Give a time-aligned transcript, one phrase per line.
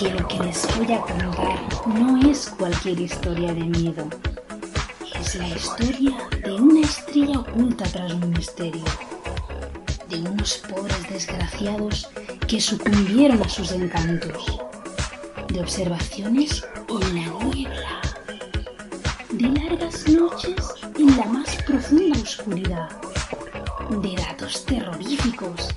[0.00, 4.08] que lo que les voy a contar no es cualquier historia de miedo.
[5.20, 8.82] Es la historia de una estrella oculta tras un misterio.
[10.08, 12.08] De unos pobres desgraciados
[12.48, 14.62] que sucumbieron a sus encantos.
[15.48, 18.00] De observaciones en la niebla.
[19.32, 20.64] De largas noches
[20.98, 22.88] en la más profunda oscuridad.
[23.90, 25.68] De datos terroríficos.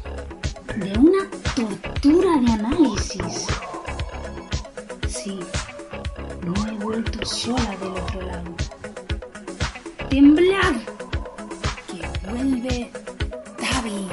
[0.78, 3.48] De una tortura de análisis.
[5.24, 5.40] Sí,
[6.42, 8.56] no he vuelto sola del otro lado.
[10.10, 10.76] ¡Temblad!
[11.88, 12.92] Que vuelve
[13.58, 14.10] Tavi.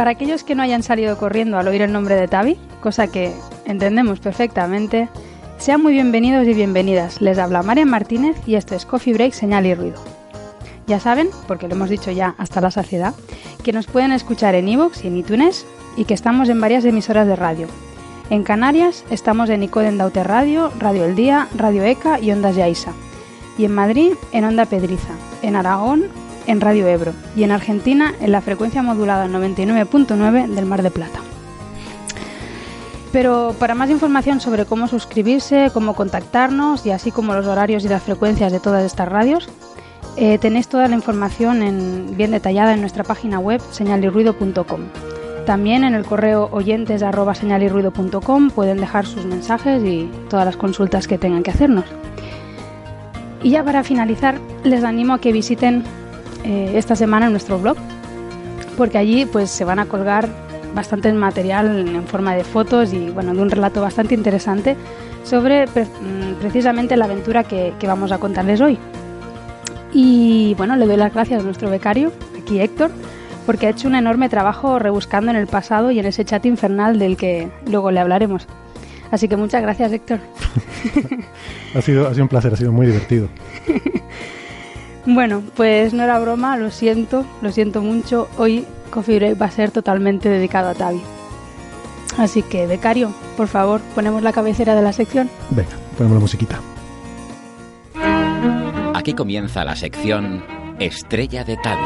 [0.00, 3.34] Para aquellos que no hayan salido corriendo al oír el nombre de Tavi, cosa que
[3.66, 5.10] entendemos perfectamente,
[5.58, 7.20] sean muy bienvenidos y bienvenidas.
[7.20, 10.02] Les habla María Martínez y esto es Coffee Break, Señal y Ruido.
[10.86, 13.14] Ya saben, porque lo hemos dicho ya hasta la saciedad,
[13.62, 15.66] que nos pueden escuchar en iVoox y en iTunes
[15.98, 17.66] y que estamos en varias emisoras de radio.
[18.30, 22.94] En Canarias estamos en Icoden Daute Radio, Radio El Día, Radio ECA y Ondas Yaiza.
[23.58, 25.12] Y en Madrid en Onda Pedriza.
[25.42, 26.04] En Aragón
[26.46, 31.20] en Radio Ebro y en Argentina en la frecuencia modulada 99.9 del Mar de Plata.
[33.12, 37.88] Pero para más información sobre cómo suscribirse, cómo contactarnos y así como los horarios y
[37.88, 39.48] las frecuencias de todas estas radios,
[40.16, 44.80] eh, tenéis toda la información en- bien detallada en nuestra página web señalirruido.com.
[45.44, 47.02] También en el correo oyentes
[48.54, 51.86] pueden dejar sus mensajes y todas las consultas que tengan que hacernos.
[53.42, 55.82] Y ya para finalizar, les animo a que visiten
[56.44, 57.76] eh, esta semana en nuestro blog,
[58.76, 60.28] porque allí pues se van a colgar
[60.74, 64.76] bastante material en forma de fotos y bueno, de un relato bastante interesante
[65.24, 68.78] sobre pre- mm, precisamente la aventura que, que vamos a contarles hoy.
[69.92, 72.90] Y bueno, le doy las gracias a nuestro becario, aquí Héctor,
[73.46, 76.98] porque ha hecho un enorme trabajo rebuscando en el pasado y en ese chat infernal
[76.98, 78.46] del que luego le hablaremos.
[79.10, 80.20] Así que muchas gracias, Héctor.
[81.74, 83.28] Ha sido, ha sido un placer, ha sido muy divertido.
[85.06, 88.28] Bueno, pues no era broma, lo siento, lo siento mucho.
[88.36, 91.00] Hoy Coffee Break va a ser totalmente dedicado a Tavi.
[92.18, 95.30] Así que, becario, por favor, ponemos la cabecera de la sección.
[95.50, 96.60] Venga, ponemos la musiquita.
[98.94, 100.44] Aquí comienza la sección
[100.78, 101.80] Estrella de Tavi.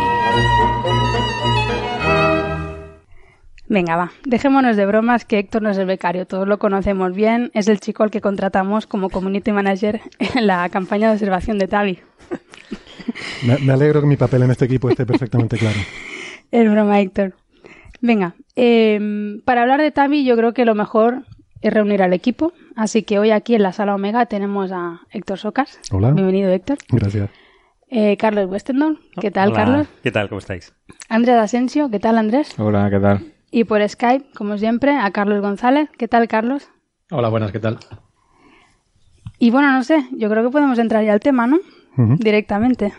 [3.69, 7.51] Venga, va, dejémonos de bromas que Héctor no es el becario, todos lo conocemos bien,
[7.55, 11.69] es el chico al que contratamos como community manager en la campaña de observación de
[11.69, 11.99] Tavi.
[13.47, 15.79] Me, me alegro que mi papel en este equipo esté perfectamente claro.
[16.51, 17.35] Es broma, Héctor.
[18.01, 21.25] Venga, eh, para hablar de Tavi yo creo que lo mejor
[21.63, 25.39] es reunir al equipo, así que hoy aquí en la sala Omega tenemos a Héctor
[25.39, 25.81] Socas.
[25.91, 26.13] Hola.
[26.13, 26.79] Bienvenido, Héctor.
[26.91, 27.31] Gracias.
[27.89, 29.87] Eh, Carlos Westendon, ¿qué tal, Hola, Carlos?
[30.03, 30.29] ¿Qué tal?
[30.29, 30.75] ¿Cómo estáis?
[31.09, 32.55] Andrés Asensio, ¿qué tal, Andrés?
[32.59, 33.33] Hola, ¿qué tal?
[33.51, 36.69] Y por Skype, como siempre, a Carlos González, ¿qué tal, Carlos?
[37.11, 37.79] Hola, buenas, ¿qué tal?
[39.39, 41.59] Y bueno, no sé, yo creo que podemos entrar ya al tema, ¿no?
[41.97, 42.93] Directamente.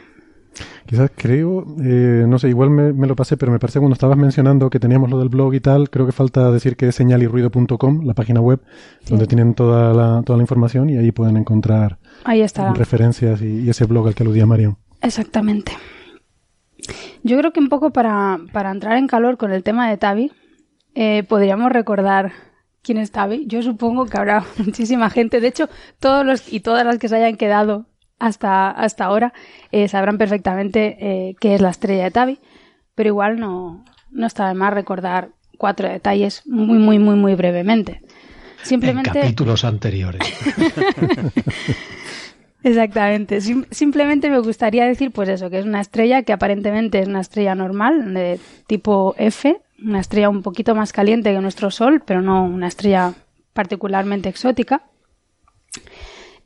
[0.86, 3.96] Quizás creo, eh, no sé, igual me, me lo pasé, pero me parece que cuando
[3.96, 6.96] estabas mencionando que teníamos lo del blog y tal, creo que falta decir que es
[6.96, 8.62] señalirruido.com, la página web,
[9.10, 12.72] donde tienen toda la, toda la información y ahí pueden encontrar Ahí está.
[12.74, 14.78] referencias y, y ese blog al que aludía Mario.
[15.02, 15.74] Exactamente.
[17.24, 20.32] Yo creo que un poco para, para entrar en calor con el tema de Tavi,
[20.94, 22.32] eh, podríamos recordar
[22.84, 23.46] quién es Tavi.
[23.48, 25.42] Yo supongo que habrá muchísima gente.
[25.42, 25.68] De hecho,
[26.00, 27.88] todos los y todas las que se hayan quedado
[28.20, 29.34] hasta, hasta ahora
[29.72, 32.40] eh, sabrán perfectamente eh, qué es la estrella de Tavi.
[32.96, 38.02] Pero igual no, no está de más recordar cuatro detalles muy, muy, muy, muy brevemente.
[38.02, 39.12] En Simplemente.
[39.20, 40.22] capítulos anteriores.
[42.64, 43.42] Exactamente.
[43.42, 47.22] Sim- simplemente me gustaría decir, pues eso, que es una estrella que aparentemente es una
[47.22, 52.22] estrella normal, de tipo F, una estrella un poquito más caliente que nuestro Sol, pero
[52.22, 53.14] no una estrella
[53.54, 54.82] particularmente exótica.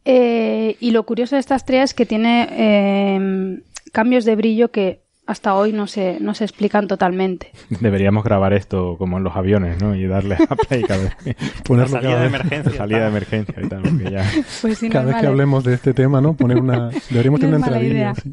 [0.05, 3.59] Eh, y lo curioso de esta estrella es que tiene eh,
[3.91, 7.51] cambios de brillo que hasta hoy no se, no se explican totalmente.
[7.81, 9.95] Deberíamos grabar esto como en los aviones, ¿no?
[9.95, 11.15] Y darle a play cada vez.
[11.63, 12.71] Ponerlo salida cada de emergencia.
[12.77, 14.25] Salida de emergencia y tal, porque ya...
[14.61, 16.33] Pues sí, no Cada vez que hablemos de este tema, ¿no?
[16.33, 16.89] Poner una...
[17.11, 18.15] Deberíamos No tener es una mala entradilla.
[18.15, 18.31] sí.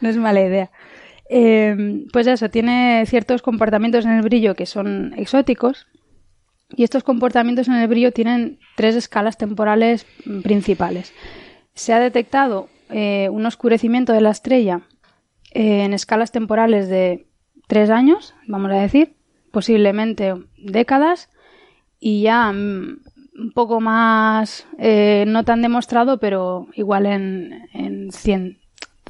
[0.00, 0.70] No es mala idea.
[1.28, 5.88] Eh, pues eso, tiene ciertos comportamientos en el brillo que son exóticos.
[6.76, 10.06] Y estos comportamientos en el brillo tienen tres escalas temporales
[10.42, 11.12] principales.
[11.74, 14.82] Se ha detectado eh, un oscurecimiento de la estrella
[15.52, 17.26] eh, en escalas temporales de
[17.66, 19.14] tres años, vamos a decir,
[19.50, 21.30] posiblemente décadas,
[22.00, 23.00] y ya mm,
[23.40, 28.58] un poco más, eh, no tan demostrado, pero igual en, en cien-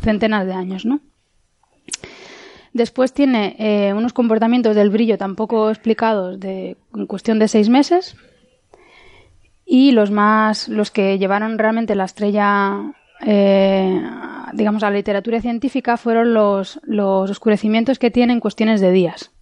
[0.00, 1.00] centenas de años, ¿no?
[2.78, 6.76] Después tiene eh, unos comportamientos del brillo tampoco explicados en
[7.08, 8.14] cuestión de seis meses.
[9.66, 12.92] Y los más, los que llevaron realmente la estrella,
[13.26, 14.00] eh,
[14.52, 19.32] digamos, a la literatura científica fueron los, los oscurecimientos que tiene en cuestiones de días.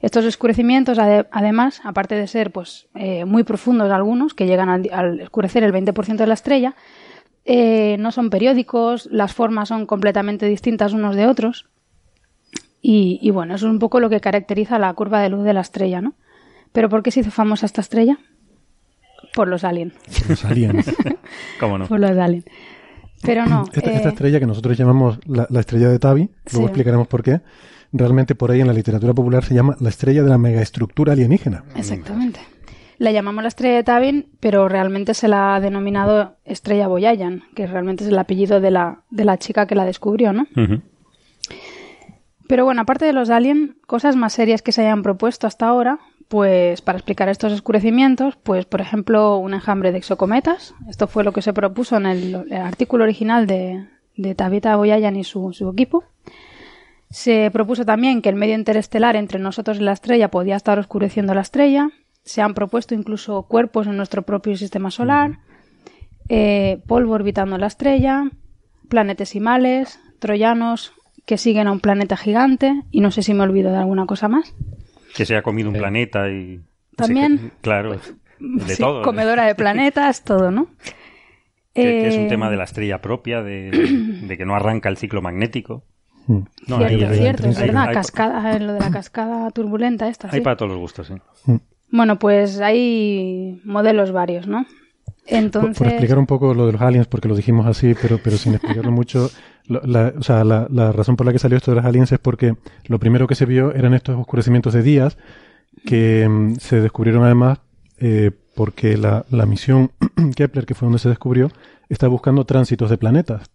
[0.00, 5.20] Estos oscurecimientos, ade- además, aparte de ser pues, eh, muy profundos algunos, que llegan al,
[5.20, 6.74] oscurecer el 20% de la estrella,
[7.98, 11.66] no son periódicos, las formas son completamente distintas unos de otros.
[12.82, 15.52] Y, y bueno, eso es un poco lo que caracteriza la curva de luz de
[15.54, 16.14] la estrella, ¿no?
[16.72, 18.18] Pero ¿por qué se hizo famosa esta estrella?
[19.34, 19.94] Por los aliens.
[20.28, 20.92] Los aliens.
[21.60, 21.86] ¿Cómo no?
[21.86, 22.44] Por los aliens.
[23.22, 23.64] Pero no.
[23.72, 26.62] Esta, eh, esta estrella que nosotros llamamos la, la estrella de Tabi, luego Sí.
[26.64, 27.40] explicaremos por qué,
[27.92, 31.64] realmente por ahí en la literatura popular se llama la estrella de la megaestructura alienígena.
[31.76, 32.40] Exactamente.
[32.98, 37.66] La llamamos la estrella de Tabin, pero realmente se la ha denominado estrella Boyayan, que
[37.66, 40.46] realmente es el apellido de la, de la chica que la descubrió, ¿no?
[40.56, 40.82] Ujú.
[42.52, 46.00] Pero bueno, aparte de los aliens, cosas más serias que se hayan propuesto hasta ahora,
[46.28, 50.74] pues para explicar estos oscurecimientos, pues por ejemplo un enjambre de exocometas.
[50.86, 53.86] Esto fue lo que se propuso en el, el artículo original de,
[54.18, 56.04] de Tabitha Boyayan y su, su equipo.
[57.08, 61.32] Se propuso también que el medio interestelar entre nosotros y la estrella podía estar oscureciendo
[61.32, 61.88] la estrella.
[62.22, 65.38] Se han propuesto incluso cuerpos en nuestro propio sistema solar,
[66.28, 68.24] eh, polvo orbitando la estrella,
[68.90, 70.92] planetesimales, troyanos
[71.26, 74.28] que siguen a un planeta gigante y no sé si me olvido de alguna cosa
[74.28, 74.54] más.
[75.14, 76.60] Que se ha comido un planeta y...
[76.96, 77.38] También.
[77.38, 77.92] Sí, claro,
[78.38, 79.00] de Sí, todo.
[79.00, 79.04] ¿eh?
[79.04, 80.66] comedora de planetas, todo, ¿no?
[81.74, 83.70] Que, que es un Eh, tema de la estrella propia, de,
[84.26, 85.84] de que no arranca el ciclo magnético.
[86.26, 86.38] Mm.
[86.68, 87.88] No, cierto, ahí- cierto, es ahí- verdad.
[87.88, 90.40] hay- cascada, lo de la cascada turbulenta esta, Hay sí.
[90.40, 91.14] para todos los gustos, sí.
[91.90, 94.64] Bueno, pues hay modelos varios, ¿no?
[94.64, 98.18] Por, Entonces, por explicar un poco lo de los aliens, porque lo dijimos así, pero,
[98.22, 99.30] pero sin explicarlo mucho,
[99.66, 102.12] lo- la, o sea, la, la razón por la que salió esto de los aliens
[102.12, 102.54] es porque
[102.86, 105.16] lo primero que se vio eran estos oscurecimientos de días
[105.86, 107.60] que mm, se descubrieron además
[107.98, 109.90] eh, porque la, la misión
[110.36, 111.50] Kepler, que fue donde se descubrió,
[111.88, 113.50] está buscando tránsitos de planetas,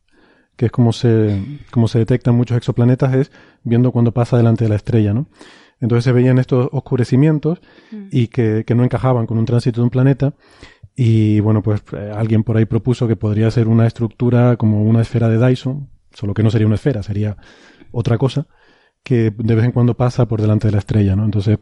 [0.55, 3.31] que es como se, como se detectan muchos exoplanetas, es
[3.63, 5.27] viendo cuando pasa delante de la estrella, ¿no?
[5.79, 7.61] Entonces se veían estos oscurecimientos
[8.11, 10.33] y que, que no encajaban con un tránsito de un planeta.
[10.95, 15.01] Y bueno, pues eh, alguien por ahí propuso que podría ser una estructura como una
[15.01, 17.37] esfera de Dyson, solo que no sería una esfera, sería
[17.91, 18.47] otra cosa,
[19.03, 21.25] que de vez en cuando pasa por delante de la estrella, ¿no?
[21.25, 21.59] Entonces,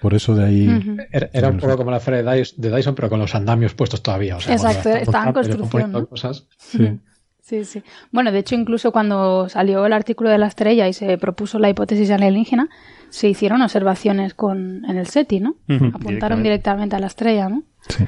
[0.00, 0.98] por eso de ahí...
[1.12, 3.74] Era, era un poco como la esfera de Dyson, de Dyson, pero con los andamios
[3.74, 4.36] puestos todavía.
[4.36, 5.32] O sea, Exacto, estaba
[5.80, 6.46] en cosas.
[6.58, 6.98] Sí.
[7.42, 7.82] Sí, sí.
[8.12, 11.68] Bueno, de hecho, incluso cuando salió el artículo de la estrella y se propuso la
[11.68, 12.68] hipótesis alienígena,
[13.08, 15.56] se hicieron observaciones con, en el SETI, ¿no?
[15.66, 16.44] Apuntaron directamente.
[16.44, 17.64] directamente a la estrella, ¿no?
[17.88, 18.04] Sí.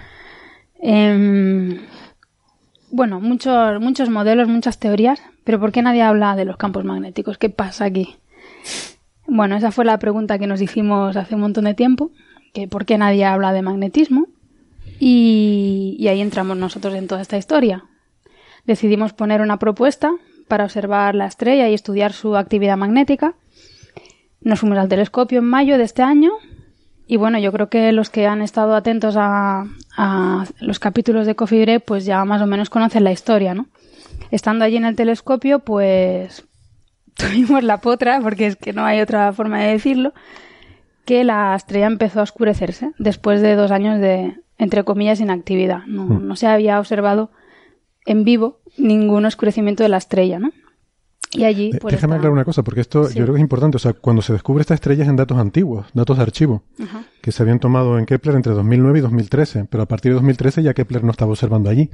[0.80, 1.80] Em,
[2.92, 7.38] bueno, muchos, muchos modelos, muchas teorías, pero ¿por qué nadie habla de los campos magnéticos?
[7.38, 8.16] ¿Qué pasa aquí?
[9.26, 12.10] Bueno, esa fue la pregunta que nos hicimos hace un montón de tiempo,
[12.52, 14.26] que ¿por qué nadie habla de magnetismo?
[14.98, 17.84] Y, ahí entramos nosotros en toda esta historia.
[18.66, 20.12] Decidimos poner una propuesta
[20.48, 23.34] para observar la estrella y estudiar su actividad magnética.
[24.42, 26.30] Nos fuimos al telescopio en mayo de este año
[27.06, 29.64] y bueno, yo creo que los que han estado atentos a,
[29.96, 33.66] a los capítulos de Coffee Break, pues ya más o menos conocen la historia, ¿no?
[34.30, 36.44] Estando allí en el telescopio, pues
[37.14, 40.12] tuvimos la potra, porque es que no hay otra forma de decirlo,
[41.04, 45.84] que la estrella empezó a oscurecerse después de dos años de, entre comillas, inactividad.
[45.86, 47.30] No, no se había observado
[48.06, 50.50] en vivo ningún oscurecimiento de la estrella, ¿no?
[51.34, 51.92] Y allí, De- pues.
[51.94, 53.18] Déjame está- aclarar una cosa, porque esto Sí.
[53.18, 53.76] yo creo que es importante.
[53.76, 57.04] O sea, cuando se descubre esta estrella es en datos antiguos, datos de archivo, Ajá.
[57.22, 60.62] que se habían tomado en Kepler entre 2009 y 2013, pero a partir de 2013
[60.62, 61.90] ya Kepler no estaba observando allí.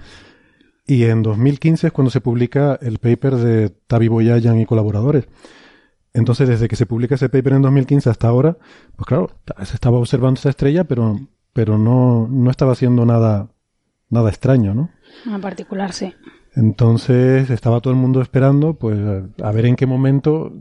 [0.89, 5.29] Y en 2015 es cuando se publica el paper de Tavi Boyayan y colaboradores.
[6.15, 8.57] Entonces, desde que se publica ese paper en 2015 hasta ahora,
[8.97, 9.31] pues claro,
[9.65, 11.21] se estaba observando esa estrella, pero,
[11.53, 13.49] pero no, no estaba haciendo nada,
[14.09, 14.91] nada extraño, ¿no?
[15.27, 16.15] En particular, sí.
[16.57, 18.99] Entonces estaba todo el mundo esperando, pues,
[19.43, 20.55] a ver en qué momento,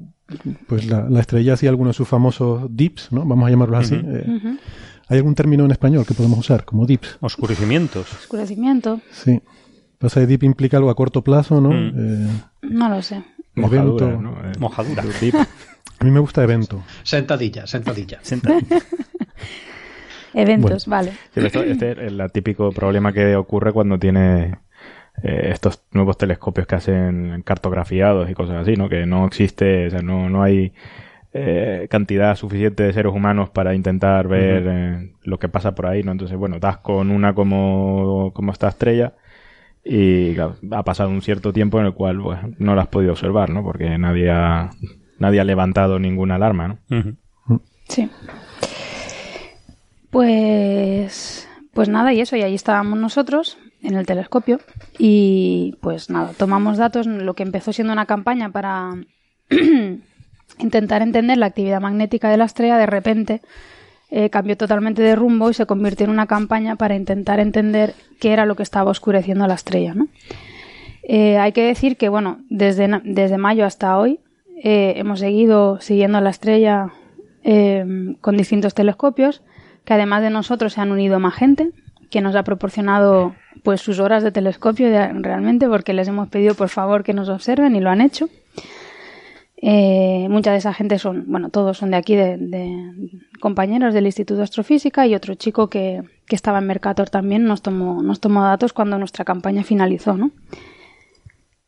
[0.68, 3.26] pues la, la estrella hacía alguno de sus famosos dips, ¿no?
[3.26, 3.96] Vamos a llamarlos así.
[3.96, 4.58] Eh.
[5.08, 7.18] ¿Hay algún término en español que podemos usar como dips?
[7.22, 8.12] Oscurecimientos.
[8.12, 9.42] Oscurecimiento, Sí.
[10.00, 11.70] Pasa que dip implica algo a corto plazo, ¿no?
[11.72, 11.94] Mm.
[11.96, 12.30] Eh,
[12.64, 13.24] no lo sé.
[13.56, 14.22] Mojadura, evento.
[14.22, 14.32] ¿no?
[14.48, 15.04] Eh, Mojadura.
[15.22, 15.36] dip.
[15.36, 16.84] A mí me gusta evento.
[17.04, 18.20] Sentadilla, sentadilla.
[18.22, 18.60] Senta-
[20.34, 21.14] Eventos, vale.
[21.36, 24.58] Esto- este es el típico problema que ocurre cuando tiene
[25.24, 28.90] eh, estos nuevos telescopios que hacen cartografiados y cosas así, ¿no?
[28.90, 30.74] Que no existe, o sea, no, no hay
[31.34, 36.04] eh, cantidad suficiente de seres humanos para intentar ver eh, lo que pasa por ahí,
[36.04, 36.12] ¿no?
[36.12, 39.14] Entonces, bueno, das con una como, como esta estrella
[39.90, 43.14] y claro, ha pasado un cierto tiempo en el cual pues, no la has podido
[43.14, 43.64] observar, ¿no?
[43.64, 44.70] Porque nadie ha,
[45.18, 46.80] nadie ha levantado ninguna alarma, ¿no?
[47.88, 48.10] Sí.
[50.10, 54.60] Pues, pues nada, y eso, y ahí estábamos nosotros en el telescopio
[54.98, 58.92] y pues nada, tomamos datos, lo que empezó siendo una campaña para
[60.60, 63.42] intentar entender la actividad magnética de la estrella, de repente
[64.10, 68.32] eh, cambió totalmente de rumbo y se convirtió en una campaña para intentar entender qué
[68.32, 69.96] era lo que estaba oscureciendo la estrella.
[71.04, 74.20] Eh, hay que decir que, bueno, desde, desde mayo hasta hoy
[74.64, 76.92] eh, hemos seguido siguiendo la estrella
[78.20, 79.42] con distintos telescopios,
[79.86, 81.72] que además de nosotros se han unido más gente,
[82.10, 86.68] que nos ha proporcionado pues sus horas de telescopio realmente, porque les hemos pedido por
[86.68, 88.28] favor que nos observen y lo han hecho.
[89.62, 92.38] Eh, mucha de esa gente son, bueno, todos son de aquí, de
[93.40, 97.62] compañeros del Instituto de Astrofísica y otro chico que, que estaba en Mercator también nos
[97.62, 100.32] tomó, nos tomó datos cuando nuestra campaña finalizó, ¿no?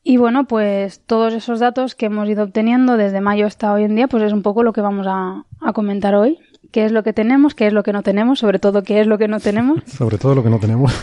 [0.03, 3.95] Y bueno, pues todos esos datos que hemos ido obteniendo desde mayo hasta hoy en
[3.95, 6.39] día, pues es un poco lo que vamos a, a comentar hoy.
[6.71, 7.55] ¿Qué es lo que tenemos?
[7.55, 8.39] ¿Qué es lo que no tenemos?
[8.39, 9.83] Sobre todo, ¿qué es lo que no tenemos?
[9.85, 10.93] Sobre todo lo que no tenemos.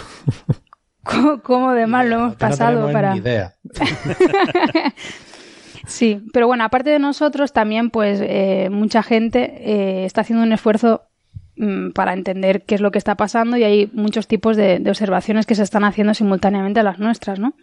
[1.05, 3.13] ¿Cómo, cómo de mal lo hemos no pasado tenemos para...?
[3.13, 3.55] ni idea.
[5.87, 10.53] Sí, pero bueno, aparte de nosotros, también pues eh, mucha gente eh, está haciendo un
[10.53, 11.03] esfuerzo
[11.57, 14.91] mm, para entender qué es lo que está pasando y hay muchos tipos de, de
[14.91, 17.55] observaciones que se están haciendo simultáneamente a las nuestras, ¿no?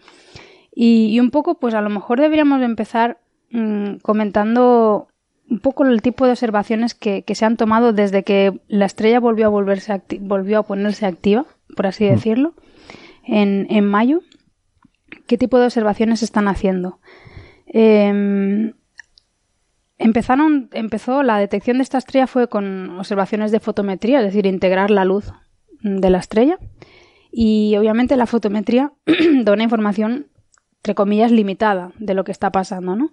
[0.74, 3.20] Y, y un poco, pues a lo mejor deberíamos empezar
[3.52, 5.08] mm, comentando
[5.50, 9.20] un poco el tipo de observaciones que, que se han tomado desde que la estrella
[9.20, 12.54] volvió a volverse acti- volvió a ponerse activa, por así decirlo,
[13.26, 14.22] en, en mayo.
[15.28, 17.00] ¿Qué tipo de observaciones se están haciendo?
[17.74, 18.72] Eh,
[19.98, 24.92] empezaron, empezó la detección de esta estrella fue con observaciones de fotometría, es decir, integrar
[24.92, 25.34] la luz
[25.82, 26.60] de la estrella.
[27.32, 28.94] Y obviamente la fotometría
[29.44, 30.28] da una información,
[30.78, 33.12] entre comillas, limitada de lo que está pasando, ¿no?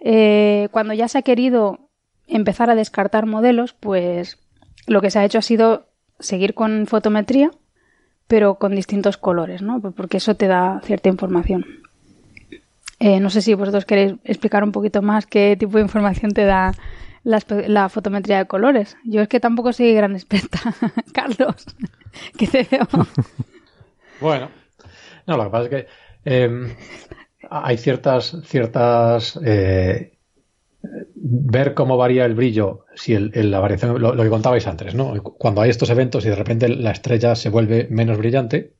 [0.00, 1.90] Eh, cuando ya se ha querido
[2.26, 4.38] empezar a descartar modelos, pues
[4.86, 5.86] lo que se ha hecho ha sido
[6.18, 7.50] seguir con fotometría,
[8.26, 9.80] pero con distintos colores, ¿no?
[9.80, 11.64] Porque eso te da cierta información.
[12.98, 16.44] Eh, no sé si vosotros queréis explicar un poquito más qué tipo de información te
[16.44, 16.72] da
[17.24, 18.96] la, fotometría de colores.
[19.04, 20.58] Yo es que tampoco soy gran experta.
[21.12, 21.66] Carlos,
[22.38, 22.86] que te veo.
[24.18, 24.48] Bueno,
[25.26, 25.86] no, lo que pasa es que
[26.24, 26.74] eh,
[27.50, 30.16] hay ciertas, ciertas eh,
[31.14, 35.22] ver cómo varía el brillo, si el- la variación, lo, lo que contabais antes, ¿no?
[35.22, 38.72] Cuando hay estos eventos y de repente la estrella se vuelve menos brillante,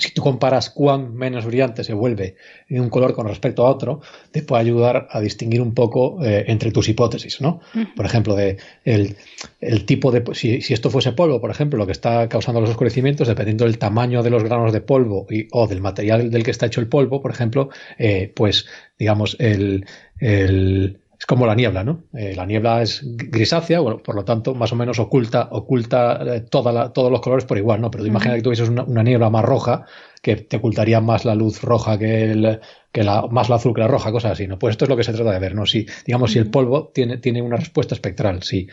[0.00, 2.36] si tú comparas cuán menos brillante se vuelve
[2.68, 6.44] en un color con respecto a otro, te puede ayudar a distinguir un poco eh,
[6.48, 7.60] entre tus hipótesis, ¿no?
[7.94, 9.16] Por ejemplo, de el,
[9.60, 12.70] el tipo de si, si esto fuese polvo, por ejemplo, lo que está causando los
[12.70, 16.50] oscurecimientos, dependiendo del tamaño de los granos de polvo y, o del material del que
[16.50, 18.66] está hecho el polvo, por ejemplo, eh, pues
[18.98, 19.86] digamos el,
[20.18, 22.04] el es como la niebla, ¿no?
[22.14, 26.40] Eh, la niebla es grisácea, bueno, por lo tanto, más o menos oculta, oculta eh,
[26.40, 27.90] toda la- todos los colores por igual, ¿no?
[27.90, 29.84] Pero tú imagina que tuvieses una, una niebla más roja,
[30.22, 32.60] que te ocultaría más la luz roja que, el,
[32.92, 34.58] que la, más la azul que la roja, cosas así, ¿no?
[34.58, 35.66] Pues esto es lo que se trata de ver, ¿no?
[35.66, 38.66] Si, digamos, si el polvo tiene, tiene una respuesta espectral, si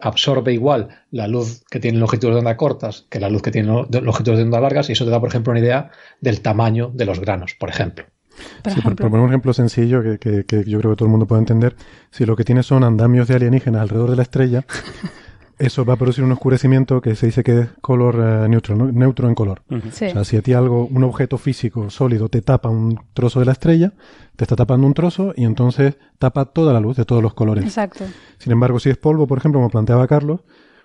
[0.00, 3.68] absorbe igual la luz que tiene longitudes de onda cortas que la luz que tiene
[3.68, 6.42] lo- de longitudes de onda largas, y eso te da, por ejemplo, una idea del
[6.42, 8.06] tamaño de los granos, por ejemplo.
[8.62, 9.04] Por Sí, por, ejemplo.
[9.04, 11.40] por poner un ejemplo sencillo que, que- que yo creo que todo el mundo puede
[11.40, 11.76] entender,
[12.10, 14.64] si lo que tiene son andamios de alienígenas alrededor de la estrella,
[15.58, 18.90] eso va a producir un oscurecimiento que se dice que es color eh, neutro, ¿no?
[18.90, 19.62] neutro en color.
[19.92, 20.06] Sí.
[20.06, 23.46] O sea, si a ti algo, un objeto físico sólido te tapa un trozo de
[23.46, 23.92] la estrella,
[24.34, 27.64] te está tapando un trozo y entonces tapa toda la luz de todos los colores.
[27.64, 28.04] Exacto.
[28.38, 30.40] Sin embargo, si es polvo, por ejemplo, como planteaba Carlos,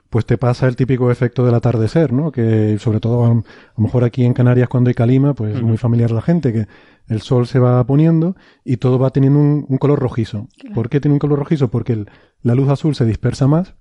[0.09, 2.31] pues te pasa el típico efecto del atardecer, ¿no?
[2.31, 3.43] Que sobre todo a, a lo
[3.77, 6.67] mejor aquí en Canarias cuando hay calima, pues es muy familiar a la gente, que
[7.07, 10.47] el sol se va poniendo y todo va teniendo un, un color rojizo.
[10.73, 11.69] ¿Por qué tiene un color rojizo?
[11.69, 12.09] Porque el-
[12.43, 13.75] la luz azul se dispersa más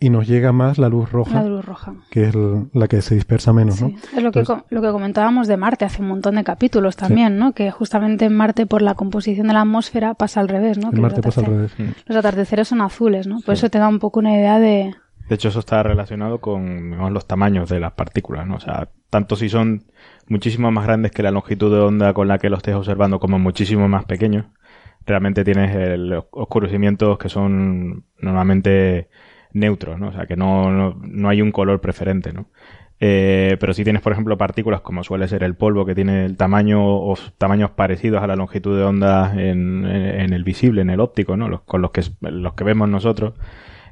[0.00, 1.94] y nos llega más la luz roja, La luz roja.
[2.10, 3.88] que es el- la que se dispersa menos, ¿no?
[4.16, 6.96] Es lo que, Entonces- co- lo que comentábamos de Marte hace un montón de capítulos
[6.96, 7.52] también, ¿no?
[7.52, 10.88] Que justamente en Marte, por la composición de la atmósfera, pasa al revés, ¿no?
[10.88, 11.72] En Que Marte los, pasa al revés.
[12.06, 13.40] los atardeceres son azules, ¿no?
[13.42, 14.92] Por eso te da un poco una idea de...
[15.28, 18.56] De hecho, eso está relacionado con digamos, los tamaños de las partículas, ¿no?
[18.56, 19.84] O sea, tanto si son
[20.32, 23.38] muchísimo más grandes que la longitud de onda con la que lo estés observando, como
[23.38, 24.46] muchísimo más pequeños,
[25.06, 29.08] realmente tienes el oscurecimientos que son normalmente
[29.52, 30.08] neutros, ¿no?
[30.08, 32.46] O sea, que no, no, no hay un color preferente, ¿no?
[33.04, 36.36] Eh, pero si tienes, por ejemplo, partículas como suele ser el polvo, que tiene el
[36.36, 40.90] tamaño o tamaños parecidos a la longitud de onda en, en- en el visible, en
[40.90, 41.48] el óptico, ¿no?
[41.48, 43.34] Los, con los que, los que vemos nosotros,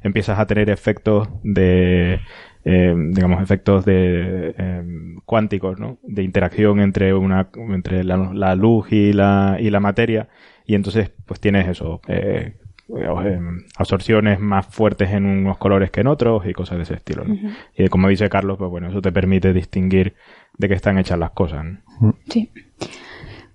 [0.03, 2.21] empiezas a tener efectos de,
[2.65, 4.83] eh, digamos, efectos de eh,
[5.25, 5.97] cuánticos, ¿no?
[6.03, 10.27] De interacción entre una, entre la, la luz y la, y la materia,
[10.65, 12.55] y entonces, pues tienes eso, eh,
[12.97, 13.39] eh,
[13.77, 17.25] absorciones más fuertes en unos colores que en otros y cosas de ese estilo.
[17.77, 20.13] Y como dice Carlos, pues bueno, eso te permite distinguir
[20.57, 21.65] de qué están hechas las cosas.
[22.01, 22.15] ¿no?
[22.29, 22.49] Sí.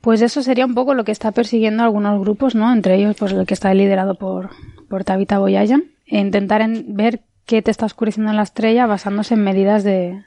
[0.00, 2.72] Pues eso sería un poco lo que está persiguiendo algunos grupos, ¿no?
[2.72, 4.50] Entre ellos, pues el que está liderado por,
[4.88, 9.34] por Tabitha Boyajan, e intentar en- ver qué te está oscureciendo en la estrella basándose
[9.34, 10.24] en medidas de,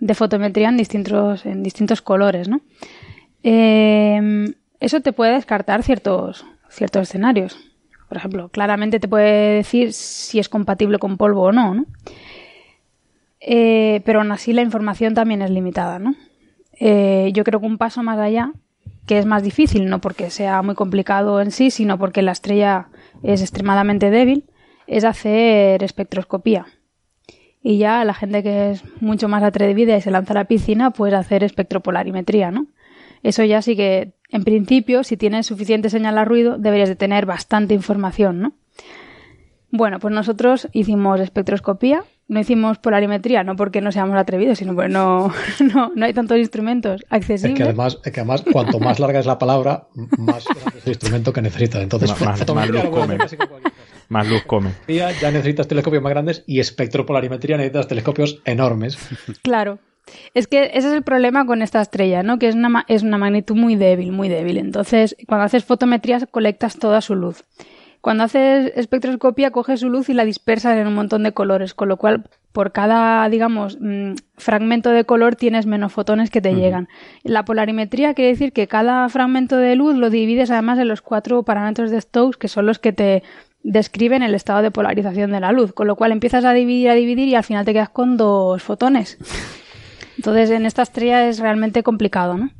[0.00, 2.60] de fotometría en distintos, en distintos colores, ¿no?
[3.42, 7.58] Eh, eso te puede descartar ciertos, ciertos escenarios.
[8.08, 11.86] Por ejemplo, claramente te puede decir si es compatible con polvo o no, ¿no?
[13.40, 16.14] Eh, pero aún así la información también es limitada, ¿no?
[16.80, 18.52] Eh, yo creo que un paso más allá,
[19.06, 22.88] que es más difícil, no porque sea muy complicado en sí, sino porque la estrella
[23.22, 24.44] es extremadamente débil,
[24.88, 26.66] es hacer espectroscopía.
[27.62, 30.90] Y ya la gente que es mucho más atrevida y se lanza a la piscina,
[30.90, 32.66] pues hacer espectropolarimetría, ¿no?
[33.22, 37.26] Eso ya sí que, en principio, si tienes suficiente señal a ruido, deberías de tener
[37.26, 38.52] bastante información, ¿no?
[39.70, 44.88] Bueno, pues nosotros hicimos espectroscopía, no hicimos polarimetría, no porque no seamos atrevidos, sino porque
[44.88, 45.30] no,
[45.74, 47.56] no, no hay tantos instrumentos Es accesibles.
[47.58, 50.92] que además, es que además cuanto más larga es la palabra, más grande es el
[50.92, 51.82] instrumento que necesitas.
[51.82, 53.36] Entonces, Más- más- fotometría más
[54.08, 54.70] Más luz come.
[54.88, 58.98] Ya necesitas telescopios más grandes y espectropolarimetría necesitas telescopios enormes.
[59.42, 59.78] Claro.
[60.32, 62.38] Es que ese es el problema con esta estrella, ¿no?
[62.38, 64.56] Que es una, ma- es una magnitud muy débil, muy débil.
[64.56, 67.44] Entonces, cuando haces fotometría, colectas toda su luz.
[68.00, 71.88] Cuando haces espectroscopía, coges su luz y la dispersas en un montón de colores, con
[71.88, 76.88] lo cual, por cada, digamos, mm, fragmento de color tienes menos fotones que te llegan.
[77.22, 81.42] La polarimetría quiere decir que cada fragmento de luz lo divides además en los cuatro
[81.42, 83.22] parámetros de Stokes, que son los que te
[83.70, 86.94] describen el estado de polarización de la luz, con lo cual empiezas a dividir, a
[86.94, 89.18] dividir y al final te quedas con dos fotones.
[90.16, 92.50] Entonces, en esta estrella es realmente complicado, ¿no?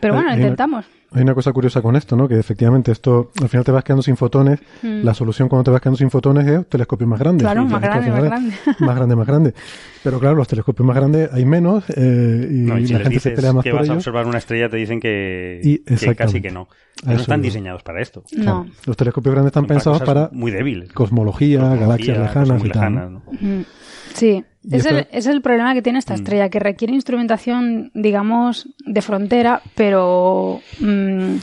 [0.00, 0.86] Pero bueno, lo una- intentamos.
[1.14, 2.26] Hay una cosa curiosa con esto, ¿no?
[2.26, 4.58] Que efectivamente esto, al final te vas quedando sin fotones.
[4.82, 5.04] Mm.
[5.04, 7.44] La solución cuando te vas quedando sin fotones es telescopios más grandes.
[7.44, 8.52] Claro, más grande, más grande.
[8.80, 9.54] Más grande, más grande.
[10.02, 13.08] Pero claro, los telescopios más grandes hay menos eh, y, No, y si la les
[13.08, 15.60] gente se dices pelea más que por vas a observar una estrella, te dicen que,
[15.62, 16.68] Y- que casi que no.
[17.00, 18.24] Que no están diseñados para esto.
[18.36, 18.66] No.
[18.86, 20.92] Los telescopios grandes están Son para pensados cosas para muy débiles.
[20.92, 22.92] cosmología, Cosmología, galaxias cosas lejanas y tal.
[22.94, 23.22] lejanas, ¿no?
[23.40, 23.62] Mm,
[24.14, 29.02] Sí, es, el, es el problema que tiene esta estrella, que requiere instrumentación, digamos, de
[29.02, 31.36] frontera, pero mm,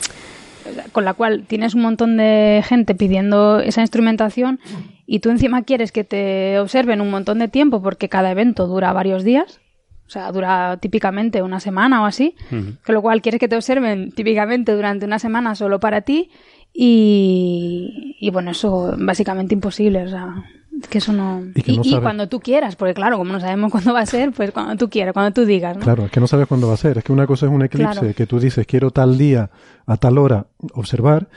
[0.92, 4.58] con la cual tienes un montón de gente pidiendo esa instrumentación
[5.06, 8.92] y tú encima quieres que te observen un montón de tiempo porque cada evento dura
[8.92, 9.60] varios días.
[10.06, 12.34] O sea, dura típicamente una semana o así.
[12.50, 16.30] Con lo cual quieres que te observen típicamente durante una semana solo para ti
[16.72, 20.02] y, y bueno, eso básicamente imposible.
[20.02, 20.44] O sea,
[20.88, 21.42] que eso no...
[21.54, 24.00] Y que no y sabe- cuando tú quieras, porque claro, como no sabemos cuándo va
[24.00, 25.82] a ser, pues cuando tú quieras, cuando tú digas, ¿no?
[25.82, 26.98] Claro, es que no sabes cuándo va a ser.
[26.98, 28.14] Es que una cosa es un eclipse Claro.
[28.14, 29.50] que tú dices quiero tal día
[29.86, 31.28] a tal hora observar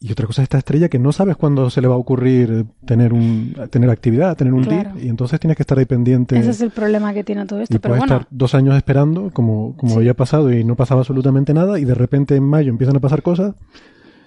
[0.00, 2.66] y otra cosa es esta estrella que no sabes cuándo se le va a ocurrir
[2.86, 4.92] tener un tener actividad, tener un Claro.
[4.94, 7.60] dip y entonces tienes que estar ahí pendiente Ese es el problema que tiene todo
[7.60, 7.74] esto.
[7.74, 9.98] y Pero puedes bueno, estar dos años esperando como como Sí.
[9.98, 13.22] había pasado y no pasaba absolutamente nada y de repente en mayo empiezan a pasar
[13.22, 13.54] cosas.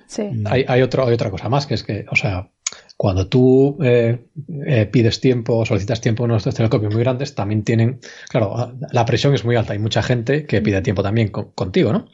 [0.08, 0.24] sí.
[0.46, 2.50] Hay, hay, otro, hay otra cosa más, que es que, o sea,
[2.98, 4.26] cuando tú eh,
[4.66, 9.06] eh, pides tiempo o solicitas tiempo en nuestros telescopios muy grandes, también tienen, claro, la
[9.06, 9.74] presión es muy alta.
[9.74, 12.08] Hay mucha gente que pide tiempo también con- contigo, ¿no?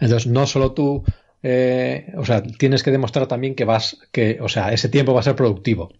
[0.00, 1.04] Entonces, no solo tú,
[1.42, 5.20] eh, o sea, tienes que demostrar también que vas, que, o sea, ese tiempo va
[5.20, 5.90] a ser productivo.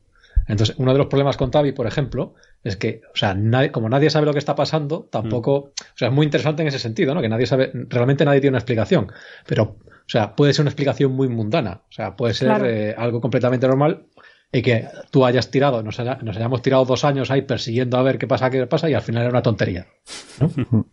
[0.49, 3.89] Entonces, uno de los problemas con Tavi, por ejemplo, es que, o sea, nadie- como
[3.89, 7.15] nadie sabe lo que está pasando, tampoco, o sea, es muy interesante en ese sentido,
[7.15, 7.21] ¿no?
[7.21, 9.13] Que nadie sabe, realmente nadie tiene una explicación,
[9.47, 9.77] pero,
[10.09, 12.67] o sea, puede ser una explicación muy mundana, o sea, puede ser Claro.
[12.67, 14.07] eh, algo completamente normal
[14.51, 18.03] y que tú hayas tirado, nos, haya- nos hayamos tirado dos años ahí persiguiendo a
[18.03, 19.87] ver qué pasa, qué pasa, y al final era una tontería.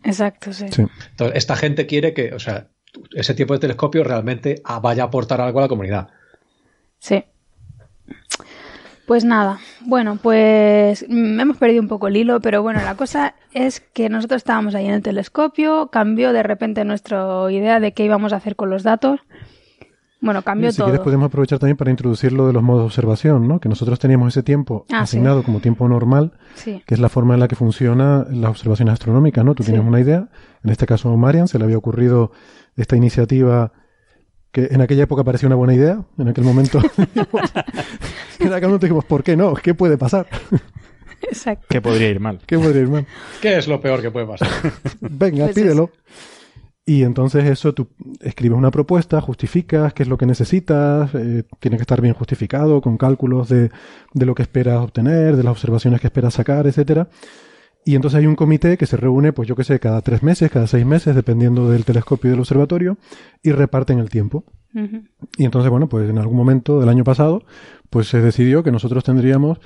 [0.04, 0.66] Exacto, sí.
[0.70, 0.82] Sí.
[1.10, 2.68] Entonces, esta gente quiere que, o sea,
[3.14, 6.08] ese tipo de telescopio realmente vaya a aportar algo a la comunidad.
[6.98, 7.24] Sí.
[9.06, 13.34] Pues nada, bueno, pues mm, hemos perdido un poco el hilo, pero bueno, la cosa
[13.52, 18.04] es que nosotros estábamos ahí en el telescopio, cambió de repente nuestra idea de qué
[18.04, 19.20] íbamos a hacer con los datos.
[20.20, 20.86] Bueno, cambió si todo.
[20.88, 23.60] quieres podemos aprovechar también para introducir lo de los modos de observación, ¿no?
[23.60, 25.18] Que nosotros teníamos ese tiempo Ah, sí.
[25.18, 26.82] asignado como tiempo normal, Sí.
[26.84, 29.54] que es la forma en la que funcionan las observaciones astronómicas, ¿no?
[29.54, 29.70] Tú Sí.
[29.70, 30.26] tienes una idea,
[30.64, 32.32] en este caso a Marian se le había ocurrido
[32.76, 33.72] esta iniciativa
[34.56, 36.80] que en aquella época parecía una buena idea, en aquel momento
[38.40, 39.52] en aquel momento dijimos, ¿por qué no?
[39.52, 40.26] ¿Qué puede pasar?
[41.20, 41.66] Exacto.
[41.68, 42.40] Que podría ir mal.
[42.46, 43.06] ¿Qué podría ir mal?
[43.42, 44.48] ¿Qué es lo peor que puede pasar?
[45.00, 45.90] Venga, Pues pídelo.
[46.86, 47.88] Y entonces eso, tú
[48.20, 52.80] escribes una propuesta, justificas qué es lo que necesitas, eh, tiene que estar bien justificado,
[52.80, 53.70] con cálculos de,
[54.14, 57.08] de lo que esperas obtener, de las observaciones que esperas sacar, etcétera.
[57.86, 60.50] Y entonces hay un comité que se reúne, pues yo qué sé, cada tres meses,
[60.50, 62.98] cada seis meses, dependiendo del telescopio y del observatorio,
[63.44, 64.42] y reparten el tiempo.
[65.38, 67.44] Y entonces, bueno, pues en algún momento del año pasado,
[67.88, 69.60] pues se decidió que nosotros tendríamos,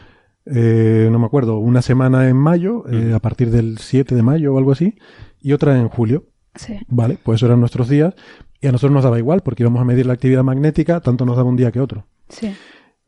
[0.45, 4.53] eh, no me acuerdo, una semana en mayo, eh, a partir del 7 de mayo
[4.53, 4.99] o algo así,
[5.41, 6.27] y otra en julio.
[6.55, 6.79] Sí.
[6.89, 8.15] Vale, pues esos eran nuestros días.
[8.61, 11.39] Y a nosotros nos daba igual, porque íbamos a medir la actividad magnética, tanto nos
[11.39, 12.05] daba un día que otro.
[12.29, 12.55] Sí.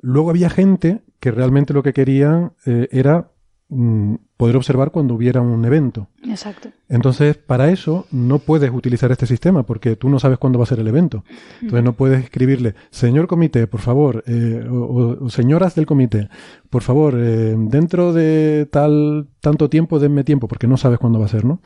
[0.00, 3.31] Luego había gente que realmente lo que querían eh, era
[3.72, 6.08] mm, poder observar cuando hubiera un evento.
[6.24, 6.68] Exacto.
[6.88, 10.66] Entonces, para eso no puedes utilizar este sistema porque tú no sabes cuándo va a
[10.66, 11.24] ser el evento.
[11.60, 16.28] Entonces, no puedes escribirle, señor comité, por favor, eh, o, señoras del comité,
[16.70, 21.26] por favor, eh, dentro de tal tanto tiempo, denme tiempo, porque no sabes cuándo va
[21.26, 21.60] a ser, ¿no?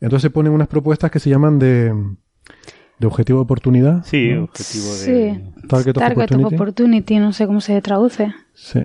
[0.00, 1.94] Entonces se ponen unas propuestas que se llaman de,
[2.98, 4.04] de objetivo de oportunidad.
[4.04, 4.44] Sí, ¿no?
[4.44, 4.94] objetivo de...
[4.94, 5.66] Sí.
[5.68, 6.54] Target of Target of opportunity.
[6.54, 8.34] opportunity, no sé cómo se traduce.
[8.54, 8.80] Sí.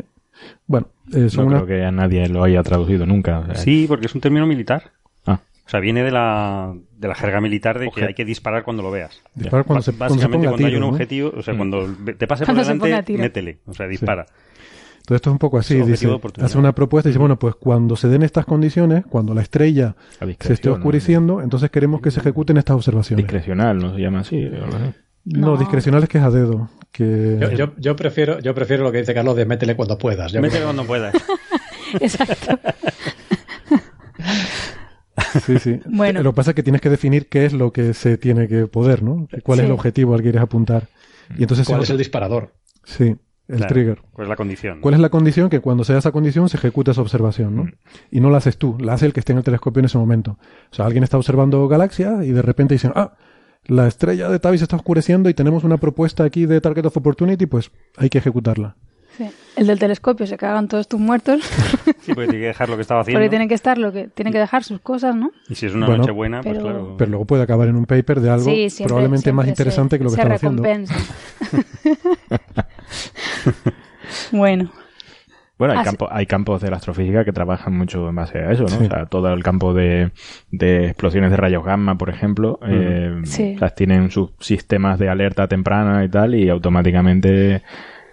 [0.67, 3.39] Bueno, eh, No creo que a nadie lo haya traducido nunca.
[3.39, 4.91] o sea, Sí, porque es un término militar.
[5.25, 5.39] Ah.
[5.65, 8.81] O sea, viene de la, de la jerga militar de que hay que disparar cuando
[8.83, 9.21] lo veas.
[9.35, 10.89] disparar cuando, se, cuando se Básicamente ponga cuando, hay un ¿no?
[10.89, 11.57] objetivo, o sea, Mm.
[11.57, 14.25] cuando te pase por Cuando a delante, métele, o sea, dispara.
[14.99, 16.07] Entonces esto es un poco así, dice,
[16.41, 19.95] hace una propuesta y dice, bueno, pues cuando se den estas condiciones, cuando la estrella
[20.39, 20.75] se esté ¿no?
[20.75, 23.25] oscureciendo, entonces queremos que se ejecuten estas observaciones.
[23.25, 24.47] Discrecional, ¿no se llama así.
[25.25, 25.57] No, No.
[25.57, 26.69] discrecional es que es a dedo.
[26.91, 27.37] Que...
[27.39, 30.31] Yo, yo- yo prefiero, yo prefiero lo que dice Carlos de métele cuando puedas.
[30.31, 31.13] Yo Métele creo- cuando puedas.
[31.99, 32.59] Exacto.
[35.45, 35.79] Sí, sí.
[35.85, 36.23] Bueno.
[36.23, 38.67] Lo que pasa es que tienes que definir qué es lo que se tiene que
[38.67, 39.27] poder, ¿no?
[39.43, 39.63] ¿Cuál Sí.
[39.63, 40.87] es el objetivo al que quieres apuntar?
[41.37, 42.53] Y entonces ¿Cuál es el disparador?
[42.85, 43.15] Sí,
[43.47, 43.67] el Claro.
[43.67, 44.01] trigger.
[44.13, 44.79] Pues la condición.
[44.81, 45.49] ¿Cuál es la condición?
[45.49, 47.65] Que cuando se da esa condición se ejecuta esa observación, ¿no?
[48.09, 49.97] Y no la haces tú, la hace el que esté en el telescopio en ese
[49.97, 50.39] momento.
[50.71, 53.13] O sea, alguien está observando galaxias y de repente dicen, ah,
[53.69, 56.97] la estrella de Tabi se está oscureciendo y tenemos una propuesta aquí de Target of
[56.97, 58.75] Opportunity, pues hay que ejecutarla.
[59.17, 59.29] Sí.
[59.57, 61.41] El del telescopio se cagan todos tus muertos
[62.01, 63.19] Sí, porque tiene que dejar lo que estaba haciendo.
[63.19, 65.31] porque tienen que estar lo que tienen que dejar sus cosas, ¿no?
[65.49, 66.95] Y si es una Bueno, noche buena, pues pero- claro.
[66.97, 69.97] Pero luego puede acabar en un paper de algo sí, siempre, probablemente más interesante se,
[69.99, 70.63] que lo que se estaba haciendo.
[70.63, 70.95] recompensa.
[74.31, 74.71] bueno,
[75.59, 78.51] Bueno, hay, Ah, campo- hay campos de la astrofísica que trabajan mucho en base a
[78.51, 78.69] eso, ¿no?
[78.69, 78.85] Sí.
[78.85, 80.11] O sea, todo el campo de,
[80.51, 83.53] de explosiones de rayos gamma, por ejemplo, eh, Sí.
[83.55, 87.61] o sea, tienen sus sistemas de alerta temprana y tal, y automáticamente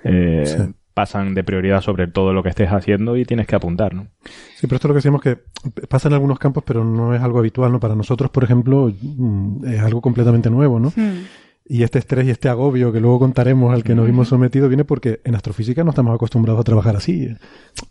[0.04, 0.74] eh, Sí.
[0.92, 4.08] pasan de prioridad sobre todo lo que estés haciendo y tienes que apuntar, ¿no?
[4.56, 5.38] Sí, pero esto es lo que decimos que
[5.88, 7.78] pasa en algunos campos, pero no es algo habitual, ¿no?
[7.80, 10.92] Para nosotros, por ejemplo, mm, es algo completamente nuevo, ¿no?
[11.68, 14.84] Y este estrés y este agobio que luego contaremos al que nos vimos sometidos viene
[14.84, 17.28] porque en astrofísica no estamos acostumbrados a trabajar así.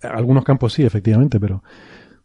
[0.01, 1.61] Algunos campos sí, efectivamente, pero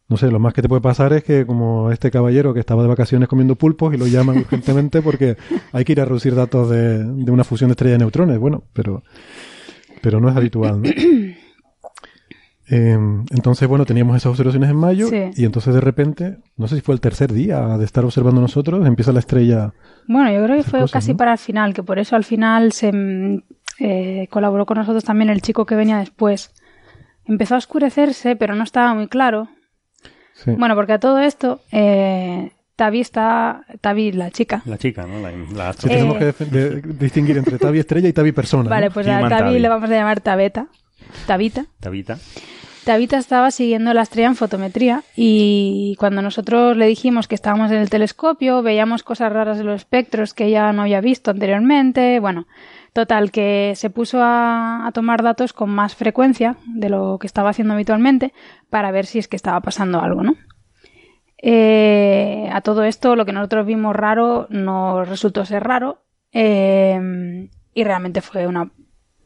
[0.08, 2.82] no sé, lo más que te puede pasar es que como este caballero que estaba
[2.82, 5.36] de vacaciones comiendo pulpos y lo llaman urgentemente porque
[5.72, 8.38] hay que ir a reducir datos de, de una fusión de estrella de neutrones.
[8.38, 9.02] Bueno, pero,
[10.02, 10.90] pero no es habitual, ¿no?
[12.72, 12.92] Eh,
[13.30, 15.30] entonces, bueno, teníamos esas observaciones en mayo Sí.
[15.34, 18.86] y entonces de repente, no sé si fue el tercer día de estar observando nosotros,
[18.86, 19.72] empieza la estrella
[20.06, 21.16] bueno, yo creo que fue cosas, casi ¿no?
[21.18, 23.42] para el final, que por eso al final se mm,
[23.80, 26.52] eh, colaboró con nosotros también el chico que venía después.
[27.26, 29.48] Empezó a oscurecerse, pero no estaba muy claro.
[30.34, 30.52] Sí.
[30.58, 34.62] Bueno, porque a todo esto, eh, Tavi está, Tavi, la chica.
[34.64, 35.20] La chica, ¿no?
[35.20, 38.64] La, la Sí, Eh, tenemos que def- de- distinguir entre Tavi estrella y Tavi persona.
[38.64, 38.70] ¿no?
[38.70, 39.58] Vale, pues a Tavi Tavi.
[39.58, 40.66] le vamos a llamar Tabeta.
[41.26, 41.66] Tabita.
[41.80, 42.18] Tabita.
[42.90, 47.76] Tabita estaba siguiendo la estrella en fotometría y cuando nosotros le dijimos que estábamos en
[47.76, 52.18] el telescopio, veíamos cosas raras en los espectros que ella no había visto anteriormente.
[52.18, 52.48] Bueno,
[52.92, 57.74] total, que se puso a, tomar datos con más frecuencia de lo que estaba haciendo
[57.74, 58.32] habitualmente
[58.70, 60.34] para ver si es que estaba pasando algo, ¿no?
[61.40, 67.84] Eh, a todo esto, lo que nosotros vimos raro nos resultó ser raro eh, y
[67.84, 68.72] realmente fue una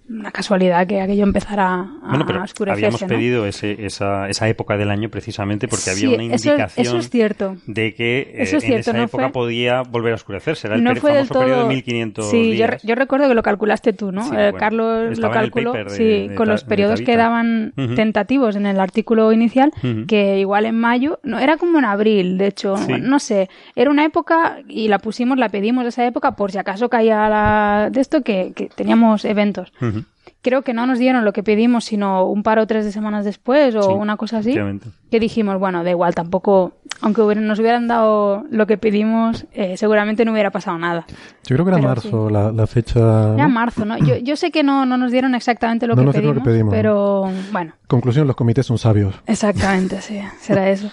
[0.09, 3.09] una casualidad que aquello empezara a, Bueno, pero a oscurecerse, habíamos ¿no?
[3.09, 7.09] pedido ese, esa, esa época del año precisamente porque había Sí, una indicación eso es
[7.11, 7.57] cierto.
[7.67, 10.67] de que eh, Eso es en cierto, esa no época fue- podía volver a oscurecerse.
[10.67, 11.41] Era el no del todo.
[11.41, 12.71] periodo de 1500 sí, yo, días.
[12.71, 14.23] re- yo recuerdo que lo calculaste tú, ¿no?
[14.25, 18.57] Sí, Eh, bueno, Carlos lo calculó, de- sí, de con los periodos que daban tentativos
[18.57, 19.73] en el artículo inicial,
[20.07, 22.93] que igual en mayo, no, era como en abril, de hecho, Sí.
[23.01, 26.89] no sé, era una época y la pusimos, la pedimos esa época por si acaso
[26.89, 29.73] caía la, de esto que, que teníamos eventos.
[29.81, 29.94] Ujú.
[30.45, 33.25] Creo que no nos dieron lo que pedimos, sino un par o tres de semanas
[33.25, 34.55] después o Sí, una cosa así.
[35.11, 39.77] Que dijimos, bueno, da igual, tampoco, aunque hubiera- nos hubieran dado lo que pedimos, eh,
[39.79, 41.07] seguramente no hubiera pasado nada.
[41.47, 43.35] Yo creo que era Pero marzo la, la fecha.
[43.35, 43.97] Era marzo, ¿no?
[43.99, 46.37] Yo, yo sé que no, no nos dieron exactamente lo, No que, nos dieron pedimos,
[46.37, 49.15] lo que pedimos, pero bueno, Conclusión, los comités son sabios.
[49.27, 50.91] exactamente, sí, será eso.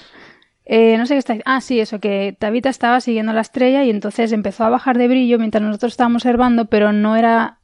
[0.66, 3.90] Eh, no sé qué está Ah, sí, eso, que Tabita estaba siguiendo la estrella y
[3.90, 7.58] entonces empezó a bajar de brillo mientras nosotros estábamos observando, pero no era,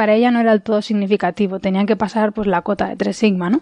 [0.00, 1.60] para ella no era del todo significativo.
[1.60, 3.60] Tenían que pasar pues la cota de 3 sigma, ¿no?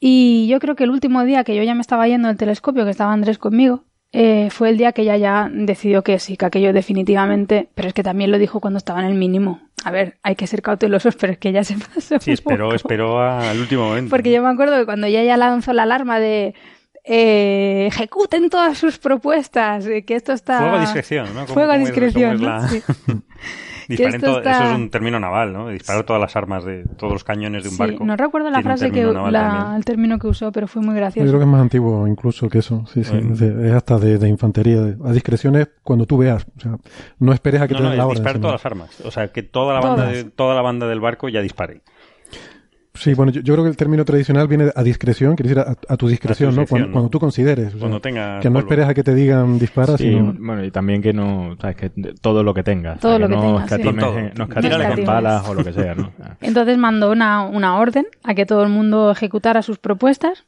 [0.00, 2.86] Y yo creo que el último día que yo ya me estaba yendo del telescopio,
[2.86, 6.46] que estaba Andrés conmigo, eh, fue el día que ella ya decidió que sí, que
[6.46, 9.60] aquello definitivamente, pero es que también lo dijo cuando estaba en el mínimo.
[9.84, 12.18] A ver, hay que ser cautelosos, pero es que ya se pasó.
[12.18, 14.08] Sí, esperó, esperó al último momento.
[14.08, 16.54] Porque yo me acuerdo que cuando ella ya lanzó la alarma de
[17.04, 20.56] eh, ejecuten todas sus propuestas, eh, que esto está...
[20.60, 21.46] Fuego a discreción, ¿no?
[21.48, 22.66] Fuego a discreción, ¿no?
[22.66, 22.82] Sí.
[23.96, 25.68] Disparen esto todo- está- Eso es un término naval, ¿no?
[25.68, 28.04] Disparar todas las armas de todos los cañones de un Sí, barco.
[28.04, 31.28] no recuerdo la frase que la- el término que usó, pero fue muy Yo gracioso.
[31.28, 32.84] creo que es más antiguo incluso que eso.
[32.86, 33.12] Sí, sí.
[33.12, 33.32] Bueno.
[33.34, 34.80] Es, de- es hasta de, de infantería.
[34.80, 36.46] de- a discreción es cuando tú veas.
[36.56, 36.76] O sea,
[37.18, 38.14] no esperes a que No, te no, den la orden.
[38.16, 39.00] disparar todas las armas.
[39.04, 40.12] O sea, que toda la banda, Todas.
[40.12, 41.82] de, toda la banda del barco ya dispare.
[43.02, 45.92] Sí, bueno, yo, yo creo que el término tradicional viene a discreción, quiere decir a,
[45.92, 46.66] a tu discreción, A tu ¿no?
[46.66, 46.92] Cuando, ¿no?
[46.92, 47.68] cuando tú consideres.
[47.68, 48.66] o sea, Cuando tenga que no polvo.
[48.68, 50.32] esperes a que te digan dispara, Sí, sino...
[50.38, 53.00] bueno, y también que no, sabes, que todo lo que tengas.
[53.00, 55.06] Todo o sea, lo que no tengas, escatimes, Con no escatimes en escatimes.
[55.06, 56.12] balas o lo que sea, ¿no?
[56.40, 60.44] Entonces mandó una, una orden a que todo el mundo ejecutara sus propuestas.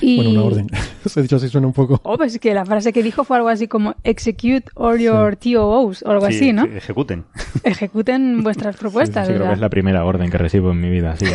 [0.00, 0.16] Y...
[0.16, 0.66] Bueno, una orden.
[1.04, 2.00] Eso he dicho así suena un poco...
[2.04, 6.02] Oh, pues que la frase que dijo fue algo así como execute all your TOOs
[6.02, 6.64] o algo Sí, así, ¿no?
[6.64, 7.24] sí, ejecuten.
[7.64, 9.26] Ejecuten vuestras propuestas.
[9.26, 11.26] Sí, creo que es la primera orden que recibo en mi vida, sí.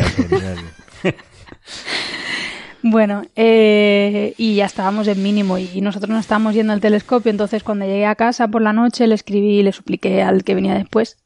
[2.86, 7.62] Bueno, eh, y ya estábamos en mínimo y nosotros nos estábamos yendo al telescopio, entonces
[7.62, 10.74] cuando llegué a casa por la noche le escribí y le supliqué al que venía
[10.74, 11.16] después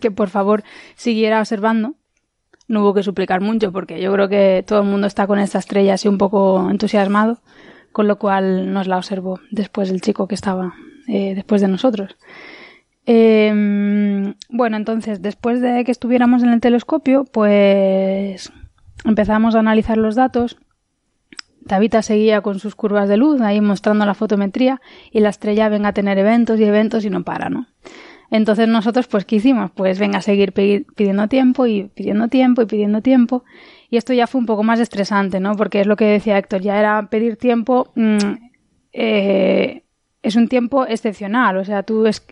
[0.00, 0.62] que por favor
[0.96, 1.94] siguiera observando.
[2.70, 5.58] No hubo que suplicar mucho porque yo creo que todo el mundo está con esta
[5.58, 7.40] estrella así un poco entusiasmado,
[7.90, 10.74] con lo cual nos la observó después el chico que estaba
[11.08, 12.16] eh, después de nosotros.
[13.06, 18.52] Eh, bueno, entonces, después de que estuviéramos en el telescopio, pues
[19.04, 20.56] empezamos a analizar los datos.
[21.66, 24.80] Tabita seguía con sus curvas de luz, ahí mostrando la fotometría,
[25.10, 27.66] y la estrella venga a tener eventos y eventos y no para, ¿no?
[28.30, 29.70] Entonces nosotros, pues, ¿qué hicimos?
[29.72, 33.44] Pues venga a seguir pidiendo tiempo y pidiendo tiempo y pidiendo tiempo.
[33.90, 35.56] Y esto ya fue un poco más estresante, ¿no?
[35.56, 38.18] Porque es lo que decía Héctor, ya era pedir tiempo, mm,
[38.92, 39.82] eh,
[40.22, 42.26] es un tiempo excepcional, o sea, tú es,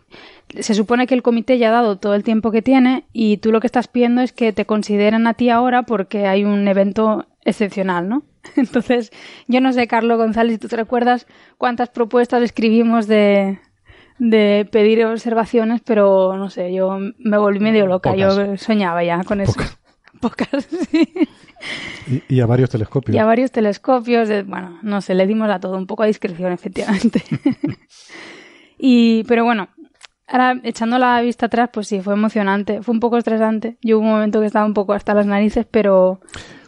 [0.58, 3.50] se supone que el comité ya ha dado todo el tiempo que tiene y tú
[3.50, 7.26] lo que estás pidiendo es que te consideren a ti ahora porque hay un evento
[7.44, 8.24] excepcional, ¿no?
[8.56, 9.11] Entonces,
[9.46, 13.58] yo no sé, Carlos González, si tú te recuerdas cuántas propuestas escribimos de,
[14.18, 18.61] de pedir observaciones, pero no sé, yo me volví medio loca, yo Pocas.
[18.61, 19.54] soñaba ya con eso.
[20.20, 21.12] Pocas, sí.
[22.28, 23.14] Y, y a varios telescopios.
[23.14, 26.07] Y a varios telescopios, de- bueno, no sé, le dimos a todo, un poco a
[26.07, 27.22] discreción, efectivamente.
[28.78, 29.68] y, pero bueno,
[30.26, 33.76] ahora echando la vista atrás, pues sí, fue emocionante, fue un poco estresante.
[33.83, 36.20] Yo hubo un momento que estaba un poco hasta las narices, pero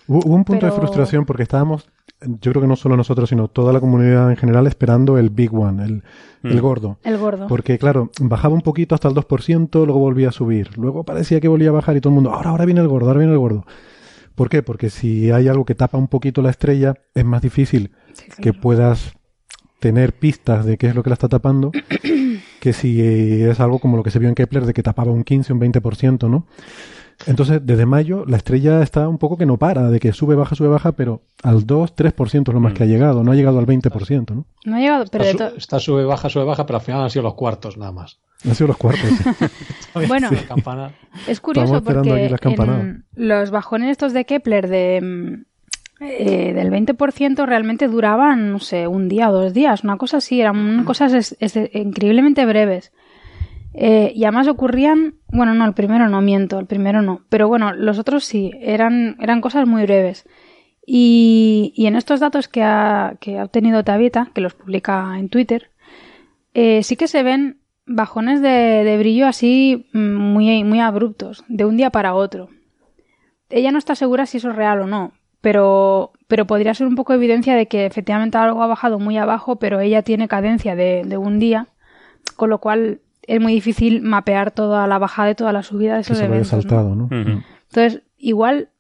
[0.07, 1.89] Hubo, hubo un punto de frustración porque estábamos,
[2.23, 5.55] yo creo que no solo nosotros, sino toda la comunidad en general, esperando el big
[5.55, 6.03] one, el,
[6.43, 6.99] el gordo.
[7.03, 7.47] el gordo.
[7.49, 10.77] Porque, claro, bajaba un poquito hasta el 2%, luego volvía a subir.
[10.77, 13.09] Luego parecía que volvía a bajar y todo el mundo, ahora, ahora viene el gordo,
[13.09, 13.65] ahora viene el gordo.
[14.35, 14.63] ¿Por qué?
[14.63, 17.93] Porque si hay algo que tapa un poquito la estrella, es más difícil
[18.41, 19.15] que puedas
[19.81, 21.73] tener pistas de qué es lo que la está tapando
[22.61, 25.25] que si es algo como lo que se vio en Kepler de que tapaba un
[25.25, 26.47] 15, un 20%, ¿no?
[27.27, 30.55] Entonces, desde mayo, la estrella está un poco que no para, de que sube, baja,
[30.55, 33.59] sube, baja, pero al 2, 3% es lo más que ha llegado, no ha llegado
[33.59, 34.47] al 20%, ¿no?
[34.65, 37.03] No ha llegado, pero Está, to- su- está sube, baja, sube, baja, pero al final
[37.03, 38.19] han sido los cuartos nada más.
[38.49, 39.03] Han sido los cuartos.
[39.09, 39.47] sí.
[40.09, 40.93] Bueno, La campana.
[41.29, 47.87] es curioso porque en los bajones estos de Kepler de, mm, eh, del 20% realmente
[47.89, 51.57] duraban, no sé, un día o dos días, una cosa así, eran cosas es- es-
[51.75, 52.93] increíblemente breves.
[53.75, 57.73] Eh, y además ocurrían, bueno, no, el primero no miento, el primero no, pero bueno,
[57.73, 60.27] los otros sí, eran, eran cosas muy breves.
[60.87, 65.29] Y, y en estos datos que ha, que ha obtenido Tabita, que los publica en
[65.29, 65.71] Twitter,
[66.55, 71.65] eh, sí que se ven bajones de, de brillo así mm, muy, muy abruptos, de
[71.65, 72.49] un día para otro.
[73.51, 76.97] Ella no está segura si eso es real o no, pero, pero podría ser un
[76.97, 81.03] poco evidencia de que efectivamente algo ha bajado muy abajo, pero ella tiene cadencia de,
[81.05, 81.69] de un día,
[82.37, 83.01] con lo cual
[83.35, 86.25] es muy difícil mapear toda la bajada y toda la subida de Que esos lo
[86.25, 86.65] haya eventos.
[87.69, 88.71] Entonces, igual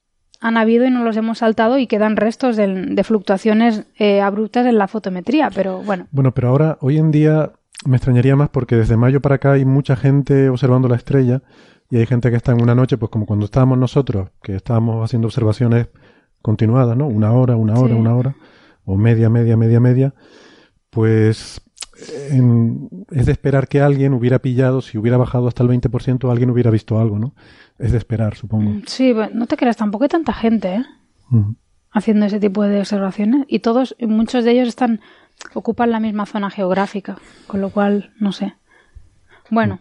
[0.40, 4.66] han habido y no los hemos saltado y quedan restos de, de fluctuaciones eh, abruptas
[4.66, 6.08] en la fotometría, pero bueno.
[6.10, 7.52] Bueno, pero ahora, hoy en día,
[7.86, 11.42] me extrañaría más porque desde mayo para acá hay mucha gente observando la estrella
[11.88, 15.04] y hay gente que está en una noche, pues como cuando estábamos nosotros, que estábamos
[15.04, 15.88] haciendo observaciones
[16.42, 17.06] continuadas, ¿no?
[17.06, 18.00] Una hora, una hora, Sí.
[18.00, 18.34] una hora,
[18.84, 20.14] o media, media, media, media,
[20.90, 21.60] pues
[22.30, 26.50] en- es de esperar que alguien hubiera pillado, si hubiera bajado hasta el 20%, alguien
[26.50, 27.34] hubiera visto algo, ¿no?
[27.78, 28.80] Es de esperar, supongo.
[28.86, 30.84] Sí, bueno, no te creas, tampoco hay tanta gente, ¿eh?
[31.92, 35.00] Haciendo ese tipo de observaciones y todos, y muchos de ellos están
[35.54, 38.54] ocupan la misma zona geográfica, con lo cual no sé.
[39.50, 39.78] Bueno,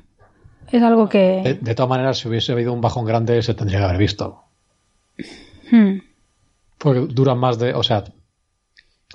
[0.72, 3.80] es algo De, que de todas maneras, si hubiese habido un bajón grande, se tendría
[3.80, 4.44] que haber visto.
[5.72, 6.00] Hmm,
[6.78, 7.74] Porque duran más de.
[7.74, 8.04] O sea,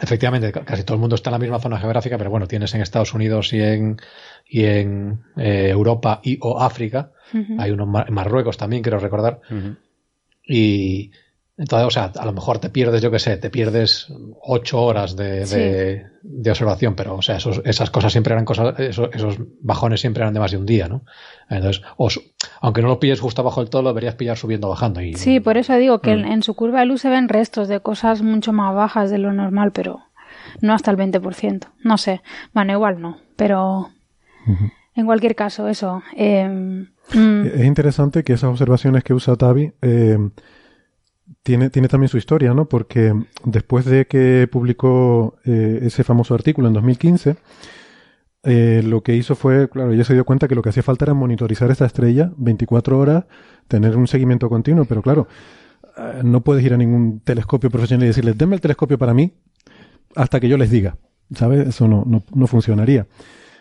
[0.00, 2.74] efectivamente, ca- casi todo el mundo está en la misma zona geográfica, pero bueno, tienes
[2.74, 3.96] en Estados Unidos y en,
[4.48, 7.12] y en eh, Europa y o África.
[7.58, 9.40] Hay uno en Mar- en Marruecos también, quiero recordar.
[10.46, 11.12] Y
[11.56, 14.08] entonces, o sea, a lo mejor te pierdes, yo qué sé, te pierdes
[14.42, 18.78] ocho horas de, de- de observación, pero, o sea, esos- esas cosas siempre eran cosas,
[18.80, 21.04] esos, esos bajones siempre eran de más de un día, ¿no?
[21.50, 22.22] Entonces, o su-
[22.60, 25.00] aunque no lo pilles justo abajo del todo, lo deberías pillar subiendo o bajando.
[25.02, 26.18] Y, Sí, por eso digo que Mm.
[26.20, 29.18] en, en su curva de luz se ven restos de cosas mucho más bajas de
[29.18, 30.00] lo normal, pero
[30.60, 31.68] no hasta el 20%.
[31.82, 32.22] No sé.
[32.52, 33.90] Bueno, igual no, pero
[34.96, 36.02] en cualquier caso, eso.
[36.16, 40.18] eh, mm, Es interesante que esas observaciones que usa Tavi eh,
[41.44, 42.64] tiene, tiene también su historia, ¿no?
[42.64, 47.36] Porque después de que publicó eh, ese famoso artículo en 2015,
[48.44, 51.04] eh, lo que hizo fue, claro, ella se dio cuenta que lo que hacía falta
[51.04, 53.24] era monitorizar esta estrella 24 horas,
[53.68, 55.28] tener un seguimiento continuo, pero claro,
[55.98, 59.34] eh, no puedes ir a ningún telescopio profesional y decirles, denme el telescopio para mí
[60.16, 60.96] hasta que yo les diga,
[61.34, 61.68] ¿sabes?
[61.68, 63.06] Eso no, no, no funcionaría.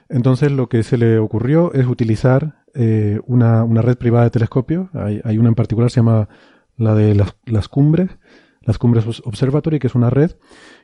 [0.07, 4.87] Entonces lo que se le ocurrió es utilizar eh, una, una red privada de telescopios.
[4.93, 6.29] Hay, hay una en particular, se llama
[6.83, 8.09] la de las, las cumbres,
[8.61, 10.31] las cumbres Obs- Observatory, que es una red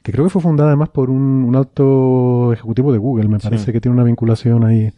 [0.04, 3.72] que creo que fue fundada además por un, un alto ejecutivo de Google, me parece
[3.74, 4.92] que tiene una vinculación ahí.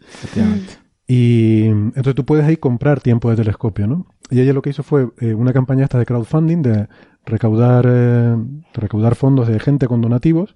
[1.07, 4.07] Y entonces tú puedes ahí comprar tiempo de telescopio, ¿no?
[4.29, 6.87] Y ella lo que hizo fue eh, una campaña esta de crowdfunding, de
[7.25, 10.55] recaudar, eh, de recaudar fondos de gente con donativos,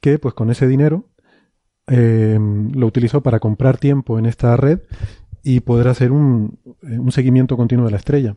[0.00, 1.08] que pues con ese dinero
[1.88, 2.38] eh,
[2.72, 4.80] lo utilizó para comprar tiempo en esta red
[5.42, 8.36] y poder hacer un, eh, un seguimiento continuo de la estrella.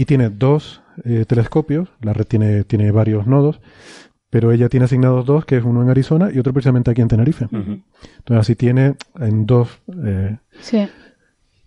[0.00, 3.60] Y tiene dos eh, telescopios, la red tiene, tiene varios nodos,
[4.30, 7.08] pero ella tiene asignados dos, que es uno en Arizona y otro precisamente aquí en
[7.08, 7.48] Tenerife.
[7.52, 9.68] Entonces así tiene en dos,
[10.04, 10.88] eh, sí.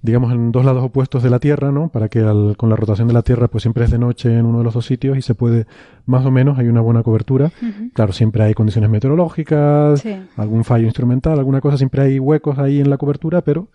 [0.01, 1.89] digamos, en dos lados opuestos de la Tierra, ¿no?
[1.89, 4.45] Para que al- con la rotación de la Tierra, pues siempre es de noche en
[4.47, 5.67] uno de los dos sitios y se puede,
[6.07, 7.51] más o menos, hay una buena cobertura.
[7.93, 10.15] Claro, siempre hay condiciones meteorológicas, Sí.
[10.37, 13.67] algún fallo instrumental, alguna cosa, siempre hay huecos ahí en la cobertura, pero,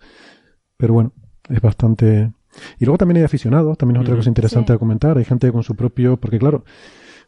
[0.77, 1.13] pero bueno,
[1.47, 2.31] es bastante...
[2.79, 4.75] Y luego también hay aficionados, también es otra cosa interesante Sí.
[4.75, 6.63] a comentar, hay gente con su propio, porque claro,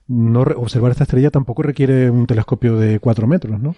[0.08, 3.76] no re- observar esta estrella tampoco requiere un telescopio de cuatro metros, ¿no?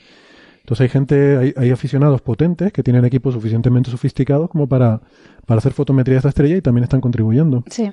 [0.62, 5.02] Entonces hay gente, hay, hay aficionados potentes que tienen equipos suficientemente sofisticados como para,
[5.46, 7.64] para hacer fotometría de esta estrella y también están contribuyendo.
[7.70, 7.92] Sí.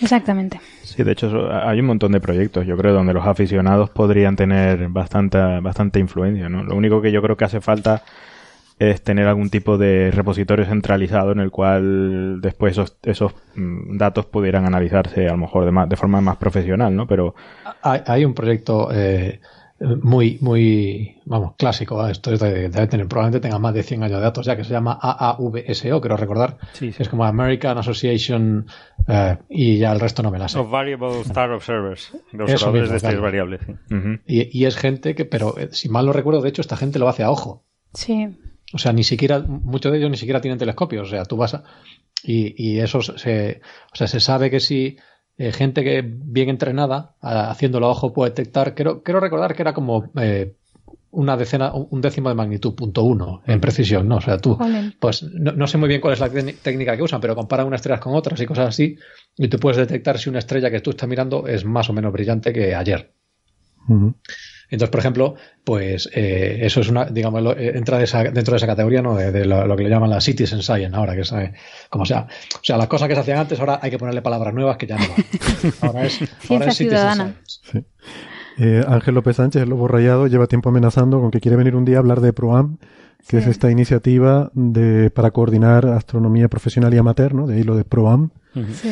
[0.00, 0.60] Exactamente.
[0.84, 4.88] Sí, de hecho hay un montón de proyectos, yo creo, donde los aficionados podrían tener
[4.88, 6.62] bastante, bastante influencia, ¿no?
[6.62, 8.04] Lo único que yo creo que hace falta
[8.78, 14.26] es tener algún tipo de repositorio centralizado en el cual después esos, esos mm, datos
[14.26, 17.06] pudieran analizarse a lo mejor de, más- de forma más profesional, ¿no?
[17.06, 17.34] Pero
[17.82, 19.40] Hay, hay un proyecto eh,
[20.02, 22.06] muy, muy, vamos, clásico.
[22.06, 22.10] ¿eh?
[22.12, 24.64] Esto es de- debe tener, probablemente tenga más de 100 años de datos ya, que
[24.64, 26.58] se llama AAVSO, quiero recordar.
[26.72, 27.02] Sí, sí.
[27.02, 28.66] Es como American Association
[29.06, 30.58] eh, y ya el resto no me la sé.
[30.58, 32.12] Of Variable Star Observers.
[32.32, 33.22] De observadores mismo, de estrellas claro.
[33.22, 33.60] variables.
[34.26, 36.98] Y, y es gente que, pero eh, si mal no recuerdo, de hecho, esta gente
[36.98, 37.64] lo hace a ojo.
[37.94, 38.36] Sí.
[38.72, 41.08] O sea, ni siquiera, muchos de ellos ni siquiera tienen telescopios.
[41.08, 41.64] O sea, tú vas a,
[42.22, 43.60] y, y eso se,
[43.92, 44.96] o sea, se sabe que si
[45.38, 49.62] eh, gente que bien entrenada, a- haciéndolo a ojo, puede detectar, quiero, quiero recordar que
[49.62, 50.54] era como eh,
[51.10, 54.16] una decena, un décimo de magnitud, punto uno, en precisión, ¿no?
[54.16, 54.56] O sea, tú,
[55.00, 57.78] pues no, no sé muy bien cuál es la técnica que usan, pero comparan unas
[57.80, 58.96] estrellas con otras y cosas así,
[59.36, 62.12] y tú puedes detectar si una estrella que tú estás mirando es más o menos
[62.12, 63.12] brillante que ayer.
[64.70, 68.52] Entonces, por ejemplo, pues eh, eso es una, digamos, lo- eh, entra de esa- dentro
[68.52, 69.16] de esa categoría, ¿no?
[69.16, 71.52] De, de lo, lo que le llaman la citizen science ahora, que es eh,
[71.90, 72.26] como sea.
[72.54, 74.86] O sea, las cosas que se hacían antes, ahora hay que ponerle palabras nuevas que
[74.86, 75.72] ya no van.
[75.82, 77.34] Ahora es, ahora es citizen ciudadana.
[77.44, 77.60] science.
[77.72, 77.84] Sí.
[78.60, 81.84] Eh, Ángel López Sánchez, el lobo rayado, lleva tiempo amenazando con que quiere venir un
[81.84, 82.78] día a hablar de ProAm,
[83.28, 87.46] que es esta iniciativa de para coordinar astronomía profesional y amateur, ¿no?
[87.46, 88.30] De ahí lo de ProAm.
[88.74, 88.90] Sí.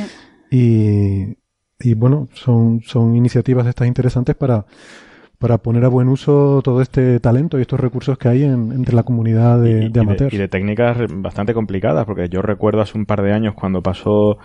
[0.50, 1.36] Y,
[1.80, 4.66] y bueno, son, son iniciativas estas interesantes para,
[5.38, 8.94] para poner a buen uso todo este talento y estos recursos que hay en- entre
[8.94, 10.34] la comunidad de, y, de y de, amateurs.
[10.34, 14.38] y de técnicas bastante complicadas, porque yo recuerdo hace un par de años cuando pasó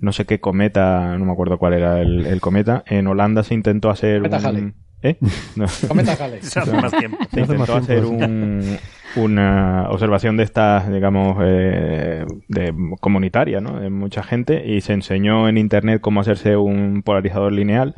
[0.00, 3.54] no sé qué cometa, no me acuerdo cuál era el, el cometa, en Holanda se
[3.54, 4.44] intentó hacer Cometa un...
[4.46, 4.72] Halley.
[5.02, 5.16] ¿Eh?
[5.56, 5.66] No.
[5.88, 6.38] Cometa Halley.
[6.42, 7.18] Eso hace más tiempo.
[7.32, 8.76] Se más intentó hacer un-
[9.16, 13.78] una observación de estas, digamos, eh, de comunitaria, ¿no?
[13.78, 17.94] De mucha gente y se enseñó en internet cómo hacerse un polarizador lineal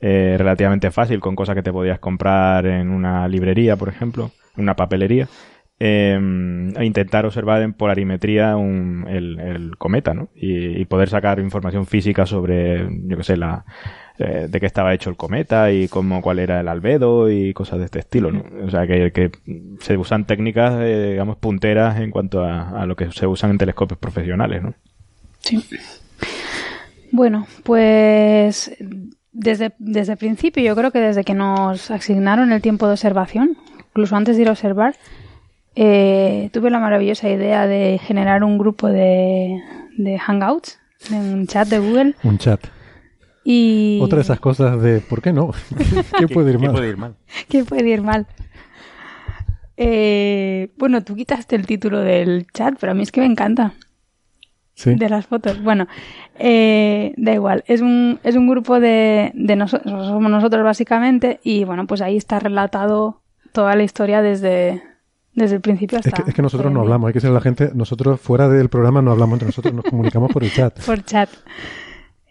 [0.00, 4.62] eh, relativamente fácil con cosas que te podías comprar en una librería, por ejemplo, en
[4.64, 5.28] una papelería.
[5.78, 6.18] eh,
[6.74, 10.30] a intentar observar en polarimetría un- el, cometa, ¿no?
[10.34, 13.66] Y, poder sacar información física sobre, yo qué sé, la,
[14.18, 17.78] eh, de qué estaba hecho el cometa y cómo, cuál era el albedo y cosas
[17.80, 18.44] de este estilo, ¿no?
[18.64, 19.30] O sea, que, que
[19.80, 23.58] se usan técnicas, eh, digamos, punteras en cuanto a, a lo que se usan en
[23.58, 24.72] telescopios profesionales, ¿no?
[25.40, 25.62] Sí.
[27.12, 28.74] Bueno, pues
[29.38, 33.56] desde, desde el principio, yo creo que desde que nos asignaron el tiempo de observación,
[33.90, 34.96] incluso antes de ir a observar,
[35.74, 39.60] eh, tuve la maravillosa idea de generar un grupo de,
[39.98, 40.78] de hangouts,
[41.10, 42.14] de un chat de Google.
[42.22, 42.60] Un chat.
[43.44, 45.52] Y Otra de esas cosas de ¿por qué no?
[46.18, 46.72] ¿Qué puede ir ¿Qué mal?
[46.74, 47.14] puede ir mal?
[47.48, 48.26] ¿Qué puede ir mal?
[49.76, 53.74] Eh, bueno, tú quitaste el título del chat, pero a mí es que me encanta.
[54.76, 54.94] Sí.
[54.94, 55.62] De las fotos.
[55.62, 55.88] Bueno,
[56.38, 57.64] eh, da igual.
[57.66, 62.18] Es un, es un grupo de, de nosotros, somos nosotros básicamente, y bueno, pues ahí
[62.18, 63.22] está relatado
[63.52, 64.82] toda la historia desde,
[65.32, 66.10] desde el principio hasta.
[66.10, 68.68] Es que, es que nosotros no hablamos, hay que a la gente, nosotros fuera del
[68.68, 70.78] programa no hablamos entre nosotros, nos comunicamos por el chat.
[70.84, 71.30] Por chat.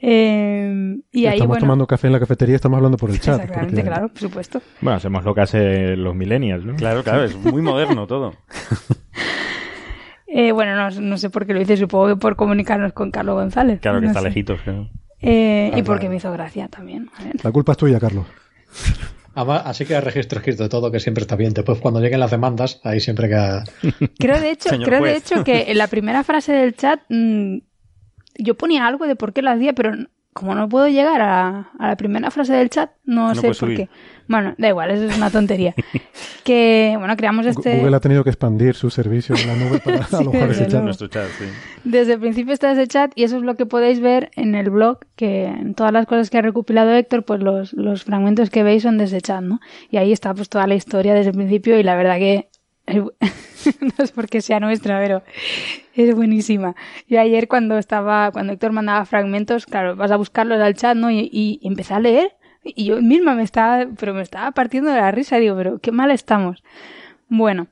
[0.07, 1.61] Eh, y ahí, estamos bueno.
[1.61, 3.39] tomando café en la cafetería, estamos hablando por el chat.
[3.41, 4.61] Exactamente, porque- claro, por supuesto.
[4.81, 6.75] Bueno, hacemos lo que hacen los millennials, ¿no?
[6.75, 8.33] Claro, claro, es muy moderno todo.
[10.37, 13.35] Eh, bueno, no, no sé por qué lo hice, supongo que por comunicarnos con Carlos
[13.35, 13.79] González.
[13.79, 14.27] Claro que No está sé.
[14.27, 14.59] lejitos.
[14.61, 14.89] claro.
[15.21, 16.09] Eh, y Claro, porque claro.
[16.11, 17.09] me hizo gracia también.
[17.41, 18.25] La culpa es tuya, Carlos.
[19.33, 21.53] Además, así queda registro escrito de todo, que siempre está bien.
[21.53, 23.63] Después, cuando lleguen las demandas, ahí siempre queda.
[24.19, 27.57] Creo de hecho, creo de hecho que en la primera frase del chat mm,
[28.39, 29.93] yo ponía algo de por qué lo hacía, pero
[30.35, 33.55] como no puedo llegar a, a la primera frase del chat, no, No sé por
[33.55, 33.77] subir.
[33.77, 33.89] qué.
[34.27, 35.73] Bueno, da igual, eso es una tontería.
[36.43, 40.03] que bueno, creamos este Google ha tenido que expandir su servicio en la nube para
[40.07, 40.83] Sí, alojar desde ese chat.
[40.83, 41.45] Nuestro chat, sí.
[41.85, 44.69] Desde el principio está ese chat y eso es lo que podéis ver en el
[44.71, 48.63] blog, que en todas las cosas que ha recopilado Héctor, pues los, los fragmentos que
[48.63, 49.61] veis son de ese chat, ¿no?
[49.89, 52.49] Y ahí está pues toda la historia desde el principio y la verdad que
[52.87, 55.23] no es porque sea nuestra, pero
[55.95, 56.75] es buenísima.
[57.07, 61.09] Yo ayer cuando estaba, cuando Héctor mandaba fragmentos, claro, vas a buscarlos al chat, ¿no?
[61.11, 64.97] Y, y empecé a leer y yo misma me estaba, pero me estaba partiendo de
[64.99, 66.63] la risa, digo, pero qué mal estamos.
[67.29, 67.67] Bueno,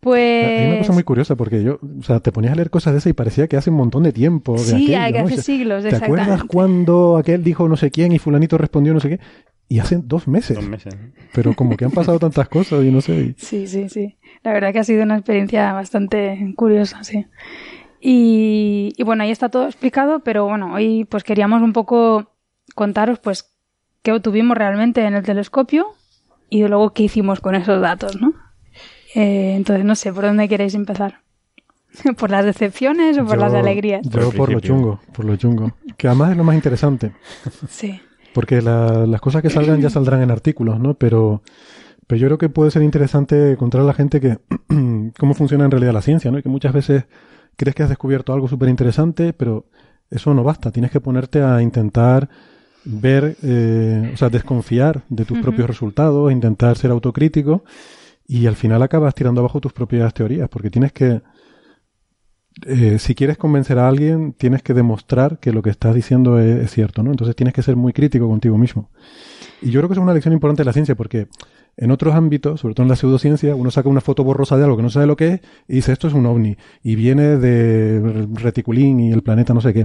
[0.00, 0.46] pues...
[0.60, 2.98] Hay una cosa muy curiosa porque yo, o sea, te ponías a leer cosas de
[3.00, 4.54] esas y parecía que hace un montón de tiempo.
[4.54, 5.26] De Sí, aquello, que ¿no?
[5.28, 6.46] hace siglos, ¿Te acuerdas exactamente.
[6.48, 9.20] cuando aquel dijo no sé quién y fulanito respondió no sé qué?
[9.68, 10.56] Y hace dos meses.
[10.56, 10.96] Dos meses.
[11.32, 13.12] Pero como que han pasado tantas cosas y no sé.
[13.14, 14.16] y- Sí, sí, sí.
[14.42, 17.26] La verdad que ha sido una experiencia bastante curiosa, sí.
[18.00, 22.30] Y, y bueno, ahí está todo explicado, pero bueno, hoy pues queríamos un poco
[22.74, 23.50] contaros pues
[24.02, 25.86] qué obtuvimos realmente en el telescopio
[26.48, 28.32] y luego qué hicimos con esos datos, ¿no?
[29.14, 31.20] Eh, entonces no sé por dónde queréis empezar.
[32.18, 34.02] ¿Por las decepciones o por Yo- las alegrías?
[34.08, 35.72] Yo Por lo chungo, por lo chungo.
[35.98, 37.12] Que además es lo más interesante.
[37.68, 38.00] Sí.
[38.32, 40.94] Porque la- las cosas que salgan ya saldrán en artículos, ¿no?
[40.94, 41.42] Pero,
[42.10, 44.38] pero yo creo que puede ser interesante contar a la gente que
[45.16, 46.40] cómo funciona en realidad la ciencia, ¿no?
[46.40, 47.04] Y que muchas veces
[47.54, 49.66] crees que has descubierto algo súper interesante, pero
[50.10, 50.72] eso no basta.
[50.72, 52.28] Tienes que ponerte a intentar
[52.84, 57.62] ver, eh, o sea, desconfiar de tus propios resultados, intentar ser autocrítico
[58.26, 61.22] y al final acabas tirando abajo tus propias teorías, porque tienes que,
[62.66, 66.64] eh, si quieres convencer a alguien, tienes que demostrar que lo que estás diciendo es,
[66.64, 67.12] es cierto, ¿no?
[67.12, 68.90] Entonces tienes que ser muy crítico contigo mismo.
[69.62, 71.28] Y yo creo que es una lección importante de la ciencia, porque
[71.80, 74.76] en otros ámbitos, sobre todo en la pseudociencia, uno saca una foto borrosa de algo
[74.76, 78.26] que no sabe lo que es y dice esto es un ovni y viene de
[78.34, 79.80] reticulín y el planeta no sé qué.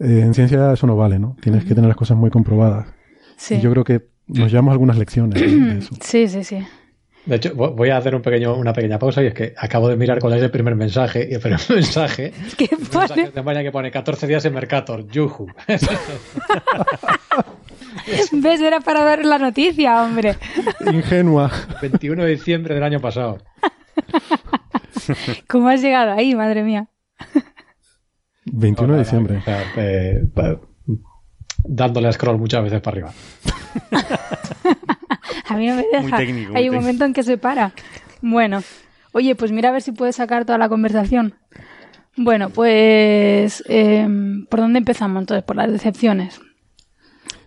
[0.00, 1.36] Eh, en ciencia eso no vale, ¿no?
[1.40, 2.86] Tienes que tener las cosas muy comprobadas.
[3.36, 3.54] Sí.
[3.56, 5.94] Y yo creo que nos llevamos algunas lecciones de eso.
[6.00, 6.58] Sí, sí, sí.
[7.24, 9.88] De hecho, vo- voy a hacer un pequeño, una pequeña pausa y es que acabo
[9.88, 11.28] de mirar cuál es el primer mensaje.
[11.30, 13.30] Y el primer mensaje, ¿Qué un mensaje pone?
[13.30, 15.46] de España que pone 14 días en Mercator, yuju.
[18.32, 18.60] ¿Ves?
[18.60, 20.36] Era para dar la noticia, hombre.
[20.92, 21.50] Ingenua.
[21.80, 23.38] 21 de diciembre del año pasado.
[25.48, 26.88] ¿Cómo has llegado ahí, madre mía?
[28.46, 29.42] 21 de diciembre.
[29.76, 30.22] Eh,
[31.64, 33.12] dándole a scroll muchas veces para arriba.
[35.48, 36.00] A mí no me deja.
[36.00, 36.80] Muy técnico, muy Hay un técnico.
[36.80, 37.72] momento en que se para.
[38.20, 38.62] Bueno,
[39.12, 41.34] Oye, pues mira a ver si puedes sacar toda la conversación.
[42.16, 44.06] Bueno, pues eh,
[44.48, 45.44] ¿por dónde empezamos entonces?
[45.44, 46.40] Por las decepciones.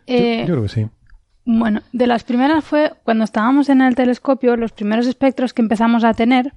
[0.08, 0.88] Eh, yo, yo creo que sí.
[1.45, 6.03] Bueno, de las primeras fue cuando estábamos en el telescopio, los primeros espectros que empezamos
[6.03, 6.53] a tener.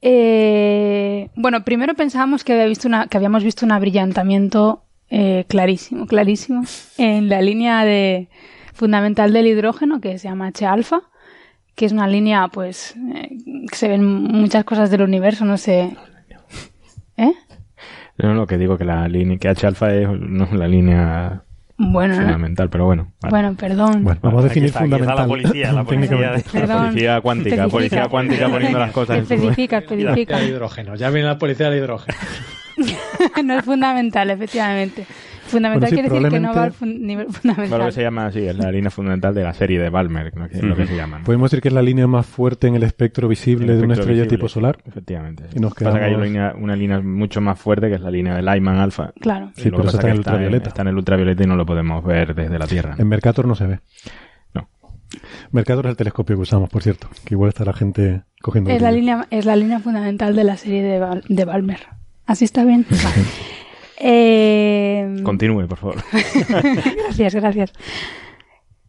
[0.00, 6.06] eh, bueno, primero pensábamos que, había visto una, que habíamos visto un abrillantamiento eh, clarísimo,
[6.06, 6.64] clarísimo
[6.98, 8.28] en la línea de
[8.72, 11.02] fundamental del hidrógeno que se llama H-alfa,
[11.76, 13.36] que es una línea, pues, eh,
[13.70, 15.96] que se ven muchas cosas del universo, no sé.
[17.16, 17.32] ¿Eh?
[18.18, 21.44] No, no, que digo que la línea, que H alfa es, no es la línea
[21.78, 23.12] Bueno, no- fundamental, pero bueno.
[23.20, 23.30] vale.
[23.30, 24.04] bueno, perdón.
[24.04, 25.16] Bueno, vamos a definir está, fundamental.
[25.16, 26.08] la policía, la policía.
[26.10, 26.66] técnicamente.
[26.66, 27.68] La policía cuántica, Especifica.
[27.70, 30.38] policía cuántica poniendo las cosas en su Especifica, especifica.
[30.40, 30.94] El hidrógeno.
[30.96, 32.16] Ya viene la policía del hidrógeno.
[33.44, 35.06] no es fundamental, efectivamente.
[35.52, 37.78] Fundamental Bueno, sí, quiere decir que no va al fun- nivel fundamental.
[37.78, 40.48] lo que se llama así, es la línea fundamental de la serie de Balmer, lo
[40.48, 41.18] que, lo que se llama.
[41.20, 41.24] ¿no?
[41.24, 43.94] Podemos decir que es la línea más fuerte en el espectro visible El de una
[43.94, 44.78] espectro estrella visible, tipo solar.
[44.84, 45.44] Efectivamente.
[45.54, 48.00] Y nos Pasa que hay una quedamos- línea, una línea mucho más fuerte que es
[48.00, 49.12] la línea de Lyman alfa.
[49.20, 49.50] Claro.
[49.54, 50.68] Sí, pero eso está en el ultravioleta.
[50.68, 52.94] Está en el ultravioleta y no lo podemos ver desde la Tierra.
[52.98, 53.80] En Mercator no se ve.
[54.54, 54.68] No.
[55.50, 57.08] Mercator es el telescopio que usamos, por cierto.
[57.24, 58.70] Que igual está la gente cogiendo.
[58.70, 61.80] Es la, línea, es la línea fundamental de la serie de, Bal- de Balmer.
[62.26, 62.86] ¿Así está bien?
[64.04, 65.96] Eh, Continúe, por favor.
[67.04, 67.72] gracias, gracias.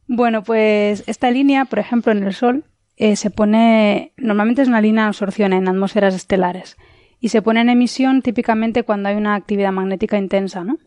[0.07, 2.66] Bueno, pues esta línea, por ejemplo, en el Sol,
[2.97, 4.14] eh, se pone.
[4.18, 6.78] Normalmente es una línea de absorción en atmósferas estelares.
[7.20, 10.78] Y se pone en emisión típicamente cuando hay una actividad magnética intensa, ¿no?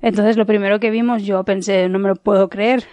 [0.00, 2.84] Entonces, lo primero que vimos, yo pensé, no me lo puedo creer.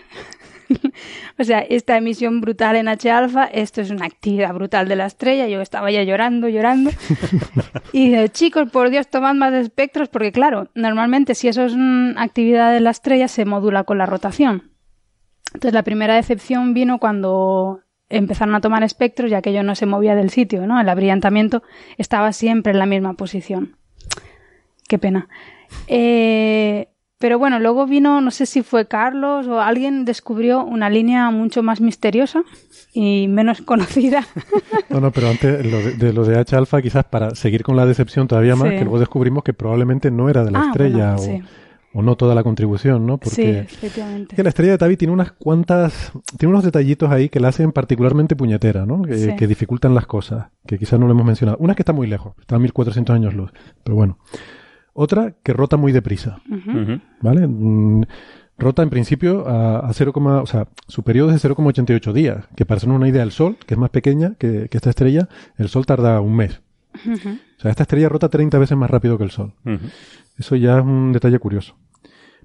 [1.39, 5.47] o sea, esta emisión brutal en H-alfa, esto es una actividad brutal de la estrella.
[5.47, 6.91] Yo estaba ya llorando, llorando.
[7.93, 12.21] y dije, chicos, por Dios, tomad más espectros, porque claro, normalmente si eso es una
[12.21, 14.71] actividad de la estrella, se modula con la rotación.
[15.53, 20.15] Entonces, la primera decepción vino cuando empezaron a tomar espectros y aquello no se movía
[20.15, 20.79] del sitio, ¿no?
[20.79, 21.63] El abrillantamiento
[21.97, 23.77] estaba siempre en la misma posición.
[24.87, 25.27] Qué pena.
[25.87, 26.89] Eh,
[27.23, 31.63] pero bueno, luego vino, no sé si fue Carlos o alguien descubrió una línea mucho
[31.63, 32.43] más misteriosa
[32.93, 34.25] y menos conocida.
[34.89, 37.77] No, no, pero antes lo de, de lo de H alfa, quizás para seguir con
[37.77, 38.75] la decepción todavía más, Sí.
[38.75, 41.43] que luego descubrimos que probablemente no era de la Ah, estrella bueno, o, sí.
[41.93, 43.13] o no toda la contribución, ¿no?
[43.13, 44.35] sí, Porque efectivamente.
[44.35, 47.71] que la estrella de Tabi tiene unas cuantas, tiene unos detallitos ahí que la hacen
[47.71, 49.01] particularmente puñetera, ¿no?
[49.01, 49.35] Que, Sí.
[49.37, 51.57] que dificultan las cosas, que quizás no lo hemos mencionado.
[51.61, 53.53] Una es que está muy lejos, está a 1400 años luz,
[53.85, 54.17] pero bueno.
[54.93, 56.41] Otra que rota muy deprisa.
[57.21, 57.47] ¿vale?
[57.47, 58.03] Mm,
[58.57, 62.65] rota en principio a, a 0, o sea, su periodo es de 0,88 días, que
[62.65, 65.27] para hacernos una idea del Sol, que es más pequeña que, que esta estrella,
[65.57, 66.61] el Sol tarda un mes.
[66.93, 69.53] O sea, esta estrella rota 30 veces más rápido que el Sol.
[70.37, 71.75] Eso ya es un detalle curioso.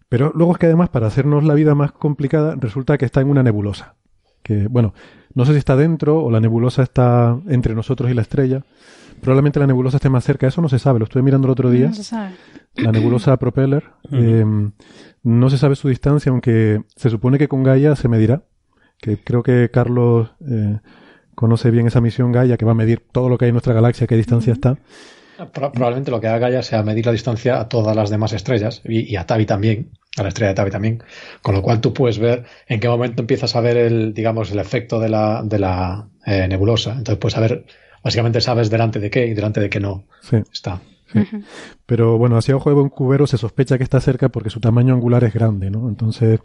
[0.08, 3.28] Pero luego es que además, para hacernos la vida más complicada, resulta que está en
[3.28, 3.96] una nebulosa.
[4.42, 4.94] Que, bueno,
[5.34, 8.64] no sé si está dentro o la nebulosa está entre nosotros y la estrella.
[9.20, 10.46] Probablemente la nebulosa esté más cerca.
[10.46, 10.98] Eso no se sabe.
[10.98, 11.88] Lo estuve mirando el otro día.
[11.88, 12.34] No se sabe.
[12.76, 13.84] La nebulosa Propeller.
[14.12, 14.44] eh,
[15.22, 18.42] no se sabe su distancia, aunque se supone que con Gaia se medirá.
[19.00, 20.78] Que creo que Carlos eh,
[21.34, 23.74] conoce bien esa misión Gaia, que va a medir todo lo que hay en nuestra
[23.74, 24.78] galaxia, a qué distancia está.
[25.46, 28.82] Pro- Probablemente lo que haga ya sea medir la distancia a todas las demás estrellas
[28.84, 31.02] y, y a Tabi también, a la estrella de Tabi también,
[31.42, 34.58] con lo cual tú puedes ver en qué momento empiezas a ver el, digamos, el
[34.58, 36.90] efecto de la, de la eh, nebulosa.
[36.92, 37.64] Entonces puedes saber,
[38.02, 40.36] básicamente sabes delante de qué y delante de qué no Sí.
[40.52, 40.80] está.
[41.86, 44.92] Pero bueno, hacia ojo de buen cubero se sospecha que está cerca porque su tamaño
[44.94, 45.88] angular es grande, ¿no?
[45.88, 46.40] Entonces,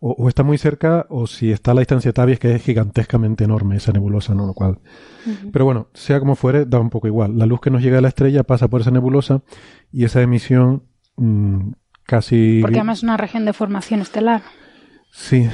[0.00, 2.54] o, o está muy cerca, o si está a la distancia de Tabi es que
[2.54, 4.46] es gigantescamente enorme esa nebulosa, ¿no?
[4.46, 4.78] Lo cual.
[5.52, 7.36] Pero bueno, sea como fuere, da un poco igual.
[7.38, 9.42] La luz que nos llega de la estrella pasa por esa nebulosa
[9.90, 10.82] y esa emisión
[11.16, 11.70] mm,
[12.04, 12.60] casi.
[12.62, 14.42] Porque además es una región de formación estelar.
[15.10, 15.48] Sí,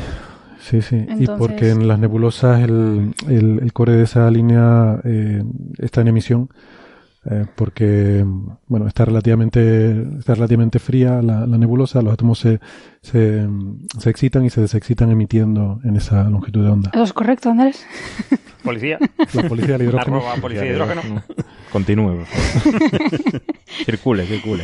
[0.60, 0.96] sí, sí.
[0.96, 5.42] Y Entonces- porque en las nebulosas el, el, el core de esa línea eh,
[5.78, 6.50] está en emisión.
[7.30, 8.24] Eh, porque
[8.66, 12.58] bueno está relativamente está relativamente fría la, la nebulosa los átomos se,
[13.00, 13.46] se,
[13.98, 17.86] se excitan y se desexcitan emitiendo en esa longitud de onda ¿Eso es correcto, Andrés?
[18.64, 18.98] Policía.
[19.34, 21.22] la policía del hidrógeno Arroba policía de hidrógeno.
[21.72, 23.42] Continúe, por favor.
[23.84, 24.62] circule, circule.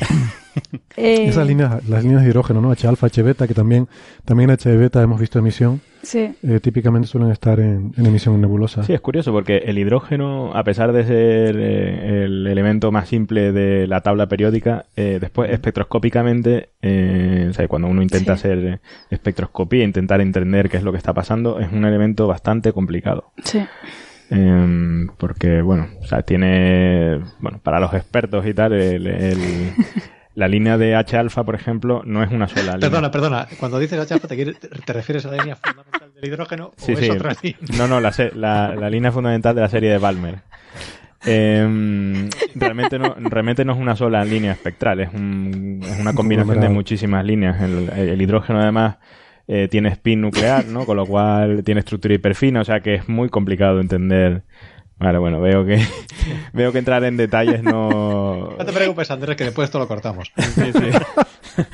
[0.96, 3.88] Eh, esas líneas las líneas de hidrógeno no H alfa H beta que también
[4.24, 6.30] también en H beta hemos visto emisión Sí.
[6.42, 10.64] eh, típicamente suelen estar en, en emisión nebulosa Sí, es curioso porque el hidrógeno, a
[10.64, 16.70] pesar de ser eh, el elemento más simple de la tabla periódica, eh, después espectroscópicamente,
[16.80, 18.48] eh, o sea, cuando uno intenta Sí.
[18.48, 18.80] hacer
[19.10, 23.32] espectroscopía, intentar entender qué es lo que está pasando, es un elemento bastante complicado.
[23.44, 23.60] Sí.
[24.30, 29.70] Em, porque, bueno, o sea, tiene, bueno, para los expertos y tal, el- el-
[30.38, 32.78] la línea de H alfa, por ejemplo, no es una sola línea.
[32.80, 36.70] Perdona, perdona, cuando dices H alfa te, te refieres a la línea fundamental del hidrógeno
[36.76, 37.04] Sí, o sí.
[37.06, 37.58] es otra línea.
[37.76, 40.36] No, no, la, se- la, la línea fundamental de la serie de Balmer.
[41.26, 46.60] Em, realmente, no, realmente no es una sola línea espectral, es, un- es una combinación
[46.60, 47.60] de muchísimas líneas.
[47.60, 48.98] El, el hidrógeno, además,
[49.48, 50.86] eh, tiene spin nuclear, ¿no?
[50.86, 54.42] Con lo cual tiene estructura hiperfina, o sea que es muy complicado de entender.
[54.98, 55.80] Vale, bueno, veo que
[56.52, 58.56] veo que entrar en detalles no.
[58.58, 60.32] No te preocupes, Andrés, que después esto lo cortamos.
[60.36, 60.90] Sí, sí.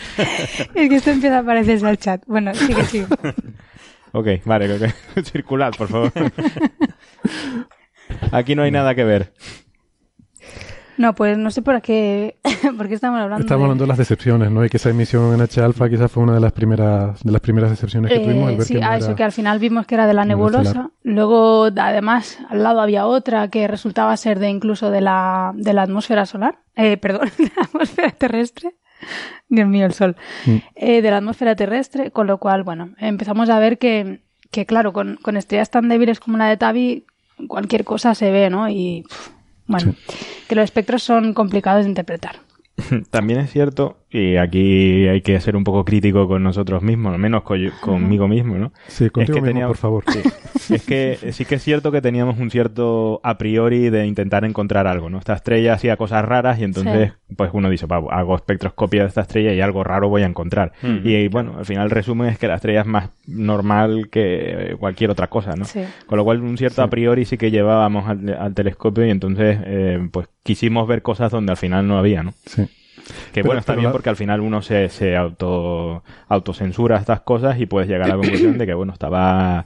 [0.75, 2.23] Es que esto empieza a parecerse al chat.
[2.27, 3.07] Bueno, sigue, sigue.
[4.13, 6.13] Ok, vale, que circulad, por favor.
[8.33, 9.33] Aquí no hay nada que ver.
[10.97, 12.37] No, pues no sé por qué,
[12.77, 13.43] por qué estamos hablando.
[13.45, 14.65] Estamos de- hablando de las decepciones, ¿no?
[14.65, 17.71] Y que esa emisión en H-Alpha quizás fue una de las primeras de las primeras
[17.71, 18.51] decepciones que Eh, tuvimos.
[18.51, 20.15] El ver sí, que no a era- eso que al final vimos que era de
[20.15, 20.91] la nebulosa.
[21.03, 25.83] Luego, además, al lado había otra que resultaba ser de incluso de la, de la
[25.83, 26.59] atmósfera solar.
[26.77, 28.75] Eh, perdón, de la atmósfera terrestre.
[29.49, 30.17] Dios mío, el sol.
[30.47, 30.57] Mm.
[30.77, 34.21] Eh, de la atmósfera terrestre, con lo cual, bueno, empezamos a ver que,
[34.51, 37.05] que claro, con, con estrellas tan débiles como la de Tabi,
[37.49, 38.69] cualquier cosa se ve, ¿no?
[38.69, 39.29] Y, pff,
[39.67, 39.95] bueno,
[40.49, 42.41] que los espectros son complicados de interpretar.
[43.11, 47.19] También es cierto, y aquí hay que ser un poco crítico con nosotros mismos, al
[47.19, 48.73] menos co- conmigo mismo, ¿no?
[48.87, 50.05] Sí, contigo es que mismo, teníamos- por favor.
[50.57, 50.75] sí.
[50.75, 54.87] es que sí que es cierto que teníamos un cierto a priori de intentar encontrar
[54.87, 55.19] algo, ¿no?
[55.19, 59.23] Esta estrella hacía cosas raras y entonces, pues uno dice, "Va, hago espectroscopia de esta
[59.23, 60.73] estrella y algo raro voy a encontrar.
[61.03, 65.11] Y bueno, al final el resumen es que la estrella es más normal que cualquier
[65.11, 65.65] otra cosa, ¿no?
[65.65, 65.81] Sí.
[66.07, 69.59] Con lo cual un cierto a priori sí que llevábamos al, al telescopio y entonces,
[69.65, 72.33] eh, pues quisimos ver cosas donde al final no había, ¿no?
[72.47, 72.63] Sí.
[73.05, 76.97] Que Pero- bueno, está pero bien la- porque al final uno se, se auto, autocensura
[76.99, 79.65] estas cosas y puedes llegar a la conclusión de que, bueno, estaba,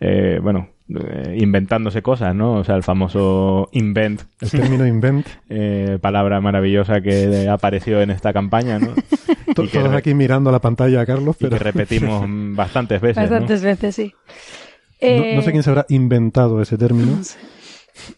[0.00, 2.54] eh, bueno, eh, inventándose cosas, ¿no?
[2.54, 5.26] O sea, el famoso invent, El término invent.
[5.48, 8.94] eh, palabra maravillosa que apareció en esta campaña, ¿no?
[9.46, 12.24] Y que Todos aquí mirando a la pantalla a Carlos, y pero que repetimos
[12.56, 13.30] bastantes veces, ¿no?
[13.30, 14.12] Bastantes veces, sí.
[15.00, 17.20] no, no sé quién se habrá inventado ese término.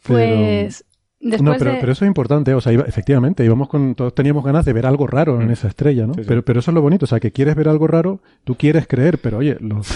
[0.07, 0.85] pero- Pues
[1.21, 1.79] después no, pero, de...
[1.81, 4.87] pero eso es importante, o sea, iba- efectivamente, íbamos con, todos teníamos ganas de ver
[4.87, 5.53] algo raro en Mm.
[5.53, 6.15] esa estrella, ¿no?
[6.15, 6.27] Sí, sí.
[6.29, 8.87] Pero, pero eso es lo bonito, o sea, que quieres ver algo raro, tú quieres
[8.87, 9.89] creer, pero oye, los,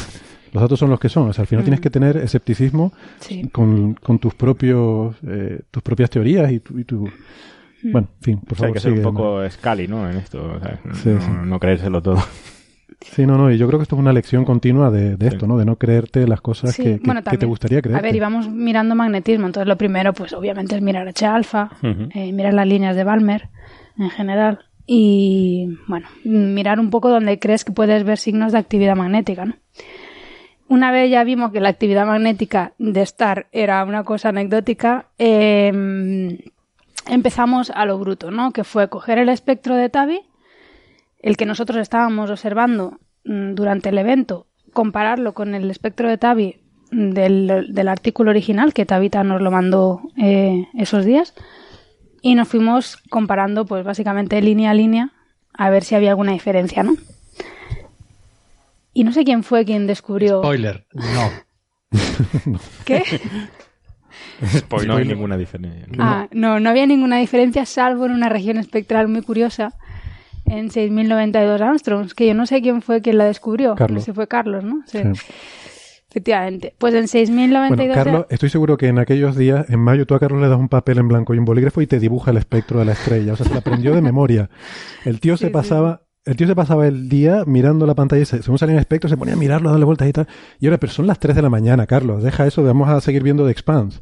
[0.52, 1.66] los datos son los que son, o sea, al final Mm.
[1.66, 3.48] tienes que tener escepticismo Sí.
[3.52, 7.08] con, con tus propios, eh, tus propias teorías y tu, y tu-
[7.82, 7.92] Mm.
[7.92, 10.08] bueno, en fin, por O sea, hay favor, que ser un poco Scali, ¿no?
[10.10, 10.80] En esto, o sea,
[11.14, 12.18] no, no creérselo todo.
[13.00, 15.40] Sí, no, no, y yo creo que esto es una lección continua de, de esto,
[15.40, 15.46] Sí.
[15.46, 15.56] ¿no?
[15.56, 17.98] De no creerte las cosas Sí, que, que- bueno, que te gustaría creer.
[17.98, 22.08] A ver, íbamos mirando magnetismo, entonces lo primero, pues obviamente es mirar H-alfa, Ujú.
[22.14, 23.48] eh, mirar las líneas de Balmer
[23.98, 28.96] en general y, bueno, mirar un poco donde crees que puedes ver signos de actividad
[28.96, 29.54] magnética, ¿no?
[30.68, 36.38] Una vez ya vimos que la actividad magnética de Star era una cosa anecdótica, eh,
[37.08, 38.52] empezamos a lo bruto, ¿no?
[38.52, 40.20] Que fue coger el espectro de Tabi,
[41.22, 46.60] el que nosotros estábamos observando mm, durante el evento, compararlo con el espectro de Tabi
[46.90, 51.34] del, del artículo original que Tabita nos lo mandó eh, esos días
[52.22, 55.12] y nos fuimos comparando pues básicamente línea a línea
[55.52, 56.96] a ver si había alguna diferencia, ¿no?
[58.92, 60.40] Y no sé quién fue quien descubrió...
[60.40, 61.30] Spoiler, no.
[62.84, 63.02] ¿Qué?
[64.86, 65.86] No hay ninguna diferencia.
[65.98, 69.74] Ah, no, no había ninguna diferencia salvo en una región espectral muy curiosa
[70.50, 73.74] en 6092 Armstrongs, que yo no sé quién fue quien la descubrió.
[73.74, 74.00] Carlos.
[74.02, 74.82] No sé fue Carlos, ¿no?
[74.86, 74.98] Sí.
[75.14, 75.32] Sí.
[76.10, 76.74] Efectivamente.
[76.76, 80.18] Pues en Bueno, 6092 Carlos, estoy seguro que en aquellos días, en mayo, tú a
[80.18, 82.80] Carlos le das un papel en blanco y un bolígrafo y te dibuja el espectro
[82.80, 83.34] de la estrella.
[83.34, 84.50] O sea, se lo aprendió de memoria.
[85.04, 85.52] El tío Sí, se sí.
[85.52, 88.80] pasaba, el tío se pasaba el día mirando la pantalla y se- según salía el
[88.80, 90.26] espectro se ponía a mirarlo, a darle vueltas y tal.
[90.58, 92.24] Y ahora, pero son las 3 de la mañana, Carlos.
[92.24, 94.00] Deja eso, vamos a seguir viendo The Expanse.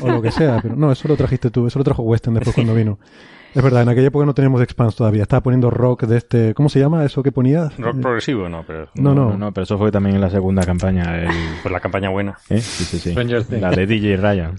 [0.00, 0.58] o lo que sea.
[0.62, 2.98] Pero no, eso lo trajiste tú, eso lo trajo Western después cuando vino.
[3.54, 5.22] Es verdad, en aquella época no teníamos The Expanse todavía.
[5.22, 7.76] Estaba poniendo rock de este, ¿cómo se llama eso que ponías?
[7.76, 8.88] Rock Eh, progresivo, no, pero.
[8.94, 9.30] No, no.
[9.30, 11.18] no, no, pero eso fue también en la segunda campaña.
[11.18, 11.28] el-
[11.62, 12.38] Pues la campaña buena.
[12.48, 12.60] ¿eh?
[12.60, 13.14] Sí, sí, sí.
[13.60, 14.54] La de DJ Ryan.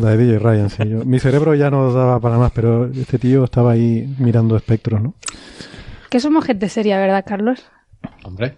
[0.00, 0.88] La de DJ Ryan, sí.
[0.88, 5.02] Yo- mi cerebro ya no daba para más, pero este tío estaba ahí mirando espectros,
[5.02, 5.14] ¿no?
[6.08, 7.66] Que somos gente seria, ¿verdad, Carlos?
[8.24, 8.54] Hombre,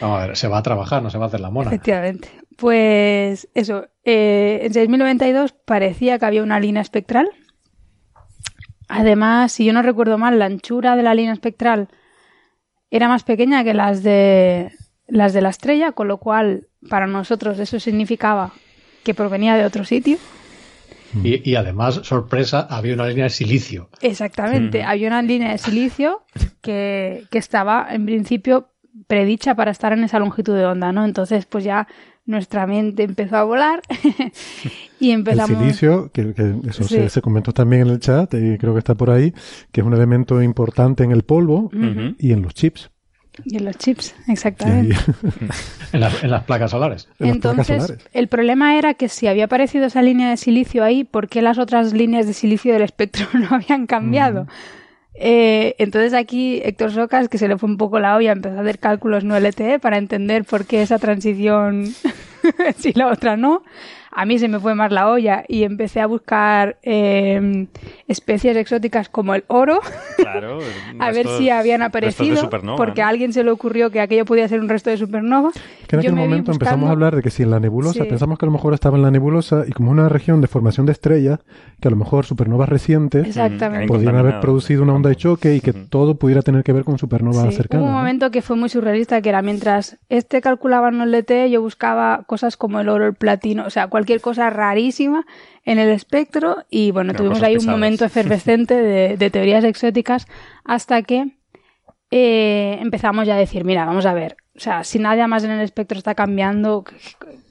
[0.00, 1.68] vamos a ver, se va a trabajar, no se va a hacer la mona.
[1.68, 2.28] Efectivamente.
[2.56, 7.30] Pues eso, eh, en 6092 parecía que había una línea espectral.
[8.88, 11.88] Además, si yo no recuerdo mal, la anchura de la línea espectral
[12.90, 14.72] era más pequeña que las de
[15.06, 18.52] las de la estrella, con lo cual para nosotros eso significaba
[19.04, 20.18] que provenía de otro sitio.
[21.22, 23.88] Y, y además, sorpresa, había una línea de silicio.
[24.02, 26.22] Exactamente, había una línea de silicio
[26.60, 28.68] que, que estaba en principio
[29.06, 31.04] predicha para estar en esa longitud de onda, ¿no?
[31.04, 31.88] Entonces, pues ya
[32.28, 33.80] nuestra mente empezó a volar
[35.00, 35.50] y empezamos...
[35.50, 36.94] El silicio, que, que eso Sí.
[36.96, 39.32] se, se comentó también en el chat, y creo que está por ahí,
[39.72, 41.70] que es un elemento importante en el polvo
[42.18, 42.90] y en los chips.
[43.44, 44.96] Y en los chips, exactamente.
[45.92, 47.08] en, las, en, las placas solares.
[47.18, 51.40] Entonces, el problema era que si había aparecido esa línea de silicio ahí, ¿por qué
[51.40, 54.44] las otras líneas de silicio del espectro no habían cambiado?
[54.44, 54.48] Mm.
[55.20, 58.60] Eh, entonces aquí Héctor Socas, que se le fue un poco la olla, empezó a
[58.60, 61.92] hacer cálculos no LTE para entender por qué esa transición
[62.78, 63.62] si la otra no
[64.18, 67.68] a mí se me fue más la olla y empecé a buscar eh,
[68.08, 69.78] especies exóticas como el oro.
[70.16, 70.58] Claro,
[70.98, 72.50] a ver si habían aparecido.
[72.76, 75.52] porque a alguien se le ocurrió que aquello podía ser un resto de supernova.
[75.86, 78.44] Que en aquel momento empezamos a hablar de que si en la nebulosa, pensamos que
[78.44, 81.38] a lo mejor estaba en la nebulosa y como una región de formación de estrellas,
[81.80, 83.38] que a lo mejor supernovas recientes
[83.86, 86.98] podían haber producido una onda de choque y que todo pudiera tener que ver con
[86.98, 87.84] supernovas cercanas.
[87.84, 91.50] Hubo un momento que fue muy surrealista, que era mientras este calculaba en el LT,
[91.52, 95.26] yo buscaba cosas como el oro, el platino, o sea, cualquier cosa rarísima
[95.64, 100.26] en el espectro y bueno, tuvimos ahí un momento efervescente de, teorías exóticas
[100.64, 101.36] hasta que
[102.10, 105.50] eh, empezamos ya a decir, mira, vamos a ver, o sea, si nada más en
[105.50, 106.84] el espectro está cambiando,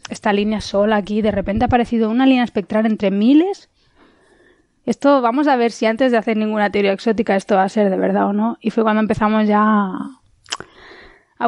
[0.10, 3.70] esta línea sola aquí, de repente ha aparecido una línea espectral entre miles.
[4.86, 7.90] Esto, vamos a ver si antes de hacer ninguna teoría exótica esto va a ser
[7.90, 8.58] de verdad o no.
[8.62, 10.22] Y fue cuando empezamos ya a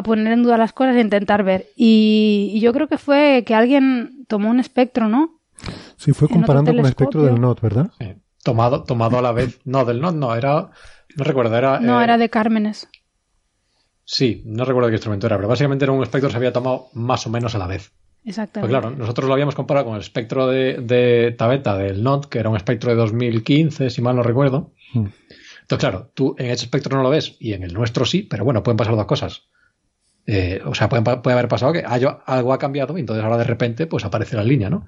[0.02, 1.66] poner en duda las cosas e intentar ver.
[1.76, 5.40] Y, yo creo que fue que alguien tomó un espectro, ¿no?
[5.96, 7.90] Sí, fue comparando con el espectro del NOT, ¿verdad?
[7.98, 8.14] Sí.
[8.42, 9.60] Tomado, tomado a la vez.
[9.64, 10.70] No, del NOT no, era.
[11.16, 11.80] No recuerdo, era.
[11.80, 12.88] No, eh, era de Cármenes.
[14.04, 16.88] Sí, no recuerdo qué instrumento era, pero básicamente era un espectro que se había tomado
[16.94, 17.92] más o menos a la vez.
[18.24, 18.70] Exactamente.
[18.72, 22.38] Pues claro, nosotros lo habíamos comparado con el espectro de, de Tabeta del NOT, que
[22.38, 24.72] era un espectro de 2015, si mal no recuerdo.
[24.92, 25.06] Hmm.
[25.70, 28.44] Entonces, claro, tú en ese espectro no lo ves y en el nuestro sí, pero
[28.44, 29.44] bueno, pueden pasar dos cosas.
[30.26, 31.02] Eh, o sea, puede,
[31.32, 34.70] haber pasado que algo ha cambiado y entonces ahora de repente pues aparece la línea,
[34.70, 34.86] ¿no?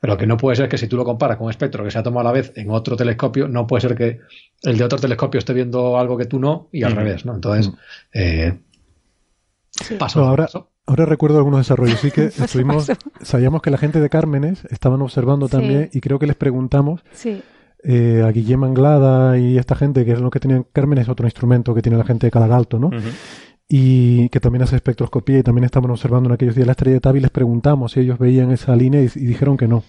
[0.00, 1.90] Pero lo que no puede ser que si tú lo comparas con un espectro que
[1.90, 4.20] se ha tomado a la vez en otro telescopio, no puede ser que
[4.62, 7.34] el de otro telescopio esté viendo algo que tú no y al revés, ¿no?
[7.34, 7.72] Entonces,
[8.12, 8.58] eh,
[10.14, 10.48] ahora,
[10.86, 11.98] ahora recuerdo algunos desarrollos.
[11.98, 12.90] Sí que estuvimos,
[13.22, 17.02] sabíamos que la gente de Cármenes estaban observando también y creo que les preguntamos.
[17.84, 21.26] Eh, a Guillem Anglada y esta gente, que es lo que tenían Cármenes, es otro
[21.26, 22.90] instrumento que tiene la gente de Calagalto, ¿no?
[23.68, 27.00] Y que también hace espectroscopía y también estaban observando en aquellos días la estrella de
[27.00, 29.84] Tab y les preguntamos si ellos veían esa línea y, dijeron que no.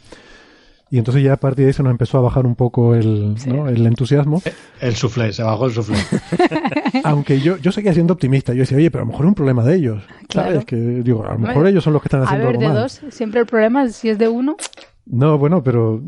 [0.91, 3.85] Y entonces ya a partir de eso nos empezó a bajar un poco el, el
[3.85, 4.41] entusiasmo.
[4.43, 4.51] Eh,
[4.81, 5.97] el suflé, se bajó el suflé.
[7.03, 8.53] Aunque yo, yo seguía siendo optimista.
[8.53, 10.03] Yo decía, oye, pero a lo mejor es un problema de ellos.
[10.29, 10.65] ¿Sabes?
[10.65, 13.01] Que, digo, a lo mejor ellos son los que están haciendo a ver, de dos,
[13.11, 14.57] siempre el problema es si es de uno.
[15.05, 16.01] No, bueno, pero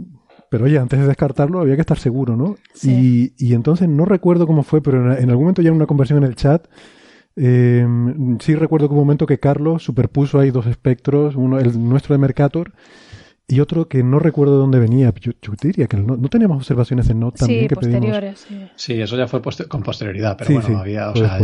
[0.50, 2.58] pero oye, antes de descartarlo había que estar seguro, ¿no?
[2.84, 5.86] Y, y, entonces no recuerdo cómo fue, pero en, en, algún momento ya en una
[5.86, 6.66] conversión en el chat
[7.36, 7.86] eh,
[8.40, 12.20] sí recuerdo que un momento que Carlos superpuso ahí dos espectros, uno el nuestro de
[12.20, 12.74] Mercator
[13.48, 15.14] y otro que no recuerdo de dónde venía.
[15.20, 19.02] Yo, diría que no, teníamos observaciones en NOT también sí, que posteriores, sí.
[19.02, 21.40] eso ya fue con posterioridad, pero bueno, había, o sea,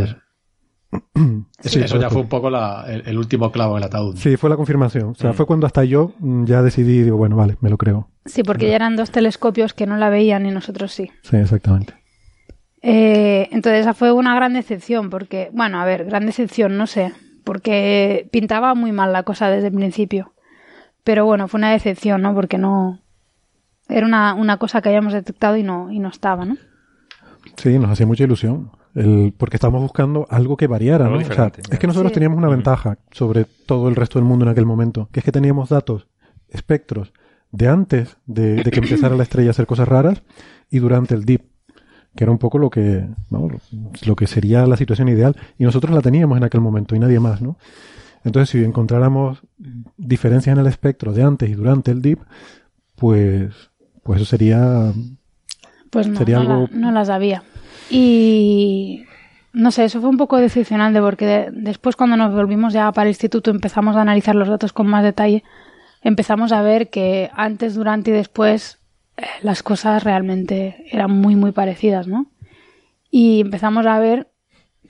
[1.64, 4.16] eso, ya fue un poco el, último clavo en el ataúd.
[4.16, 5.10] Sí, fue la confirmación.
[5.10, 5.34] O sea, mm.
[5.34, 8.10] fue cuando hasta yo mm, ya decidí, digo, bueno, vale, me lo creo.
[8.26, 11.12] Sí, porque ya eran dos telescopios que no la veían y nosotros sí.
[11.24, 11.94] Sí, exactamente.
[12.90, 17.12] Eh, entonces esa fue una gran decepción, porque, bueno, a ver, gran decepción, no sé,
[17.44, 20.34] porque pintaba muy mal la cosa desde el principio.
[21.04, 22.34] Pero bueno, fue una decepción, ¿no?
[22.34, 23.02] Porque no...
[23.90, 26.56] Era una, una cosa que habíamos detectado y no, y no estaba, ¿no?
[27.58, 28.72] Sí, nos hacía mucha ilusión.
[28.96, 31.18] El, porque estábamos buscando algo que variara, ¿no?
[31.18, 34.52] O sea, es que nosotros teníamos una ventaja sobre todo el resto del mundo en
[34.52, 36.08] aquel momento, que es que teníamos datos,
[36.48, 37.12] espectros,
[37.52, 40.24] de antes de, de que empezara la estrella a hacer cosas raras
[40.70, 41.57] y durante el DIP
[42.18, 43.08] que era un poco lo que,
[44.06, 45.38] lo que sería la situación ideal.
[45.58, 47.58] Y nosotros la teníamos en aquel momento y nadie más, ¿no?
[48.26, 49.44] Entonces, si encontráramos
[49.96, 52.20] diferencias en el espectro de antes y durante el DIP,
[52.96, 53.54] pues,
[54.04, 54.92] pues eso sería,
[55.92, 56.68] pues no, sería algo...
[56.72, 57.44] no las había.
[57.90, 59.04] Y
[59.54, 63.12] no sé, eso fue un poco decepcionante porque después cuando nos volvimos ya para el
[63.12, 65.44] instituto empezamos a analizar los datos con más detalle,
[66.02, 68.80] empezamos a ver que antes, durante y después
[69.42, 72.28] las cosas realmente eran muy, muy parecidas, ¿no?
[73.10, 74.28] Y empezamos a ver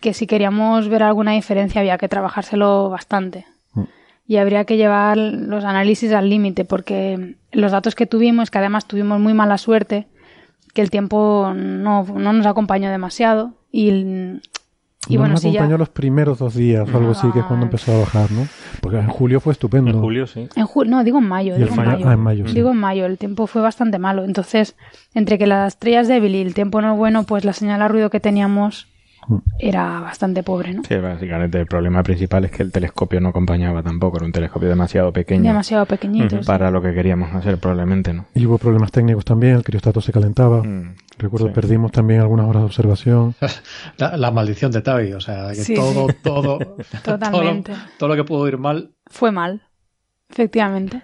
[0.01, 3.45] que si queríamos ver alguna diferencia había que trabajárselo bastante.
[3.73, 3.83] Mm.
[4.27, 8.85] Y habría que llevar los análisis al límite, porque los datos que tuvimos, que además
[8.85, 10.07] tuvimos muy mala suerte,
[10.73, 14.39] que el tiempo no, no nos acompañó demasiado y
[15.09, 17.65] y no bueno, nos acompañó los primeros dos días o algo así, que es cuando
[17.65, 18.47] empezó a bajar, ¿no?
[18.81, 19.91] Porque en julio fue estupendo.
[19.91, 20.47] En julio, sí.
[20.55, 21.55] En no, digo en mayo.
[21.55, 22.07] Digo en mayo.
[22.07, 22.53] Ah, en mayo sí.
[22.53, 24.23] Digo en mayo, el tiempo fue bastante malo.
[24.23, 24.75] Entonces,
[25.13, 27.81] entre que la estrella es débil y el tiempo no es bueno, pues la señal
[27.81, 28.87] a ruido que teníamos
[29.59, 30.83] era bastante pobre, ¿no?
[30.87, 34.69] Sí, básicamente el problema principal es que el telescopio no acompañaba tampoco, era un telescopio
[34.69, 35.43] demasiado pequeño.
[35.43, 36.39] Demasiado pequeñito.
[36.45, 38.25] Para lo que queríamos hacer, probablemente, ¿no?
[38.35, 40.63] Y hubo problemas técnicos también, el criostato se calentaba.
[40.63, 41.53] Mm, Recuerdo sí.
[41.53, 43.35] perdimos también algunas horas de observación.
[43.97, 46.15] La, la maldición de Tavi, o sea, que Sí, todo, sí.
[46.23, 46.59] todo,
[47.03, 47.71] Totalmente.
[47.71, 48.91] Todo lo, todo lo que pudo ir mal.
[49.07, 49.63] Fue mal,
[50.29, 51.01] efectivamente.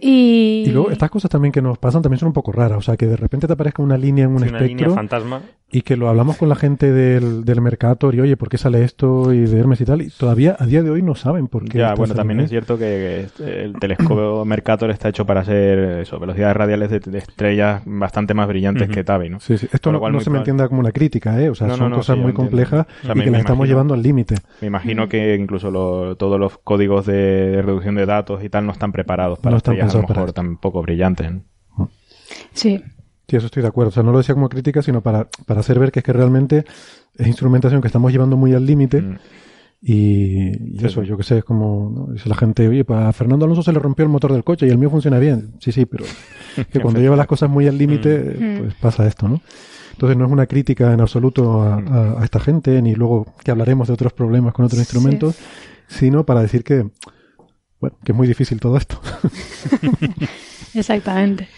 [0.00, 2.78] Y, Y luego estas cosas también que nos pasan también son un poco raras.
[2.78, 4.94] O sea, que de repente te aparezca una línea en un Sí, una línea espectro
[4.94, 5.42] fantasma.
[5.70, 8.82] Y que lo hablamos con la gente del, del Mercator y oye, ¿por qué sale
[8.84, 9.34] esto?
[9.34, 10.00] Y de Hermes y tal.
[10.00, 11.76] Y todavía a día de hoy no saben por qué.
[11.78, 16.56] Ya, bueno, también es cierto que el telescopio Mercator está hecho para hacer eso, velocidades
[16.56, 19.40] radiales de, de estrellas bastante más brillantes que Tavi, ¿no?
[19.40, 19.68] Sí, sí.
[19.70, 21.50] Esto no, cual no muy se me entienda como una crítica, ¿eh?
[21.50, 23.40] O sea, No, son no, cosas sí, muy complejas O sea, y me- que las
[23.40, 24.36] estamos llevando al límite.
[24.62, 28.72] Me imagino que incluso lo- todos los códigos de reducción de datos y tal no
[28.72, 31.30] están preparados para No están estrellas a lo mejor tan poco brillantes.
[31.76, 31.90] ¿no?
[32.54, 32.82] Sí,
[33.28, 33.90] Sí, eso estoy de acuerdo.
[33.90, 36.12] O sea, no lo decía como crítica, sino para, para hacer ver que es que
[36.14, 36.64] realmente
[37.14, 39.02] es instrumentación que estamos llevando muy al límite.
[39.02, 39.18] Mm.
[39.80, 42.12] Y, y eso, yo que sé, es como ¿no?
[42.12, 44.66] dice la gente, oye, pues a Fernando Alonso se le rompió el motor del coche
[44.66, 45.52] y el mío funciona bien.
[45.60, 46.04] Sí, sí, pero
[46.72, 48.58] que cuando lleva las cosas muy al límite, Mm.
[48.60, 49.40] pues pasa esto, ¿no?
[49.92, 53.50] Entonces no es una crítica en absoluto a, a- a esta gente, ni luego que
[53.50, 54.82] hablaremos de otros problemas con otros Sí.
[54.82, 55.36] instrumentos,
[55.86, 56.88] sino para decir que,
[57.80, 59.00] bueno, que es muy difícil todo esto.
[60.74, 61.48] exactamente.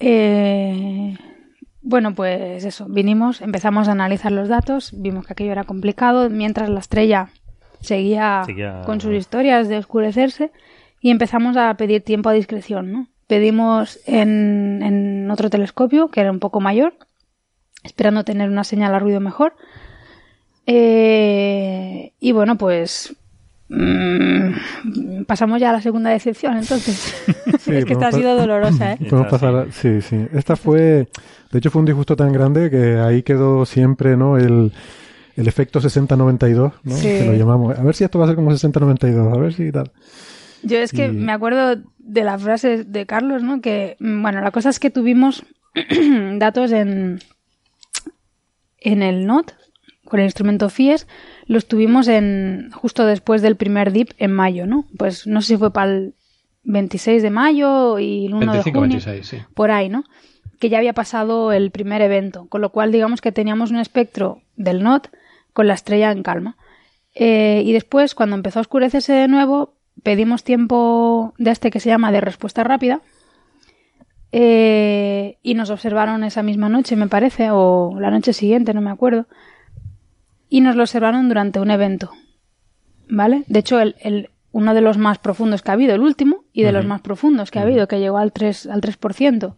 [0.00, 1.16] Eh,
[1.82, 6.68] bueno, pues eso, vinimos, empezamos a analizar los datos, vimos que aquello era complicado, mientras
[6.68, 7.30] la estrella
[7.80, 10.50] seguía, Seguía- con sus historias de oscurecerse
[11.00, 13.06] y empezamos a pedir tiempo a discreción, ¿no?
[13.26, 16.94] Pedimos en, en otro telescopio, que era un poco mayor,
[17.84, 19.54] esperando tener una señal a ruido mejor.
[20.66, 23.14] Eh, y bueno, pues
[23.68, 27.14] mm, pasamos ya a la segunda decepción, entonces.
[27.60, 28.96] Sí, es que esta ha sido dolorosa, ¿eh?
[28.98, 30.26] Podemos Esta, pasar a- sí, sí.
[30.32, 31.08] Esta fue,
[31.50, 34.36] de hecho fue un disgusto tan grande que ahí quedó siempre, ¿no?
[34.38, 34.72] El,
[35.36, 36.94] el efecto 60-92, ¿no?
[36.96, 37.02] Sí.
[37.08, 37.78] Que lo llamamos.
[37.78, 39.90] A ver si esto va a ser como 60-92, a ver si tal.
[40.62, 43.60] Yo es que Y- me acuerdo de la frase de Carlos, ¿no?
[43.60, 45.44] Que, mm, bueno, la cosa es que tuvimos
[46.38, 47.18] datos en,
[48.80, 49.52] en el NOT,
[50.04, 51.06] con el instrumento FIES,
[51.48, 54.84] los tuvimos en justo después del primer dip en mayo, ¿no?
[54.96, 56.14] Pues no sé si fue para el
[56.64, 58.98] 26 de mayo y el 1 de 25, junio.
[58.98, 59.38] 26, sí.
[59.54, 60.04] por ahí, ¿no?
[60.60, 64.42] Que ya había pasado el primer evento, con lo cual digamos que teníamos un espectro
[64.56, 65.08] del NOT
[65.54, 66.56] con la estrella en calma.
[67.14, 71.88] Eh, y después, cuando empezó a oscurecerse de nuevo, pedimos tiempo de este que se
[71.88, 73.00] llama de respuesta rápida.
[74.30, 78.90] eh, y nos observaron esa misma noche, me parece, o la noche siguiente, no me
[78.90, 79.26] acuerdo.
[80.48, 82.10] Y nos lo observaron durante un evento.
[83.08, 83.44] ¿Vale?
[83.48, 86.62] De hecho, el, el- uno de los más profundos que ha habido, el último, y
[86.62, 88.70] de los más profundos que ha habido, que llegó al 3%.
[88.72, 89.56] Al 3%.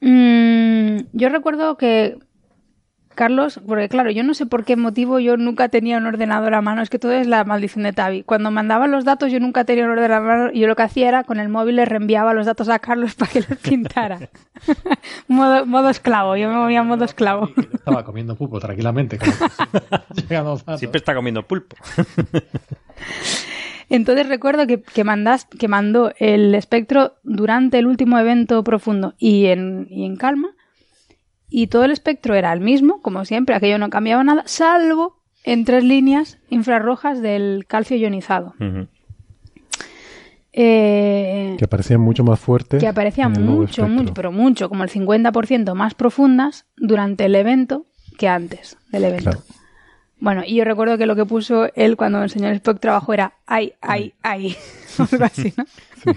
[0.00, 2.16] Mm, yo recuerdo que
[3.20, 6.62] Carlos, porque claro, yo no sé por qué motivo yo nunca tenía un ordenador a
[6.62, 8.22] mano, es que todo es la maldición de Tavi.
[8.22, 10.84] Cuando mandaban los datos yo nunca tenía un ordenador a mano y yo lo que
[10.84, 14.30] hacía era con el móvil le reenviaba los datos a Carlos para que los pintara.
[15.28, 17.50] modo, modo esclavo, yo me movía en modo esclavo.
[17.74, 19.18] Estaba comiendo pulpo tranquilamente.
[20.78, 21.76] Siempre está comiendo pulpo.
[23.90, 29.44] Entonces recuerdo que, que, mandas, que mandó el espectro durante el último evento profundo y
[29.48, 30.54] en, y en calma.
[31.50, 35.64] Y todo el espectro era el mismo, como siempre, aquello no cambiaba nada, salvo en
[35.64, 38.54] tres líneas infrarrojas del calcio ionizado.
[40.52, 42.80] Eh, Que aparecían mucho más fuertes.
[42.80, 47.86] que aparecían mucho, mucho, pero mucho, como el 50% más profundas durante el evento
[48.18, 49.30] que antes del evento.
[49.30, 49.42] Claro.
[50.18, 53.32] Bueno, y yo recuerdo que lo que puso él cuando enseñó el espectro abajo era
[53.46, 54.54] ay, ay, ay,
[55.12, 55.64] algo así, ¿no?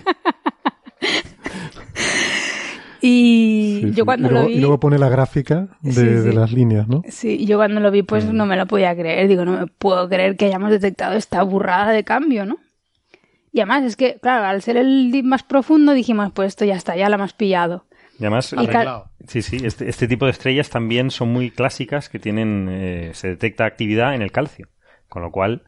[3.05, 4.01] y Sí, yo sí.
[4.03, 4.57] cuando y luego, lo vi...
[4.57, 6.35] y luego pone la gráfica de, Sí, de sí.
[6.37, 7.03] las líneas, ¿no?
[7.09, 9.27] Sí, yo cuando lo vi pues no me lo podía creer.
[9.27, 12.57] Digo, no me puedo creer que hayamos detectado esta burrada de cambio, ¿no?
[13.51, 16.75] Y además es que, claro, al ser el dip más profundo dijimos, pues esto ya
[16.75, 17.85] está, ya la hemos pillado.
[18.19, 22.19] Y además, Y sí, sí, este, este tipo de estrellas también son muy clásicas que
[22.19, 24.69] tienen, eh, se detecta actividad en el calcio.
[25.09, 25.63] Con lo cual,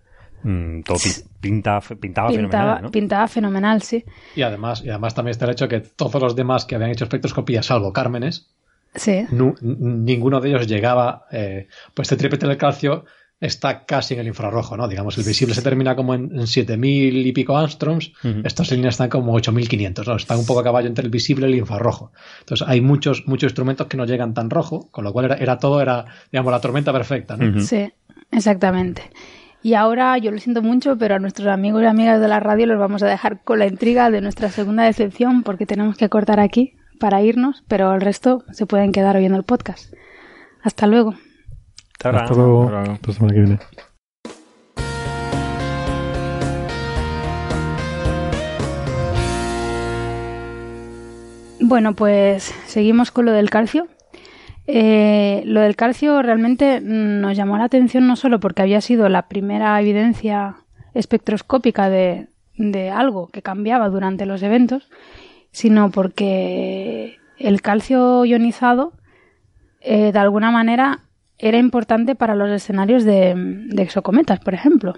[0.46, 1.10] mm, todo pi-
[1.42, 2.92] pinta, pintaba, Pintaba, fenomenal, ¿no?
[2.92, 4.04] pintaba fenomenal, sí.
[4.36, 7.04] Y además, y además también está el hecho que todos los demás que habían hecho
[7.06, 8.52] espectroscopía, salvo Cármenes,
[8.96, 9.26] Sí.
[9.62, 11.26] ninguno de ellos llegaba.
[11.32, 13.06] eh, pues este triplete del calcio
[13.42, 14.88] está casi en el infrarrojo, ¿no?
[14.88, 18.14] Digamos, el visible se termina como en, en 7000 y pico angstroms.
[18.24, 18.42] Ujú.
[18.46, 20.16] Estas líneas están como 8500, ¿no?
[20.16, 22.14] Están un poco a caballo entre el visible y el infrarrojo.
[22.40, 25.60] Entonces, hay muchos, muchos instrumentos que no llegan tan rojo, con lo cual era, era
[25.60, 27.60] todo, era, digamos, la tormenta perfecta, ¿no?
[27.62, 27.92] Sí,
[28.32, 29.12] exactamente.
[29.66, 32.68] Y ahora yo lo siento mucho, pero a nuestros amigos y amigas de la radio
[32.68, 36.40] los vamos a dejar con la intriga de nuestra segunda decepción porque tenemos que cortar
[36.40, 39.92] aquí para irnos, pero el resto se pueden quedar oyendo el podcast.
[40.62, 41.16] Hasta luego.
[41.94, 42.22] Hasta luego.
[42.22, 42.78] Hasta luego.
[42.78, 43.60] Hasta la semana que viene.
[51.62, 53.88] Bueno, pues seguimos con lo del calcio.
[54.68, 59.10] Eh, lo del calcio realmente mm, nos llamó la atención no solo porque había sido
[59.10, 60.56] la primera evidencia
[60.94, 64.90] espectroscópica de, de algo que cambiaba durante los eventos,
[65.52, 68.94] sino porque el calcio ionizado
[69.82, 71.02] eh, de alguna manera
[71.38, 74.96] era importante para los escenarios de, de exocometas, por ejemplo.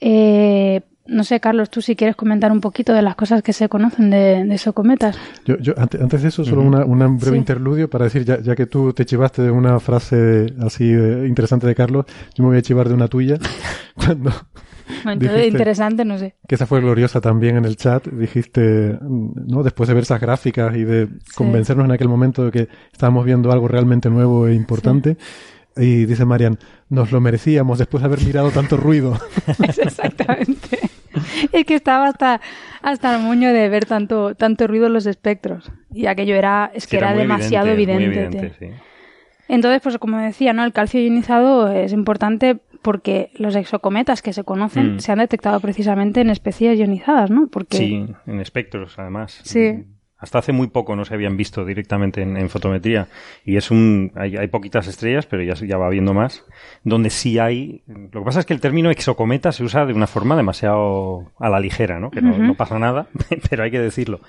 [0.00, 3.68] Eh, no sé, Carlos, tú si quieres comentar un poquito de las cosas que se
[3.68, 5.16] conocen de, de exocometas.
[5.44, 7.36] Yo, yo antes, antes de eso, solo una, una breve Sí.
[7.38, 11.66] interludio para decir, ya, ya que tú te chivaste de una frase así eh, interesante
[11.66, 13.38] de Carlos, yo me voy a chivar de una tuya.
[13.94, 14.30] Cuando
[15.04, 16.34] Bueno, dijiste interesante, no sé.
[16.46, 19.62] que esa fue gloriosa también en el chat, dijiste, ¿no?
[19.62, 23.50] Después de ver esas gráficas y de convencernos en aquel momento de que estábamos viendo
[23.50, 25.16] algo realmente nuevo e importante.
[25.76, 26.58] Y dice Marian,
[26.88, 29.18] nos lo merecíamos después de haber mirado tanto ruido.
[29.78, 30.78] Exactamente.
[31.52, 32.40] Es que estaba hasta,
[32.82, 35.70] hasta el moño de ver tanto, tanto ruido en los espectros.
[35.92, 38.52] Y aquello era, es que era, demasiado evidente, evidente.
[38.58, 38.66] sí.
[39.48, 40.64] Entonces, pues como decía, ¿no?
[40.64, 44.98] El calcio ionizado es importante porque los exocometas que se conocen Mm.
[45.00, 47.46] se han detectado precisamente en especies ionizadas, ¿no?
[47.48, 49.40] Porque Sí, en espectros, además.
[49.44, 49.84] Sí.
[50.18, 53.08] Hasta hace muy poco no se habían visto directamente en, en fotometría.
[53.44, 54.12] Y es un.
[54.14, 56.44] Hay, hay poquitas estrellas, pero ya, se- ya va habiendo más.
[56.84, 57.82] Donde sí hay.
[57.86, 61.48] Lo que pasa es que el término exocometa se usa de una forma demasiado a
[61.50, 62.10] la ligera, ¿no?
[62.10, 63.08] Que no, pasa nada,
[63.50, 64.20] pero hay que decirlo.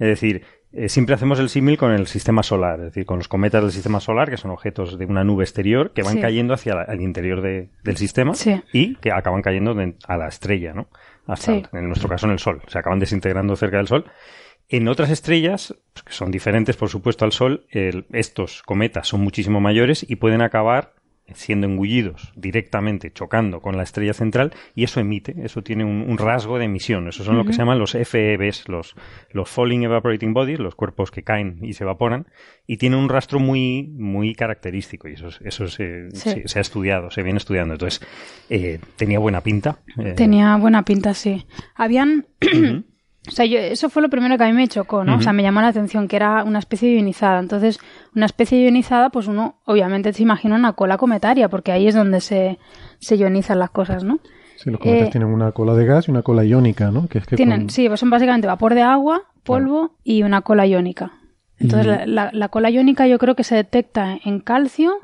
[0.00, 0.42] Es decir,
[0.72, 3.70] eh, siempre hacemos el símil con el sistema solar, es decir, con los cometas del
[3.72, 6.20] sistema solar, que son objetos de una nube exterior que van Sí.
[6.20, 8.60] cayendo hacia la- el interior de- del sistema Sí.
[8.72, 10.88] y que acaban cayendo de- a la estrella, ¿no?
[11.28, 11.62] Hasta, Sí.
[11.72, 12.60] en nuestro caso, en el Sol.
[12.66, 14.04] Se acaban desintegrando cerca del Sol.
[14.68, 19.20] En otras estrellas, pues, que son diferentes, por supuesto, al Sol, el- estos cometas son
[19.20, 20.94] muchísimo mayores y pueden acabar
[21.34, 26.18] siendo engullidos directamente, chocando con la estrella central, y eso emite, eso tiene un, un
[26.18, 27.08] rasgo de emisión.
[27.08, 28.94] Esos son lo que se llaman los FEBs, los,
[29.32, 32.28] los Falling Evaporating Bodies, los cuerpos que caen y se evaporan,
[32.68, 36.30] y tiene un rastro muy, muy característico, y eso, es- eso se, Sí.
[36.30, 37.74] se- se ha estudiado, se viene estudiando.
[37.74, 38.00] Entonces,
[38.48, 39.80] eh, tenía buena pinta.
[39.98, 41.44] eh, tenía buena pinta, sí.
[41.74, 42.26] Habían...
[43.28, 45.16] O sea, yo, eso fue lo primero que a mí me chocó, ¿no?
[45.16, 47.40] O sea, me llamó la atención que era una especie ionizada.
[47.40, 47.78] Entonces,
[48.14, 52.20] una especie ionizada, pues uno obviamente se imagina una cola cometaria, porque ahí es donde
[52.20, 52.58] se,
[53.00, 54.20] se ionizan las cosas, ¿no?
[54.56, 57.08] Sí, los cometas Eh, tienen una cola de gas y una cola iónica, ¿no?
[57.08, 60.40] Que es que Tienen, con- sí, pues son básicamente vapor de agua, polvo y una
[60.42, 61.12] cola iónica.
[61.58, 64.94] Entonces, Y- la- la cola iónica yo creo que se detecta en calcio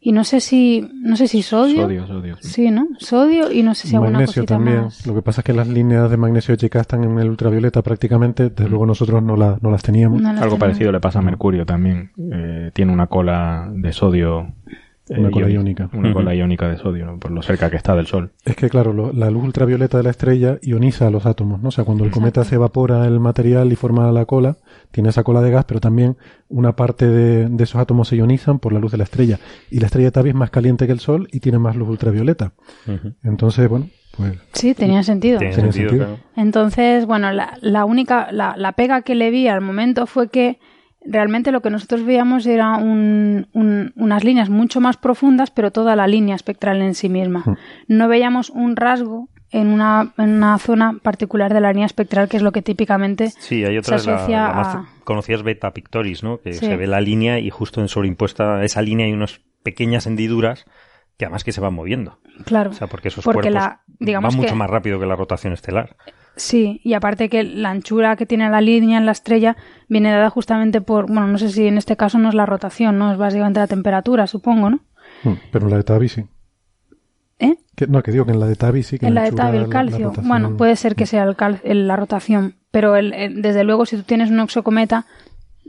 [0.00, 1.82] y no sé si, no sé si sodio.
[1.82, 2.36] Sodio, sodio.
[2.40, 2.48] sí.
[2.48, 2.86] Sí, ¿no?
[2.98, 4.82] Sodio y no sé si alguna magnesio cosita también.
[4.82, 5.06] más.
[5.06, 8.50] Lo que pasa es que las líneas de magnesio HK están en el ultravioleta prácticamente,
[8.50, 10.20] desde luego nosotros no, la- no las teníamos.
[10.22, 12.10] No las Algo parecido le pasa a Mercurio también.
[12.32, 14.52] Eh, tiene una cola de sodio.
[15.10, 15.88] Eh, Una cola iónica.
[15.92, 17.18] Una cola iónica de sodio, ¿no?
[17.18, 18.32] por lo cerca que está del Sol.
[18.44, 21.68] Es que, claro, lo- la luz ultravioleta de la estrella ioniza a los átomos, ¿no?
[21.68, 24.56] O sea, cuando el cometa se evapora el material y forma la cola,
[24.90, 26.16] tiene esa cola de gas, pero también
[26.48, 29.38] una parte de, de esos átomos se ionizan por la luz de la estrella.
[29.70, 32.52] Y la estrella Tabi es más caliente que el Sol y tiene más luz ultravioleta.
[33.22, 35.38] Entonces, bueno, pues Sí, tenía sentido.
[35.38, 36.06] Tiene sentido, sentido.
[36.06, 36.20] claro.
[36.36, 40.58] Entonces, bueno, la, la única, la, la pega que le vi al momento fue que
[41.10, 45.96] realmente lo que nosotros veíamos era un- un- unas líneas mucho más profundas, pero toda
[45.96, 47.44] la línea espectral en sí misma.
[47.88, 52.36] No veíamos un rasgo en una, en una zona particular de la línea espectral, que
[52.36, 54.84] es lo que típicamente Sí, hay se otras, la, asocia la más a...
[55.04, 56.38] conocida es beta pictoris, ¿no?
[56.42, 56.66] Que Sí.
[56.66, 60.66] se ve la línea y justo en sobreimpuesta a esa línea hay unas pequeñas hendiduras
[61.16, 62.18] que además que se van moviendo.
[62.44, 65.06] Claro, O sea, porque esos Porque cuerpos la- digamos van mucho que- más rápido que
[65.06, 65.96] la rotación estelar.
[66.38, 69.56] Sí, y aparte que la anchura que tiene la línea en la estrella
[69.88, 72.96] viene dada justamente por, bueno, no sé si en este caso no es la rotación,
[72.98, 73.12] ¿no?
[73.12, 74.80] Es básicamente la temperatura, supongo, ¿no?
[75.24, 76.24] mm, pero en la de Tabi sí.
[77.40, 77.56] ¿Eh?
[77.76, 78.98] Que, no, que digo que en la de Tabi sí.
[78.98, 80.12] Que En la de Tabi, el la- la calcio.
[80.24, 83.86] bueno, puede ser que sea el cal- el- la rotación, pero el- el- desde luego
[83.86, 85.06] si tú tienes un exocometa,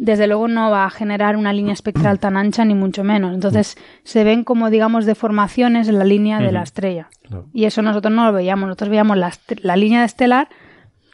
[0.01, 3.33] desde luego no va a generar una línea espectral tan ancha ni mucho menos.
[3.33, 7.09] Entonces se ven como, digamos, deformaciones en la línea de la estrella.
[7.27, 7.45] Claro.
[7.53, 8.67] Y eso nosotros no lo veíamos.
[8.67, 9.31] Nosotros veíamos la,
[9.61, 10.47] la línea estelar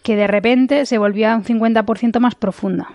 [0.03, 2.89] que de repente se volvía un 50% más profunda.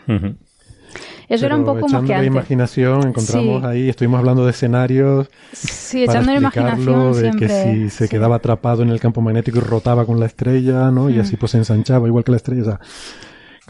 [1.28, 2.26] Eso era un poco echándole moqueante.
[2.26, 3.66] imaginación, encontramos Sí.
[3.68, 7.46] ahí, estuvimos hablando de escenarios Sí, para explicarlo, imaginación de siempre.
[7.46, 8.10] que si se sí.
[8.10, 11.08] quedaba atrapado en el campo magnético y rotaba con la estrella, ¿no?
[11.10, 11.20] Y Mm.
[11.20, 12.62] así pues se ensanchaba igual que la estrella.
[12.62, 12.80] O sea,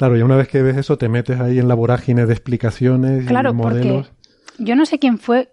[0.00, 3.26] claro, y una vez que ves eso te metes ahí en la vorágine de explicaciones
[3.26, 4.08] Claro, y modelos.
[4.08, 5.52] porque yo no sé quién fue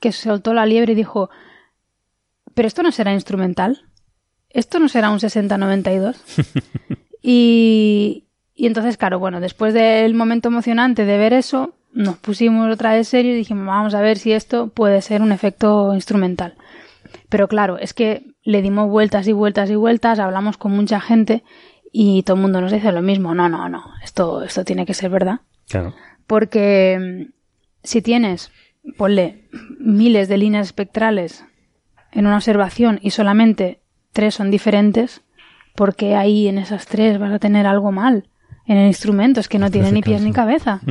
[0.00, 1.30] que soltó la liebre y dijo,
[2.54, 3.82] pero esto no será instrumental,
[4.50, 6.16] esto no será un 6092.
[7.22, 8.24] y,
[8.54, 13.08] y entonces, claro, bueno, después del momento emocionante de ver eso, nos pusimos otra vez
[13.08, 16.54] serio y dijimos, vamos a ver si esto puede ser un efecto instrumental.
[17.28, 21.42] Pero claro, es que le dimos vueltas y vueltas y vueltas, hablamos con mucha gente
[21.92, 23.34] y todo el mundo nos dice lo mismo.
[23.34, 25.40] No, no, no, esto, esto tiene que ser verdad.
[25.68, 25.94] Claro.
[26.26, 27.32] Porque mm,
[27.82, 28.50] si tienes,
[28.96, 31.44] ponle, miles de líneas espectrales
[32.12, 33.80] en una observación y solamente
[34.12, 35.22] tres son diferentes,
[35.74, 38.28] ¿por qué ahí en esas tres vas a tener algo mal?
[38.66, 40.82] En el instrumento, es que no tiene ni pies ni cabeza.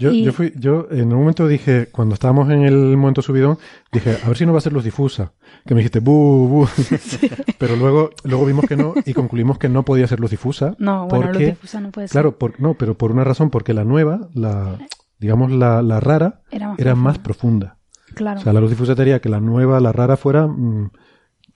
[0.00, 3.58] Yo, Y- yo, fui, yo en un momento dije, cuando estábamos en el momento subidón,
[3.90, 5.32] dije, a ver si no va a ser luz difusa.
[5.66, 6.68] Que me dijiste, bu, bu.
[7.58, 10.76] Pero luego, luego vimos que no y concluimos que no podía ser luz difusa.
[10.78, 12.12] No, bueno, luz porque- difusa no puede ser.
[12.12, 14.78] Claro, por, no, pero por una razón, porque la nueva, la,
[15.18, 17.76] digamos, la, la rara, Era más era más profunda.
[18.14, 18.38] Claro.
[18.40, 20.90] O sea, la luz difusa te haría que la nueva, la rara, fuera mm,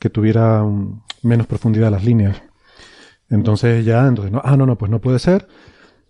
[0.00, 2.42] que tuviera mm, menos profundidad las líneas.
[3.30, 5.46] Entonces ya, entonces, no, ah, no, no, pues no puede ser.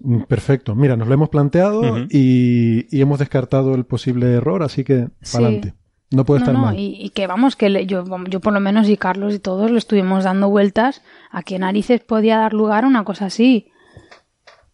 [0.05, 0.75] Mm, Perfecto.
[0.75, 5.33] Mira, nos lo hemos planteado y, y hemos descartado el posible error, así que Sí.
[5.37, 5.75] para adelante.
[6.11, 6.79] No puede no, estar no, mal.
[6.79, 9.71] Y, y que vamos, que le- yo, yo por lo menos y Carlos y todos
[9.71, 11.01] le estuvimos dando vueltas
[11.31, 13.69] a qué narices podía dar lugar a una cosa así.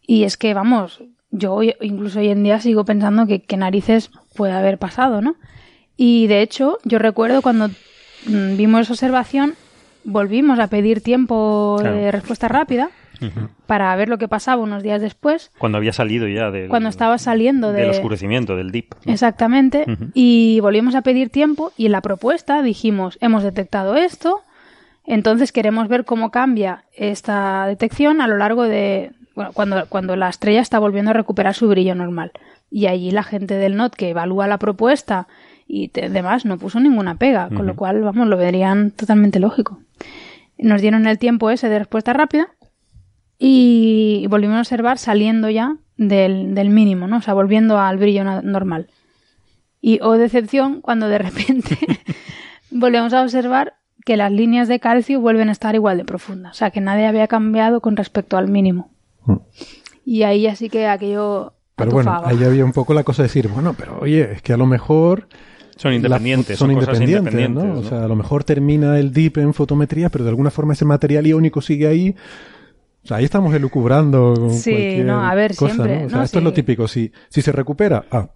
[0.05, 1.01] Y es que, vamos,
[1.31, 5.35] yo hoy- incluso hoy en día sigo pensando que qué narices puede haber pasado, ¿no?
[5.95, 9.53] Y de hecho, yo recuerdo cuando mm, vimos esa observación,
[10.03, 12.89] volvimos a pedir tiempo de respuesta rápida
[13.65, 17.17] para ver lo que pasaba unos días después, Cuando había salido ya del, cuando estaba
[17.17, 18.93] saliendo de, del oscurecimiento, del dip.
[19.05, 19.11] ¿no?
[19.13, 19.85] Exactamente.
[20.13, 24.41] Y volvimos a pedir tiempo y en la propuesta dijimos, hemos detectado esto,
[25.05, 30.29] entonces queremos ver cómo cambia esta detección a lo largo de, bueno, cuando, cuando la
[30.29, 32.31] estrella está volviendo a recuperar su brillo normal.
[32.71, 35.27] Y allí la gente del NOT que evalúa la propuesta
[35.67, 39.79] y te- demás no puso ninguna pega, con lo cual, vamos, lo verían totalmente lógico.
[40.59, 42.49] Nos dieron el tiempo ese de respuesta rápida
[43.39, 47.17] y volvimos a observar saliendo ya del, del mínimo, ¿no?
[47.17, 48.87] O sea, volviendo al brillo normal.
[49.81, 51.77] Y, o decepción, cuando de repente
[52.69, 53.75] volvemos a observar
[54.05, 56.51] que las líneas de calcio vuelven a estar igual de profundas.
[56.51, 58.91] O sea, que nadie había cambiado con respecto al mínimo.
[59.25, 59.35] Mm.
[60.05, 63.47] Y ahí así que aquello Pero bueno, ahí había un poco la cosa de decir,
[63.47, 65.27] bueno, pero oye, es que a lo mejor...
[65.77, 67.61] Son la- independientes, son, son cosas independientes, ¿no?
[67.61, 70.73] independientes, O sea, a lo mejor termina el dip en fotometría, pero de alguna forma
[70.73, 72.15] ese material iónico sigue ahí.
[73.01, 76.05] O sea, ahí estamos elucubrando con Sí, cualquier no, a ver, cosa, siempre, ¿no?
[76.05, 76.87] O sea, no, esto es lo típico.
[76.87, 78.27] Si, si se recupera, ah,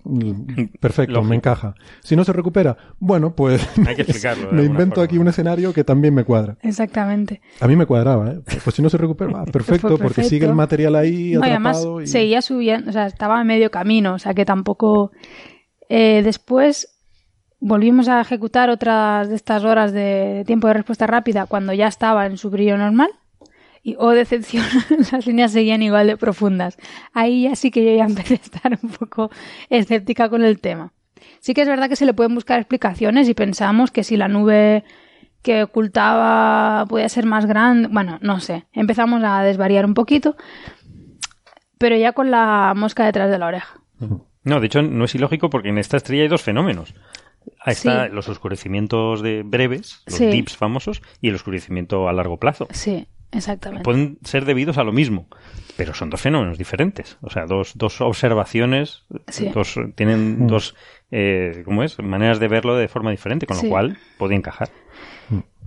[0.79, 1.29] perfecto, Lógico.
[1.29, 1.75] me encaja.
[2.01, 5.05] Si no se recupera, bueno, pues Hay que explicarlo me invento forma.
[5.05, 6.57] aquí un escenario que también me cuadra.
[6.61, 7.41] Exactamente.
[7.59, 8.39] A mí me cuadraba, ¿eh?
[8.63, 11.49] Pues si no se recupera, ah, perfecto, Pues porque sigue el material ahí No, y
[11.49, 12.01] además atrapado.
[12.01, 15.11] y- seguía subiendo, o sea, estaba a medio camino, o sea que tampoco.
[15.89, 16.87] Eh, después
[17.59, 22.25] volvimos a ejecutar otras de estas horas de tiempo de respuesta rápida cuando ya estaba
[22.25, 23.09] en su brillo normal.
[23.85, 24.63] Y, oh, decepción,
[25.11, 26.77] las líneas seguían igual de profundas.
[27.13, 29.29] Ahí ya sí que yo ya empecé a estar un poco
[29.69, 30.93] escéptica con el tema.
[31.39, 34.27] Sí que es verdad que se le pueden buscar explicaciones y pensamos que si la
[34.29, 34.83] nube
[35.41, 40.37] que ocultaba podía ser más grande, bueno, no sé, empezamos a desvariar un poquito,
[41.77, 43.81] pero ya con la mosca detrás de la oreja.
[44.45, 46.93] No, de hecho no es ilógico porque en esta estrella hay dos fenómenos.
[47.59, 50.27] Ahí está los oscurecimientos de breves, los Sí.
[50.27, 52.67] dips famosos, y el oscurecimiento a largo plazo.
[52.71, 53.83] Sí, exactamente.
[53.83, 55.27] Pueden ser debidos a lo mismo,
[55.77, 57.17] pero son dos fenómenos diferentes.
[57.21, 59.49] O sea, dos, dos observaciones, Sí.
[59.53, 60.75] dos, tienen dos,
[61.11, 61.99] eh, ¿cómo es?
[61.99, 63.65] Maneras de verlo de forma diferente, con Sí.
[63.67, 64.69] lo cual puede encajar.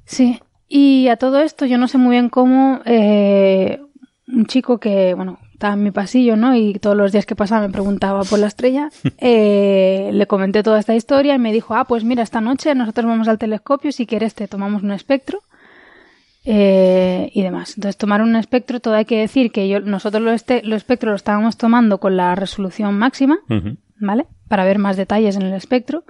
[0.04, 3.80] Sí, y a todo esto yo no sé muy bien cómo eh,
[4.28, 6.54] un chico que, bueno, estaba en mi pasillo, ¿no?
[6.54, 10.78] Y todos los días que pasaba me preguntaba por la estrella, eh, le comenté toda
[10.78, 14.06] esta historia y me dijo, ah, pues mira, esta noche nosotros vamos al telescopio, si
[14.06, 15.40] quieres te tomamos un espectro
[16.48, 17.74] eh, y demás.
[17.76, 21.10] Entonces, tomar un espectro, todo hay que decir que yo, nosotros los, este, los espectros
[21.10, 23.38] lo estábamos tomando con la resolución máxima.
[23.98, 24.26] ¿vale?
[24.48, 26.04] Para ver más detalles en el espectro.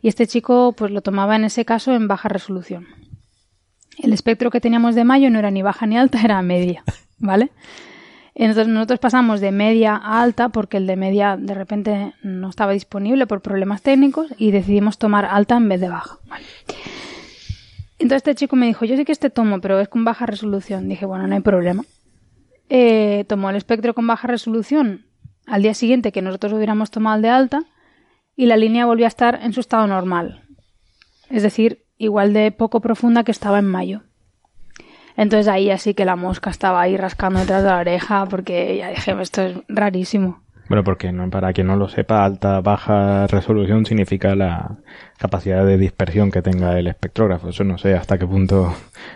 [0.00, 2.86] Y este chico, pues lo tomaba en ese caso en baja resolución.
[3.98, 6.84] El espectro que teníamos de mayo no era ni baja ni alta, era media,
[7.18, 7.50] ¿vale?
[8.34, 12.72] Entonces nosotros pasamos de media a alta porque el de media de repente no estaba
[12.72, 16.18] disponible por problemas técnicos y decidimos tomar alta en vez de baja.
[16.28, 16.44] ¿vale?
[18.02, 20.88] Entonces este chico me dijo, yo sé que este tomo, pero es con baja resolución.
[20.88, 21.84] Dije, bueno, no hay problema.
[22.68, 25.06] Eh, tomó el espectro con baja resolución
[25.46, 27.62] al día siguiente que nosotros hubiéramos tomado el de alta
[28.34, 30.42] y la línea volvió a estar en su estado normal.
[31.30, 34.02] Es decir, igual de poco profunda que estaba en mayo.
[35.16, 38.90] Entonces ahí así que la mosca estaba ahí rascando detrás de la oreja porque ya
[38.90, 40.42] dije, esto es rarísimo.
[40.68, 44.78] Bueno, porque no, para quien no lo sepa, alta, baja resolución significa la
[45.18, 47.48] capacidad de dispersión que tenga el espectrógrafo.
[47.50, 48.74] Eso no sé hasta qué punto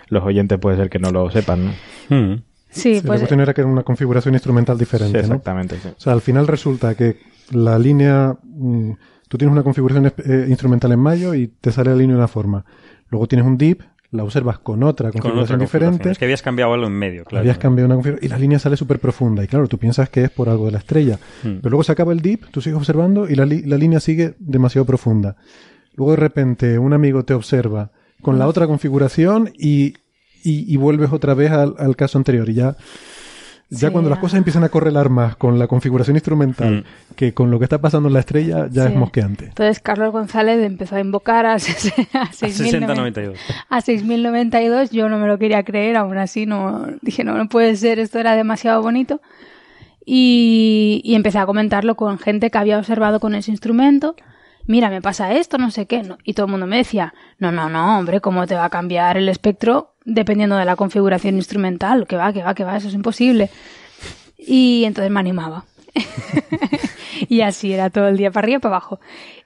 [0.09, 1.71] los oyentes puede ser que no lo sepan, ¿no?
[2.17, 2.43] Mm.
[2.69, 5.35] Sí, Sí, pues la cuestión era que era una configuración instrumental diferente, Sí, ¿no?
[5.37, 5.89] exactamente, sí.
[5.89, 7.17] O sea, al final resulta que
[7.53, 8.91] la línea, mm,
[9.29, 12.29] tú tienes una configuración eh, instrumental en mayo y te sale la línea de una
[12.29, 12.65] forma.
[13.09, 13.81] Luego tienes un dip,
[14.11, 15.87] la observas con otra Con configuración otra diferente.
[15.91, 16.13] configuración.
[16.13, 17.41] Es que habías cambiado algo en medio, claro.
[17.41, 19.43] Habías cambiado una configuración y la línea sale súper profunda.
[19.45, 21.19] Y claro, tú piensas que es por algo de la estrella.
[21.43, 21.57] Hmm.
[21.61, 24.35] Pero luego se acaba el dip, tú sigues observando y la, li- la línea sigue
[24.39, 25.37] demasiado profunda.
[25.95, 27.91] Luego de repente un amigo te observa
[28.23, 29.95] con la otra configuración y,
[30.45, 32.49] y, y vuelves otra vez al, al caso anterior.
[32.49, 32.77] Y ya,
[33.69, 36.85] ya Sí, cuando las cosas empiezan a correlar más con la configuración instrumental
[37.17, 38.93] que con lo que está pasando en la estrella, ya Sí.
[38.93, 39.47] es mosqueante.
[39.47, 43.39] Entonces Carlos González empezó a invocar a, a 6.090 6092.
[43.69, 44.91] a 6092.
[44.91, 48.19] Yo no me lo quería creer, aún así no dije no, no puede ser, esto
[48.19, 49.21] era demasiado bonito.
[50.05, 54.15] Y, y empecé a comentarlo con gente que había observado con ese instrumento.
[54.67, 56.03] Mira, me pasa esto, no sé qué.
[56.03, 56.19] no.
[56.25, 59.17] Y todo el mundo me decía, no, no, no, hombre, ¿cómo te va a cambiar
[59.17, 62.07] el espectro dependiendo de la configuración instrumental?
[62.07, 63.51] Que va, que va, que va, eso es imposible.
[64.39, 65.65] Y entonces me animaba.
[67.29, 69.01] y así era todo el día, para arriba y para abajo.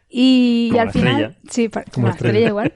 [0.09, 1.37] Y, Como al final, estrella.
[1.51, 2.33] sí, pa- como, Como la la estrella.
[2.39, 2.73] estrella igual.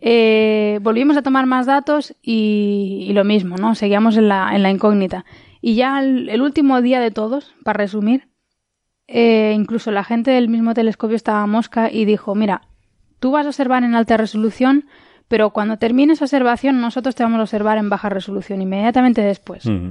[0.00, 3.74] Eh, volvimos a tomar más datos y, y lo mismo, ¿no?
[3.74, 5.24] Seguíamos en la, en la incógnita.
[5.60, 8.28] Y ya el, el último día de todos, para resumir,
[9.08, 12.62] eh, incluso la gente del mismo telescopio estaba mosca y dijo, mira,
[13.18, 14.84] tú vas a observar en alta resolución,
[15.28, 19.64] pero cuando termine esa observación nosotros te vamos a observar en baja resolución inmediatamente después.
[19.66, 19.90] Mm.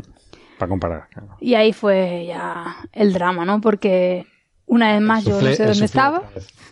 [0.58, 1.08] Para comparar.
[1.10, 1.38] claro.
[1.40, 3.62] Y ahí fue ya el drama, ¿no?
[3.62, 4.26] Porque
[4.66, 6.24] una vez más yo no Suflé- sé dónde suflé estaba,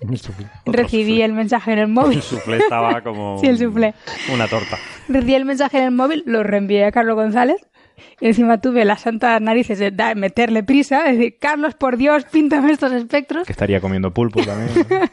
[0.66, 2.18] recibí el mensaje en el móvil.
[2.18, 3.94] El soufflé estaba como Sí, el soufflé.
[4.34, 4.78] una torta.
[5.08, 7.58] recibí el mensaje en el móvil, lo reenvié a Carlos González.
[8.20, 12.74] Y encima tuve las santas narices de meterle prisa, de decir, Carlos, por Dios, píntame
[12.74, 13.46] estos espectros.
[13.46, 14.70] Que estaría comiendo pulpo también.
[14.90, 14.98] ¿no?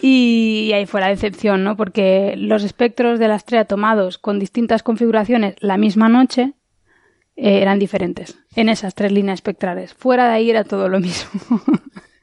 [0.00, 1.76] Y ahí fue la decepción, ¿no?
[1.76, 6.52] Porque los espectros de la estrella tomados con distintas configuraciones la misma noche
[7.36, 9.94] eh, eran diferentes en esas tres líneas espectrales.
[9.94, 11.40] Fuera de ahí era todo lo mismo.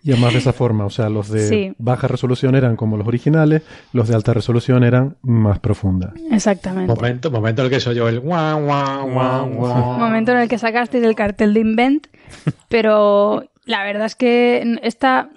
[0.04, 1.74] Y además de esa forma, o sea, los de Sí.
[1.80, 6.14] baja resolución eran como los originales, los de alta resolución eran más profundas.
[6.32, 6.94] Exactamente.
[6.94, 9.98] Momento, momento en el que soy yo el guau, guau, guau, guau.
[9.98, 12.06] momento en el que sacasteis el cartel de Invent,
[12.70, 15.30] pero la verdad es que esta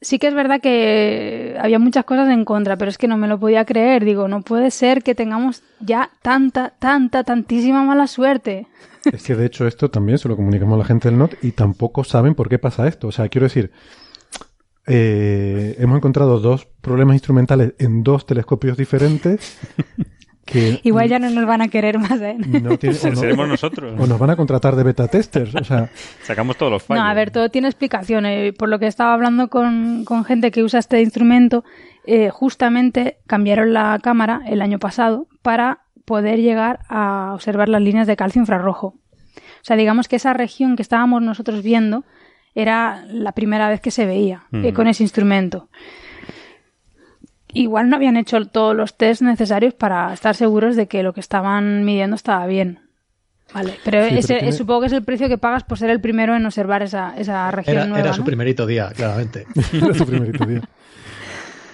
[0.00, 3.28] sí que es verdad que había muchas cosas en contra, pero es que no me
[3.28, 4.04] lo podía creer.
[4.04, 8.66] Digo, no puede ser que tengamos ya tanta, tanta, tantísima mala suerte.
[9.12, 11.52] Es que de hecho esto también se lo comunicamos a la gente del NOT y
[11.52, 13.08] tampoco saben por qué pasa esto.
[13.08, 13.70] O sea, quiero decir,
[14.86, 19.58] eh, hemos encontrado dos problemas instrumentales en dos telescopios diferentes
[20.52, 22.36] que Igual ya no nos van a querer más, ¿eh?
[22.38, 23.94] no tienen- o, no- Seremos nosotros.
[23.98, 25.54] o nos van a contratar de beta testers.
[25.54, 25.90] O sea,
[26.22, 27.02] Sacamos todos los fallos.
[27.04, 28.26] No, a ver, todo tiene explicación.
[28.26, 31.64] eh, por lo que estaba hablando con, con gente que usa este instrumento,
[32.06, 38.06] eh, justamente cambiaron la cámara el año pasado para poder llegar a observar las líneas
[38.06, 38.94] de calcio infrarrojo.
[39.36, 42.04] O sea, digamos que esa región que estábamos nosotros viendo
[42.54, 45.68] era la primera vez que se veía eh, con ese instrumento.
[47.52, 51.20] Igual no habían hecho todos los test necesarios para estar seguros de que lo que
[51.20, 52.80] estaban midiendo estaba bien.
[53.52, 55.90] Vale, pero, Sí, pero ese, tiene- supongo que es el precio que pagas por ser
[55.90, 58.00] el primero en observar esa, esa región Era, nueva.
[58.04, 58.26] era su ¿no?
[58.26, 59.46] primerito día, claramente.
[59.72, 60.60] Era su primerito día.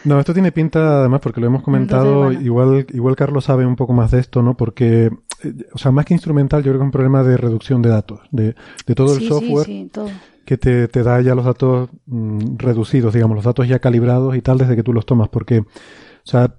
[0.04, 2.46] No, esto tiene pinta, además, porque lo hemos comentado, Entonces, bueno.
[2.46, 4.56] igual, igual Carlos sabe un poco más de esto, ¿no?
[4.56, 5.10] Porque,
[5.42, 7.88] eh, o sea, más que instrumental, yo creo que es un problema de reducción de
[7.90, 8.54] datos, de,
[8.86, 10.10] de todo el Sí, sí, software sí, todo.
[10.46, 14.40] Que te, te da ya los datos mm, reducidos, digamos, los datos ya calibrados y
[14.40, 15.66] tal desde que tú los tomas, porque, o
[16.24, 16.54] sea,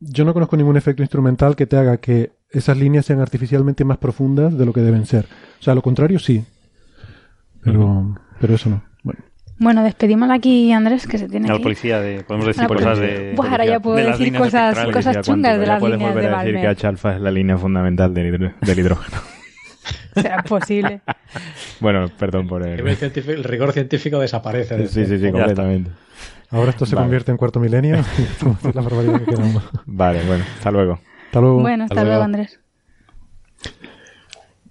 [0.00, 3.98] yo no conozco ningún efecto instrumental que te haga que esas líneas sean artificialmente más
[3.98, 5.26] profundas de lo que deben ser.
[5.60, 6.44] O sea, lo contrario sí,
[7.62, 8.82] pero, pero eso no.
[9.02, 9.20] Bueno.
[9.58, 11.62] Bueno, despedimos aquí Andrés, que se tiene Al que ir.
[11.62, 12.24] policía de.
[12.24, 13.18] Podemos decir A la cosas policía.
[13.20, 13.34] de.
[13.36, 16.38] Buah, ahora ya puedo de decir cosas- cosas chungas de las líneas volver de a
[16.42, 16.66] decir que.
[16.66, 19.18] H alfa es la línea fundamental del, hidro- del hidrógeno.
[20.14, 21.00] Será posible.
[21.80, 22.76] bueno, perdón por El, el...
[22.76, 24.76] nivel científico- el rigor científico desaparece.
[24.76, 25.90] de Sí, sí, sí, completamente.
[26.50, 27.04] Ahora esto se Vale.
[27.06, 29.62] convierte en cuarto milenio y podemos hacer la barbaridad que queramos.
[29.86, 31.00] Vale, bueno, hasta luego.
[31.26, 31.60] Hasta luego.
[31.60, 32.24] Bueno, hasta, Hasta luego, luego.
[32.24, 32.60] Andrés.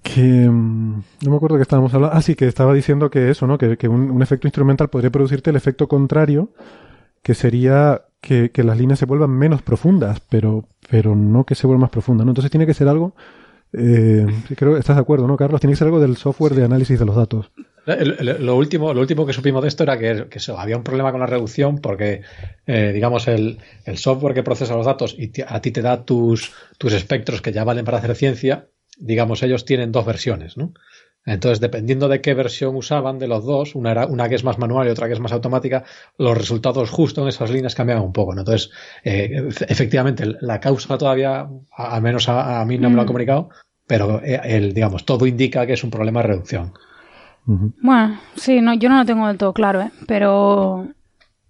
[0.04, 2.16] Que mm, no me acuerdo que estábamos hablando.
[2.16, 3.58] Ah, sí, que estaba diciendo que eso, ¿no?
[3.58, 6.50] Que, que un, un efecto instrumental podría producirte el efecto contrario,
[7.22, 11.68] que sería que, que las líneas se vuelvan menos profundas, pero, pero no que se
[11.68, 12.32] vuelvan más profundas, ¿no?
[12.32, 13.16] Entonces tiene que ser algo.
[13.74, 14.26] Eh,
[14.56, 15.62] creo que estás de acuerdo, ¿no, Carlos?
[15.62, 17.52] Tiene que ser algo del software de análisis de los datos.
[17.86, 21.12] Lo, último, lo último que supimos de esto era que, que eso, había un problema
[21.12, 22.22] con la reducción porque,
[22.68, 26.52] eh, digamos, el, el software que procesa los datos y a ti te da tus,
[26.78, 28.68] tus espectros que ya valen para hacer ciencia,
[28.98, 30.74] digamos, ellos tienen dos versiones, ¿no?
[31.26, 34.58] Entonces, dependiendo de qué versión usaban de los dos, una, era, una que es más
[34.58, 35.84] manual y otra que es más automática,
[36.18, 38.42] los resultados justo en esas líneas cambiaban un poco, ¿no?
[38.42, 38.72] Entonces,
[39.04, 43.06] eh, efectivamente, la causa todavía, a- al menos a, a mí no me lo han
[43.06, 43.08] Mm.
[43.08, 43.50] comunicado,
[43.86, 46.74] pero eh, el, digamos, todo indica que es un problema de reducción.
[47.46, 49.92] Bueno, sí, no, yo no lo tengo del todo claro, ¿eh?
[50.08, 50.88] pero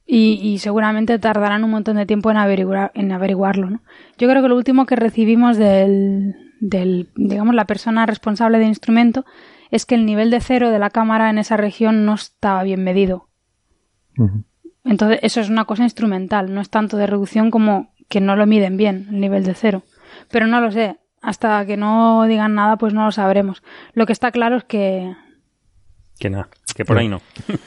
[0.06, 3.70] y, seguramente tardarán un montón de tiempo en, averiguar, en averiguarlo.
[3.70, 3.82] ¿no?
[4.18, 9.26] Yo creo que lo último que recibimos del, del, digamos, la persona responsable del instrumento
[9.72, 12.84] es que el nivel de cero de la cámara en esa región no estaba bien
[12.84, 13.30] medido.
[14.84, 18.46] Entonces, eso es una cosa instrumental, no es tanto de reducción como que no lo
[18.46, 19.84] miden bien, el nivel de cero.
[20.30, 23.64] Pero no lo sé, hasta que no digan nada, pues no lo sabremos.
[23.94, 25.16] Lo que está claro es que...
[26.20, 27.22] Que nada, que por ahí no.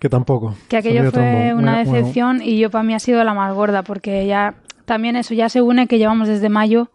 [0.00, 0.56] Que tampoco.
[0.70, 4.26] Que aquello fue una decepción y yo para mí ha sido la más gorda, porque
[4.26, 4.54] ya
[4.86, 6.90] también eso ya se une que llevamos desde mayo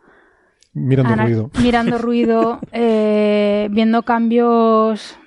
[0.76, 1.52] mirando ruido.
[1.61, 5.18] Mirando ruido, eh, viendo cambios.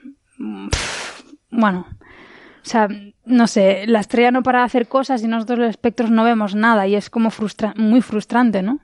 [1.51, 2.89] Bueno, o sea,
[3.25, 6.55] no sé, la estrella no para de hacer cosas y nosotros los espectros no vemos
[6.55, 8.79] nada y es como frustra muy frustrante, ¿no?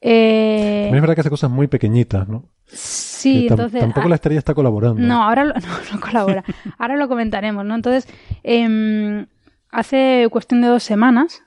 [0.00, 0.90] Eh...
[0.92, 2.44] es verdad que hace cosas muy pequeñitas, ¿no?
[2.66, 3.80] Sí, entonces...
[3.80, 5.00] Tampoco la estrella está colaborando.
[5.00, 5.54] No, ahora lo,
[5.92, 6.44] no, colabora.
[6.78, 7.74] ahora lo comentaremos, ¿no?
[7.74, 8.06] Entonces,
[8.42, 9.26] eh,
[9.70, 11.42] hace cuestión de dos semanas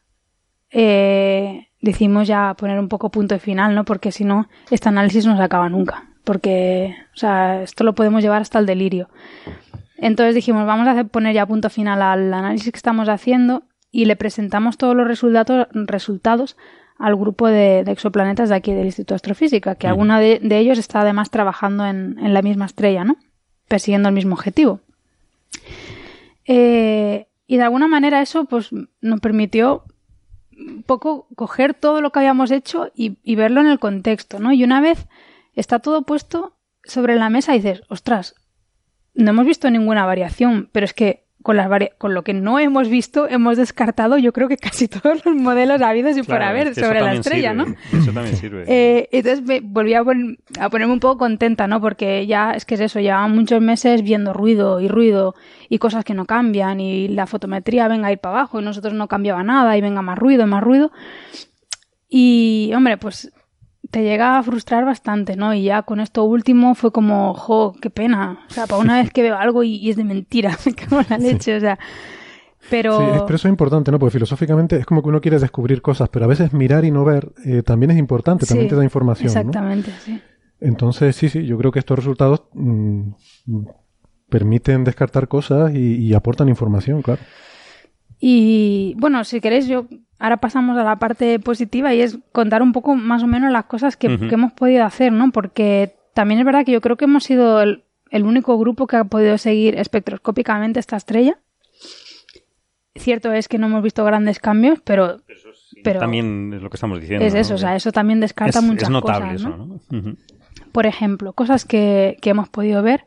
[0.69, 3.85] eh, decimos ya poner un poco punto de final, ¿no?
[3.85, 6.05] Porque si no, este análisis no se acaba nunca.
[6.23, 9.09] Porque, o sea, esto lo podemos llevar hasta el delirio.
[9.97, 14.15] Entonces dijimos, vamos a poner ya punto final al análisis que estamos haciendo y le
[14.15, 16.57] presentamos todos los resultados, resultados
[16.99, 21.01] al grupo de, exoplanetas de aquí del Instituto de Astrofísica, que alguno de, ellos está
[21.01, 23.17] además trabajando en, la misma estrella, ¿no?
[23.67, 24.81] Persiguiendo el mismo objetivo.
[26.45, 28.69] Eh, y de alguna manera eso pues
[29.01, 29.83] nos permitió
[30.57, 34.53] un poco coger todo lo que habíamos hecho y, y, verlo en el contexto, ¿no?
[34.53, 35.07] Y una vez
[35.53, 38.35] está todo puesto sobre la mesa dices, ostras,
[39.13, 42.89] no hemos visto ninguna variación, pero es que con, las con lo que no hemos
[42.89, 47.01] visto, hemos descartado yo creo que casi todos los modelos habidos y por haber sobre
[47.01, 47.65] la estrella, ¿no?
[47.93, 48.65] Eso también sirve.
[48.67, 51.79] Eh, entonces me volví a, ponerme un poco contenta, ¿no?
[51.79, 55.35] Porque ya es que es eso, llevamos muchos meses viendo ruido y ruido
[55.69, 58.93] y cosas que no cambian y la fotometría venga a ir para abajo y nosotros
[58.93, 60.91] no cambiaba nada y venga más ruido, más ruido.
[62.09, 63.31] Y, hombre, pues
[63.89, 65.53] te llega a frustrar bastante, ¿no?
[65.53, 68.39] Y ya con esto último fue como, jo, qué pena.
[68.49, 71.07] O sea, para una vez que veo algo y, es de mentira, me cago en
[71.09, 71.79] la leche, o sea.
[72.69, 72.99] Pero...
[72.99, 73.99] Sí, pero eso es importante, ¿no?
[73.99, 77.05] Porque filosóficamente es como que uno quiere descubrir cosas, pero a veces mirar y no
[77.05, 79.27] ver eh, también es importante, también te da información.
[79.27, 80.21] Exactamente, sí.
[80.59, 83.11] Entonces, sí, sí, yo creo que estos resultados mm,
[84.27, 87.21] permiten descartar cosas y aportan información, claro.
[88.19, 89.87] Y bueno, si queréis, yo
[90.19, 93.65] ahora pasamos a la parte positiva y es contar un poco más o menos las
[93.65, 95.31] cosas que, hemos podido hacer, ¿no?
[95.31, 99.03] Porque también es verdad que yo creo que hemos sido el, único grupo que ha
[99.03, 101.37] podido seguir espectroscópicamente esta estrella.
[102.95, 105.21] Cierto es que no hemos visto grandes cambios, pero,
[105.83, 107.23] pero también es lo que estamos diciendo.
[107.23, 109.41] Es eso, o sea, eso también descarta muchas es notable cosas.
[109.41, 109.57] Eso,
[109.91, 110.15] ¿no?
[110.71, 113.03] Por ejemplo, cosas que, que hemos podido ver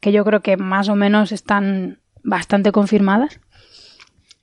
[0.00, 3.40] que yo creo que más o menos están bastante confirmadas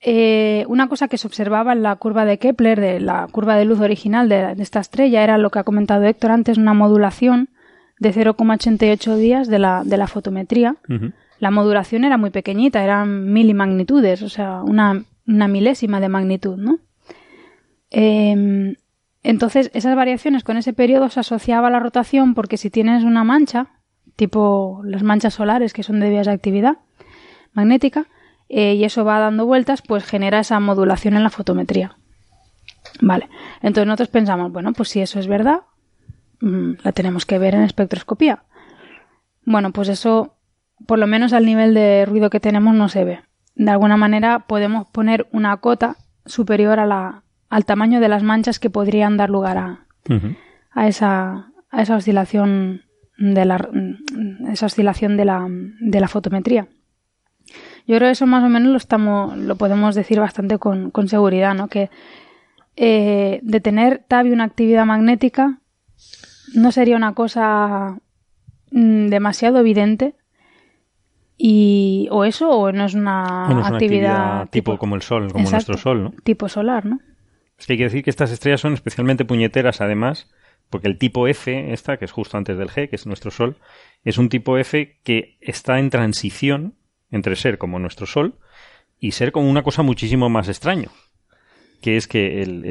[0.06, 3.64] eh, una cosa que se observaba en la curva de Kepler, de la curva de
[3.64, 7.48] luz original de, esta estrella, era lo que ha comentado Héctor antes, una modulación
[7.98, 10.76] de 0,88 días de la, de la fotometría.
[11.38, 16.80] La modulación era muy pequeñita, eran milimagnitudes, o sea, una, milésima de magnitud, ¿no?
[17.90, 18.74] Em,
[19.22, 23.24] entonces, esas variaciones con ese periodo se asociaba a la rotación porque si tienes una
[23.24, 23.68] mancha,
[24.16, 26.76] tipo las manchas solares que son debidas a actividad
[27.54, 28.06] magnética,
[28.48, 31.96] eh, y eso va dando vueltas, pues genera esa modulación en la fotometría.
[33.00, 33.28] Vale,
[33.62, 35.60] entonces nosotros pensamos, bueno, pues si eso es verdad,
[36.40, 38.44] mm, la tenemos que ver en espectroscopía.
[39.44, 40.36] Bueno, pues eso,
[40.86, 43.20] por lo menos al nivel de ruido que tenemos, no se ve.
[43.54, 45.96] De alguna manera podemos poner una cota
[46.26, 49.86] superior a la, al tamaño de las manchas que podrían dar lugar a,
[50.72, 52.82] a, esa, a esa oscilación
[53.16, 53.68] de la,
[54.50, 56.68] esa oscilación de la, de la fotometría.
[57.86, 61.54] Yo creo que eso más o menos lo estamos, lo podemos decir bastante con, seguridad,
[61.54, 61.68] ¿no?
[61.68, 61.90] Que
[62.76, 65.60] eh, de tener TABI una actividad magnética
[66.54, 67.98] no sería una cosa
[68.70, 70.14] mm, demasiado evidente
[71.36, 76.04] y o eso o no es una, actividad, tipo, como el sol, como nuestro sol,
[76.04, 76.14] ¿no?
[76.22, 77.00] Tipo solar, ¿no?
[77.58, 80.30] Es que hay que decir que estas estrellas son especialmente puñeteras además,
[80.70, 83.58] porque el tipo F, esta, que es justo antes del G, que es nuestro sol,
[84.04, 86.74] es un tipo F que está en transición
[87.14, 88.34] entre ser como nuestro Sol
[88.98, 90.90] y ser como una cosa muchísimo más extraño,
[91.80, 92.64] que es que el,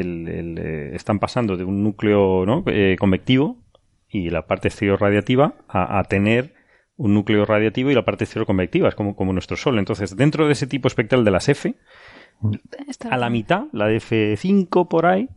[0.60, 2.64] eh, están pasando de un núcleo ¿no?
[2.68, 3.58] Eh, convectivo
[4.10, 6.54] y la parte exterior radiativa a, tener
[6.98, 9.80] un núcleo radiativo y la parte exterior convectiva, es como, como nuestro Sol.
[9.80, 11.74] Entonces, dentro de ese tipo espectral de las F,
[13.10, 15.30] a la mitad, la de F5 por ahí,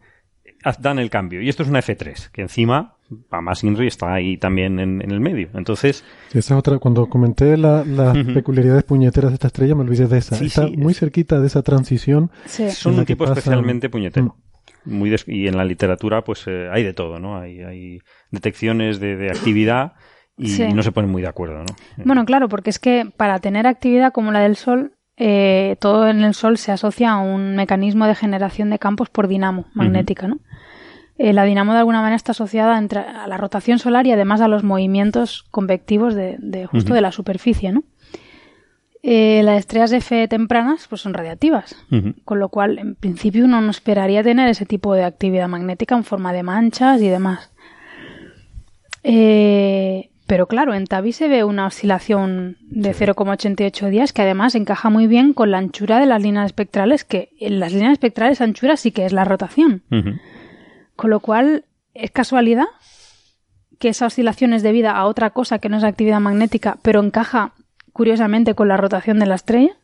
[0.81, 1.41] dan el cambio.
[1.41, 2.96] Y esto es una F3, que encima
[3.31, 5.49] Además, INRI está ahí también en, en el medio.
[5.55, 6.79] Entonces, Sí, esa es otra.
[6.79, 8.35] Cuando comenté la- las Ujú.
[8.35, 10.35] peculiaridades puñeteras de esta estrella, me olvidé de esa.
[10.37, 12.31] Sí, Está sí, muy es- cerquita de esa transición.
[12.47, 12.71] Sí.
[12.71, 14.27] son un tipo pasan- especialmente puñetero.
[14.85, 14.97] Mm.
[14.99, 17.39] Muy des- y en la literatura, pues eh, hay de todo, ¿no?
[17.39, 17.99] Hay, hay
[18.31, 19.93] detecciones de, de actividad
[20.37, 20.73] y Sí.
[20.73, 22.05] no se ponen muy de acuerdo, ¿no?
[22.05, 26.21] Bueno, claro, porque es que para tener actividad como la del Sol, eh, todo en
[26.23, 30.39] el Sol se asocia a un mecanismo de generación de campos por dinamo magnética, ¿no?
[31.19, 34.41] Eh, la dinamo de alguna manera está asociada entre- a la rotación solar y además
[34.43, 37.85] a los movimientos convectivos de, de justo de la superficie, ¿no?
[39.03, 42.15] Eh, las estrellas F tempranas pues son radiactivas, Ujú.
[42.25, 46.03] con lo cual en principio uno no esperaría tener ese tipo de actividad magnética en
[46.05, 47.51] forma de manchas y demás.
[49.05, 54.91] Eh, pero claro, en Tabi se ve una oscilación de 0,88 días que además encaja
[54.91, 58.77] muy bien con la anchura de las líneas espectrales, que en las líneas espectrales anchura
[58.77, 59.83] sí que es la rotación.
[60.97, 61.65] Con lo cual,
[61.95, 62.67] ¿es casualidad
[63.79, 67.53] que esa oscilación es debida a otra cosa que no es actividad magnética, pero encaja
[67.93, 69.77] curiosamente con la rotación de la estrella?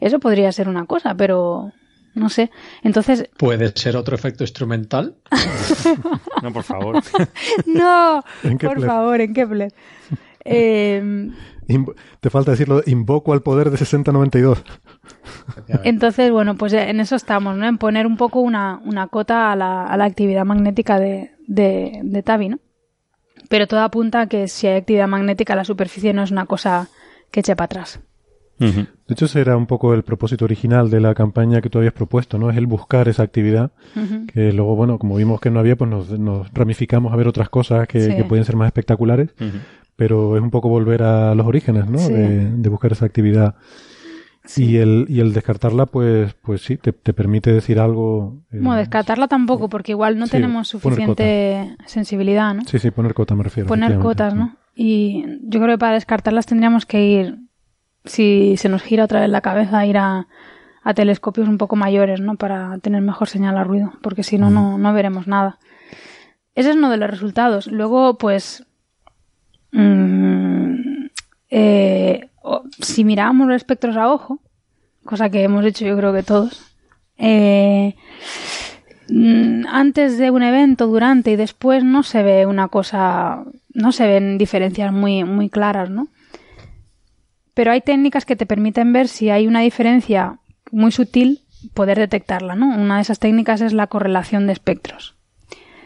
[0.00, 1.72] Eso podría ser una cosa, pero
[2.14, 2.50] no sé.
[2.82, 5.16] Entonces, Puede ser otro efecto instrumental.
[6.42, 7.02] No, por favor.
[7.66, 9.74] no, En por favor, en Kepler.
[10.42, 11.30] Eh,
[12.20, 14.62] te falta decirlo, invoco al poder de 6092.
[15.84, 17.66] Entonces, bueno, pues en eso estamos, ¿no?
[17.66, 22.00] En poner un poco una, una cota a la, a la actividad magnética de, de,
[22.02, 22.58] de Tabi, ¿no?
[23.48, 26.88] Pero todo apunta a que si hay actividad magnética, la superficie no es una cosa
[27.30, 28.00] que eche para atrás.
[28.60, 28.80] Ujú.
[28.80, 31.94] De hecho, ese era un poco el propósito original de la campaña que tú habías
[31.94, 32.50] propuesto, ¿no?
[32.50, 34.26] Es el buscar esa actividad, Ujú.
[34.26, 37.48] que luego, bueno, como vimos que no había, pues nos, nos ramificamos a ver otras
[37.48, 38.14] cosas que, Sí.
[38.16, 39.56] que pueden ser más espectaculares, Ujú.
[40.00, 41.98] Pero es un poco volver a los orígenes, ¿no?
[41.98, 42.10] Sí.
[42.10, 43.54] De, de buscar esa actividad.
[44.56, 48.38] Y el, y el descartarla, pues, pues sí, te, te permite decir algo.
[48.50, 52.62] eh, Bueno, descartarla tampoco, porque igual no Sí, tenemos suficiente sensibilidad, ¿no?
[52.64, 53.68] Sí, sí, poner cota me refiero.
[53.68, 54.56] Poner cotas, ¿no?
[54.74, 57.36] Y yo creo que para descartarlas tendríamos que ir,
[58.06, 60.28] si se nos gira otra vez la cabeza, ir a,
[60.82, 62.36] a telescopios un poco mayores, ¿no?
[62.36, 65.58] Para tener mejor señal a ruido, porque si no, no, no veremos nada.
[66.54, 67.66] Ese es uno de los resultados.
[67.66, 68.66] Luego, pues,
[69.72, 71.06] mm,
[71.50, 72.28] eh,
[72.80, 74.40] si miramos los espectros a ojo,
[75.04, 76.74] cosa que hemos hecho yo creo que todos,
[77.18, 77.94] eh,
[79.08, 83.44] mm, antes de un evento, durante y después no se ve una cosa,
[83.74, 86.08] no se ven diferencias muy, muy claras, ¿no?
[87.54, 90.38] Pero hay técnicas que te permiten ver si hay una diferencia
[90.70, 91.40] muy sutil,
[91.74, 92.68] poder detectarla, ¿no?
[92.68, 95.16] Una de esas técnicas es la correlación de espectros.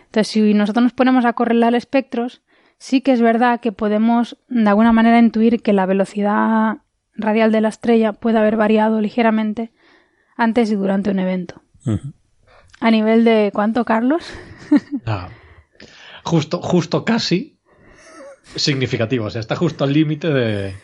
[0.06, 2.42] Entonces, si nosotros nos ponemos a correlar espectros,
[2.78, 6.78] sí que es verdad que podemos de alguna manera intuir que la velocidad
[7.16, 9.72] radial de la estrella puede haber variado ligeramente
[10.36, 11.62] antes y durante un evento.
[12.80, 14.24] A nivel de cuánto, Carlos?
[15.06, 15.28] Ah,
[16.24, 17.58] justo, justo casi
[18.56, 19.26] significativo.
[19.26, 20.74] O sea, está justo al límite de.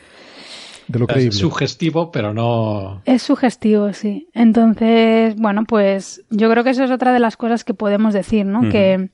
[0.87, 1.33] De lo es creíble.
[1.33, 3.01] sugestivo, pero no.
[3.05, 4.29] Es sugestivo, sí.
[4.35, 8.45] Entonces, bueno, pues yo creo que eso es otra de las cosas que podemos decir,
[8.45, 8.69] ¿no?
[8.71, 9.11] Que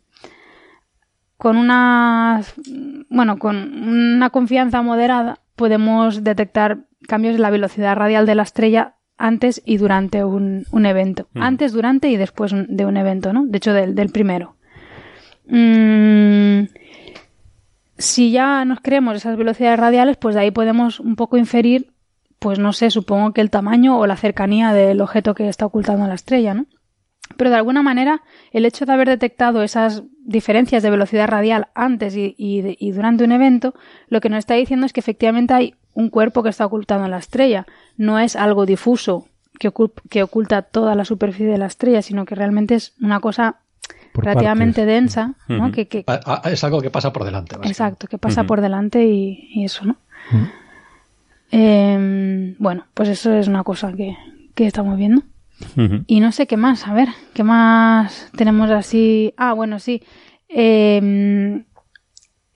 [1.36, 2.42] con una,
[3.08, 8.94] bueno, con una confianza moderada podemos detectar cambios en la velocidad radial de la estrella
[9.18, 11.28] antes y durante un, un evento.
[11.34, 11.44] Ujú.
[11.44, 13.46] Antes, durante y después de un evento, ¿no?
[13.46, 14.56] De hecho, del, del primero.
[15.48, 16.64] Mm,
[17.98, 21.92] si ya nos creemos esas velocidades radiales, pues de ahí podemos un poco inferir,
[22.38, 26.06] pues no sé, supongo que el tamaño o la cercanía del objeto que está ocultando
[26.06, 26.66] la estrella, ¿no?
[27.36, 28.22] Pero de alguna manera,
[28.52, 33.24] el hecho de haber detectado esas diferencias de velocidad radial antes y, y- y durante
[33.24, 33.74] un evento,
[34.08, 37.18] lo que nos está diciendo es que efectivamente hay un cuerpo que está ocultando la
[37.18, 37.66] estrella.
[37.96, 39.26] No es algo difuso
[39.58, 43.18] que, ocul- que oculta toda la superficie de la estrella, sino que realmente es una
[43.20, 43.56] cosa
[44.12, 44.86] Por relativamente partes.
[44.94, 45.34] densa,
[45.72, 46.04] que, que-
[46.44, 47.56] Es algo que pasa por delante.
[47.68, 49.96] Exacto, que pasa por delante y, y eso, ¿no?
[51.52, 54.16] Eh, bueno, pues eso es una cosa que,
[54.54, 55.22] que estamos viendo.
[56.06, 59.32] Y no sé qué más, a ver, ¿qué más tenemos así?
[59.36, 60.02] Ah, bueno, sí.
[60.48, 61.64] Eh,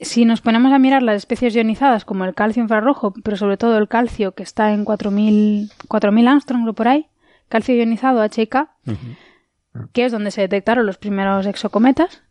[0.00, 3.76] si nos ponemos a mirar las especies ionizadas como el calcio infrarrojo, pero sobre todo
[3.76, 7.06] el calcio que está en 4000 4000 Armstrong o por ahí,
[7.48, 8.70] calcio ionizado HK,
[9.92, 12.22] que es donde se detectaron los primeros exocometas,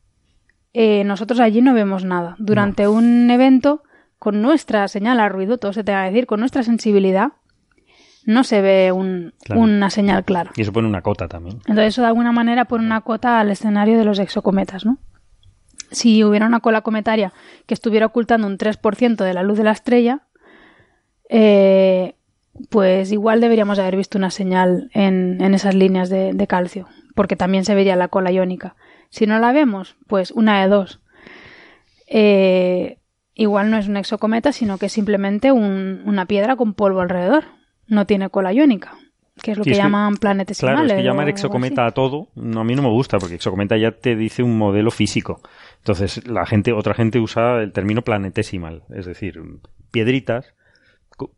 [0.73, 2.35] eh, nosotros allí no vemos nada.
[2.39, 3.83] Durante un evento,
[4.17, 7.33] con nuestra señal a ruido, todo se te va a decir, con nuestra sensibilidad,
[8.25, 9.61] no se ve un- Claro.
[9.61, 10.51] una señal clara.
[10.55, 11.57] Y eso pone una cota también.
[11.67, 14.97] Entonces eso de alguna manera pone una cota al escenario de los exocometas, ¿no?
[15.91, 17.33] Si hubiera una cola cometaria
[17.65, 20.21] que estuviera ocultando un 3% de la luz de la estrella,
[21.29, 22.15] eh,
[22.69, 27.35] pues igual deberíamos haber visto una señal en, en esas líneas de, de calcio, porque
[27.35, 28.75] también se vería la cola iónica.
[29.09, 30.99] Si no la vemos, pues una de dos.
[32.07, 32.99] Eh,
[33.33, 37.45] igual no es un exocometa, sino que es simplemente un- una piedra con polvo alrededor.
[37.89, 38.93] No tiene cola iónica,
[39.41, 40.75] que es lo que es que- llaman planetesimales.
[40.77, 43.75] Claro, es que llamar exocometa a todo, no, a mí no me gusta, porque exocometa
[43.77, 45.41] ya te dice un modelo físico.
[45.79, 49.41] Entonces, la gente, otra gente usa el término planetesimal, es decir,
[49.91, 50.53] piedritas,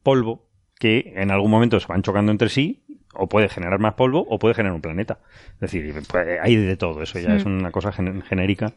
[0.03, 0.47] polvo,
[0.79, 2.83] que en algún momento se van chocando entre sí,
[3.13, 5.19] o puede generar más polvo, o puede generar un planeta.
[5.55, 8.73] Es decir, pues, hay de todo, eso ya es una cosa gen- genérica.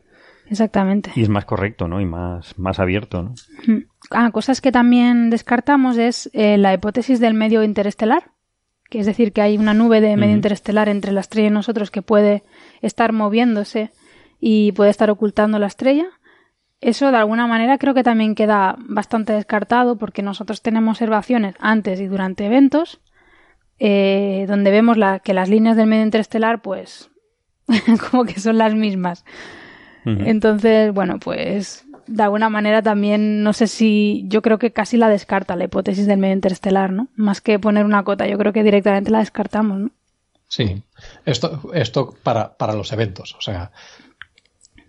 [0.50, 1.10] Exactamente.
[1.14, 2.00] y es más correcto, ¿no?
[2.00, 3.34] Y más, más abierto, ¿no?
[4.10, 8.30] Ah, cosas que también descartamos es eh, la hipótesis del medio interestelar,
[8.90, 11.90] que es decir, que hay una nube de medio interestelar entre la estrella y nosotros
[11.90, 12.44] que puede
[12.82, 13.90] estar moviéndose
[14.38, 16.06] y puede estar ocultando la estrella.
[16.82, 21.98] Eso de alguna manera creo que también queda bastante descartado porque nosotros tenemos observaciones antes
[21.98, 23.00] y durante eventos
[23.78, 27.10] eh, donde vemos la- que las líneas del medio interestelar pues
[28.10, 29.24] como que son las mismas.
[30.04, 35.08] Entonces, bueno, pues de alguna manera también, no sé si, yo creo que casi la
[35.08, 37.08] descarta la hipótesis del medio interestelar, ¿no?
[37.16, 39.90] Más que poner una cota, yo creo que directamente la descartamos, ¿no?
[40.48, 40.82] Sí,
[41.24, 43.70] esto, esto para, para los eventos, o sea,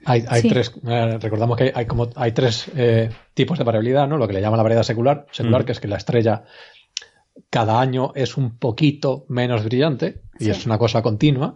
[0.04, 0.50] hay, hay Sí.
[0.50, 4.18] tres, eh, recordamos que hay, hay como hay tres eh, tipos de variabilidad, ¿no?
[4.18, 6.44] Lo que le llaman la variedad secular, secular, que es que la estrella
[7.50, 10.52] cada año es un poquito menos brillante y Sí.
[10.52, 11.56] es una cosa continua.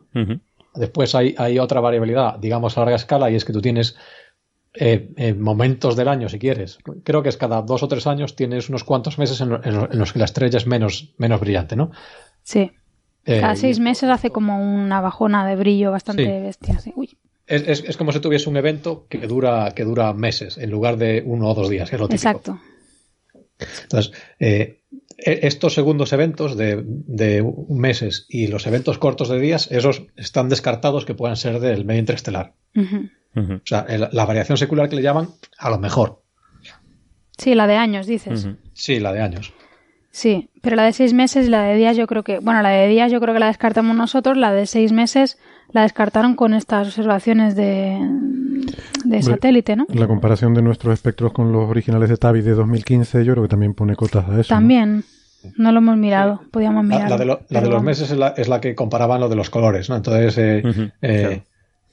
[0.75, 3.95] Después hay, hay otra variabilidad, digamos a larga escala, y es que tú tienes
[4.73, 6.77] eh, eh, momentos del año, si quieres.
[7.03, 9.75] Creo que es cada dos o tres años tienes unos cuantos meses en, lo- en
[9.75, 11.91] lo- en los que la estrella es menos, menos brillante, ¿no?
[12.43, 12.71] Sí.
[13.25, 16.43] Eh, Cada seis meses hace como una bajona de brillo bastante Sí.
[16.43, 16.79] bestia.
[16.79, 16.93] sí.
[16.95, 17.17] Uy,
[17.47, 20.97] Es, es- es como si tuviese un evento que dura, que dura meses en lugar
[20.97, 22.29] de uno o dos días, que es lo típico.
[22.29, 22.59] exacto.
[23.83, 24.13] Entonces,
[25.25, 31.05] estos segundos eventos de, de meses y los eventos cortos de días, esos están descartados
[31.05, 32.53] que puedan ser del medio interestelar.
[33.35, 36.21] O sea, el- la variación secular que le llaman, a lo mejor.
[37.37, 38.49] Sí, la de años, dices.
[38.73, 39.53] Sí, la de años.
[40.11, 42.69] Sí, pero la de seis meses y la de días yo creo que, bueno, la
[42.69, 45.37] de días yo creo que la descartamos nosotros, la de seis meses
[45.71, 47.99] la descartaron con estas observaciones de,
[49.05, 49.85] de satélite, ¿no?
[49.89, 53.49] La comparación de nuestros espectros con los originales de TAVI de 2015, yo creo que
[53.49, 54.49] también pone cotas a eso.
[54.49, 55.03] También,
[55.57, 57.09] no lo hemos mirado, podíamos La, mirarlo.
[57.09, 59.29] la de, lo- la pero de los meses es la, es la que comparaban lo
[59.29, 59.95] de los colores, ¿no?
[59.95, 60.63] Entonces, eh,
[61.01, 61.43] eh, claro.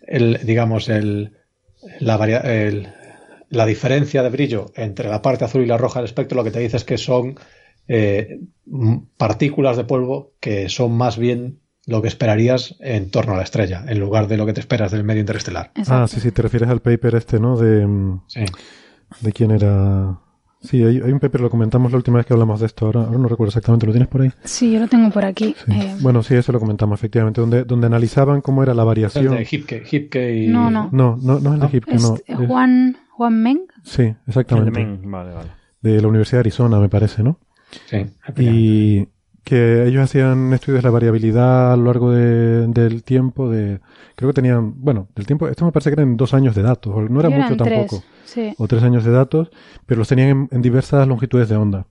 [0.06, 1.32] el, digamos, el,
[2.00, 2.88] la, varia- el-
[3.50, 6.50] la diferencia de brillo entre la parte azul y la roja del espectro lo que
[6.50, 7.36] te dice es que son
[7.86, 8.40] eh,
[9.16, 13.84] partículas de polvo que son más bien lo que esperarías en torno a la estrella,
[13.86, 15.70] en lugar de lo que te esperas del medio interestelar.
[15.76, 15.94] Exacto.
[16.04, 17.56] Ah, sí, sí, te refieres al paper este, ¿no?
[17.56, 18.40] De, mm, Sí.
[19.20, 20.18] de quién era...
[20.62, 23.02] Sí, hay, hay un paper, lo comentamos la última vez que hablamos de esto, ahora,
[23.04, 24.32] ahora no recuerdo exactamente, ¿lo tienes por ahí?
[24.42, 25.54] Sí, yo lo tengo por aquí.
[25.64, 25.72] Sí.
[25.72, 29.36] eh, Bueno, sí, eso lo comentamos, efectivamente, donde, donde analizaban cómo era la El variación.
[29.36, 30.48] de Hipke, Hipke y...
[30.48, 30.88] No, no.
[30.92, 31.76] No, no, no es el de.
[31.76, 32.16] Hipke, no.
[32.26, 33.60] es- Juan, Juan Meng.
[33.84, 34.70] Sí, El de exactamente.
[34.84, 35.50] Men, Vale, vale.
[35.82, 37.38] De la Universidad de Arizona, me parece, ¿no?
[37.88, 37.98] Sí,
[38.38, 39.06] Y
[39.48, 43.81] que ellos hacían estudios de la variabilidad a lo largo de- del tiempo, de
[44.16, 47.09] creo que tenían, bueno, del tiempo, esto me parece que eran dos años de datos,
[47.09, 48.52] no era Eran mucho tres, tampoco, Sí.
[48.59, 49.51] o tres años de datos,
[49.86, 51.86] pero los tenían en, en diversas longitudes de onda.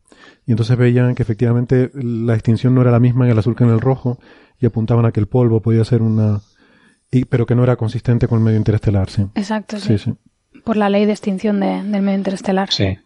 [0.45, 3.63] Y entonces veían que efectivamente la extinción no era la misma en el azul que
[3.63, 4.19] en el rojo,
[4.59, 6.41] y apuntaban a que el polvo podía ser una...
[7.09, 9.27] Y, pero que no era consistente con el medio interestelar, sí.
[9.33, 9.97] Exacto, sí.
[9.97, 10.59] Sí, sí.
[10.65, 12.69] Por la ley de extinción de- del medio interestelar.
[12.69, 12.97] sí.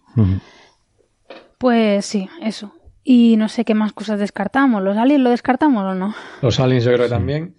[1.60, 2.72] Pues sí, eso.
[3.04, 4.84] Y no sé qué más cosas descartamos.
[4.84, 6.14] ¿Los aliens lo descartamos o no?
[6.42, 7.56] Los aliens yo creo que también.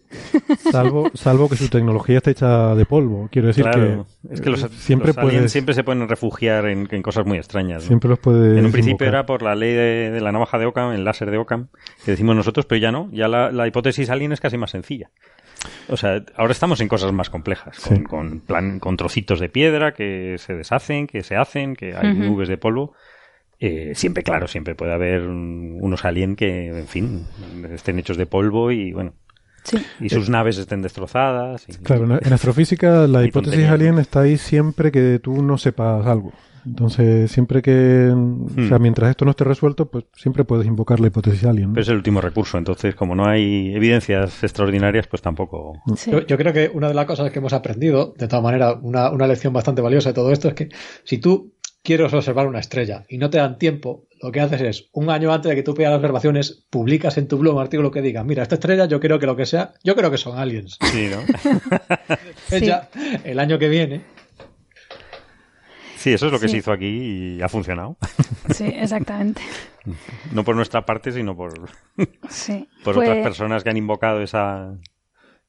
[0.70, 3.28] Salvo, salvo que su tecnología está hecha de polvo.
[3.32, 6.06] Quiero decir Claro, que, es que los, eh, siempre los aliens puedes, siempre se pueden
[6.08, 7.82] refugiar en, en cosas muy extrañas.
[7.82, 7.86] ¿no?
[7.88, 9.08] siempre los puedes En un principio invocar.
[9.08, 11.68] era por la ley de, de la navaja de Occam, el láser de Occam,
[12.04, 13.08] que decimos nosotros, pero ya no.
[13.12, 15.10] Ya la, la hipótesis alien es casi más sencilla.
[15.88, 18.02] O sea, ahora estamos en cosas más complejas, con, Sí.
[18.04, 22.48] con, plan- con trocitos de piedra que se deshacen, que se hacen, que hay nubes
[22.48, 22.94] de polvo.
[23.60, 27.26] Eh, siempre, claro, siempre puede haber unos alien que, en fin,
[27.72, 29.12] estén hechos de polvo y, bueno,
[29.62, 29.76] Sí.
[30.00, 31.66] y sus naves estén destrozadas.
[31.68, 34.00] y- Claro, en, en astrofísica la hipótesis alien ¿no?
[34.00, 36.32] está ahí siempre que tú no sepas algo.
[36.66, 38.82] Entonces, siempre que, o sea, Hmm.
[38.82, 41.68] mientras esto no esté resuelto, pues siempre puedes invocar la hipótesis alien.
[41.68, 41.72] ¿no?
[41.74, 45.74] Pero es el último recurso, entonces como no hay evidencias extraordinarias, pues tampoco...
[45.96, 46.10] Sí.
[46.10, 49.10] Yo, yo creo que una de las cosas que hemos aprendido, de todas maneras, una,
[49.10, 50.68] una lección bastante valiosa de todo esto es que
[51.04, 54.88] si tú quieres observar una estrella y no te dan tiempo, lo que haces es,
[54.92, 57.90] un año antes de que tú pidas las observaciones, publicas en tu blog un artículo
[57.90, 60.38] que diga, mira, esta estrella yo creo que lo que sea, yo creo que son
[60.38, 60.78] aliens.
[60.82, 61.20] Sí, ¿no?
[62.48, 62.66] Sí.
[62.66, 62.88] Ya,
[63.24, 64.02] el año que viene,
[65.96, 66.52] Sí, eso es lo que Sí.
[66.52, 66.86] se hizo aquí
[67.36, 67.96] y ha funcionado.
[68.54, 69.42] Sí, exactamente.
[70.32, 71.52] No por nuestra parte, sino por,
[72.28, 72.66] Sí.
[72.84, 74.74] por Pues- otras personas que han invocado esa,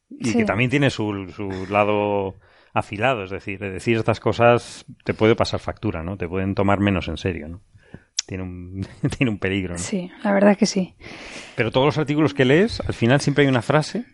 [0.09, 0.37] y Sí.
[0.39, 2.35] que también tiene su, su lado
[2.73, 6.17] afilado, es decir, de decir estas cosas te puede pasar factura, ¿no?
[6.17, 7.61] Te pueden tomar menos en serio, ¿no?
[8.25, 8.87] Tiene un,
[9.17, 9.79] tiene un peligro, ¿no?
[9.79, 10.95] Sí, la verdad que sí.
[11.55, 14.05] Pero todos los artículos que lees, al final siempre hay una frase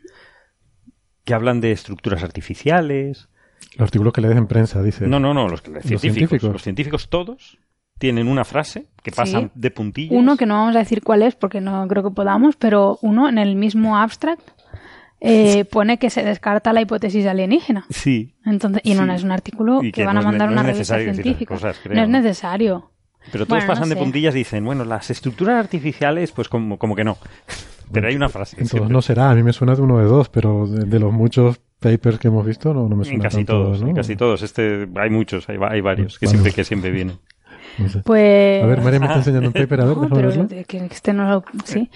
[1.23, 3.29] que hablan de estructuras artificiales.
[3.75, 5.07] Los artículos que lees en prensa, dice.
[5.07, 6.53] No, no, no, los, que- Los científicos, científicos.
[6.53, 7.57] Los científicos todos
[7.99, 9.51] tienen una frase que pasan Sí.
[9.55, 10.13] de puntillas.
[10.17, 13.27] Uno que no vamos a decir cuál es porque no creo que podamos, pero uno
[13.27, 14.47] en el mismo abstract
[15.19, 17.85] eh, pone que se descarta la hipótesis alienígena.
[17.89, 18.35] Sí.
[18.45, 19.11] Entonces, y no Sí.
[19.11, 21.53] es un artículo Y que, que van no a mandar no una revista científica.
[21.55, 22.91] cosas, creo, no es necesario.
[23.31, 26.77] Pero todos Bueno, no pasan de puntillas y dicen, bueno, las estructuras artificiales, pues como,
[26.77, 27.17] como que no.
[27.91, 28.55] Pero hay una frase.
[28.57, 28.93] En todos siempre.
[28.93, 31.59] no será, a mí me suena de uno de dos, pero de, de los muchos
[31.79, 33.87] papers que hemos visto no, no me En suena casi tanto, todos, ¿no?
[33.89, 34.41] en casi todos.
[34.43, 36.37] Este, hay muchos, hay, hay varios, que Vale.
[36.37, 37.17] siempre, que siempre vienen.
[37.77, 37.99] No sé.
[37.99, 38.61] Pues.
[38.61, 41.29] A ver, María me está enseñando un paper, a ver, No, pero que este no
[41.29, 41.45] lo.
[41.63, 41.89] Sí.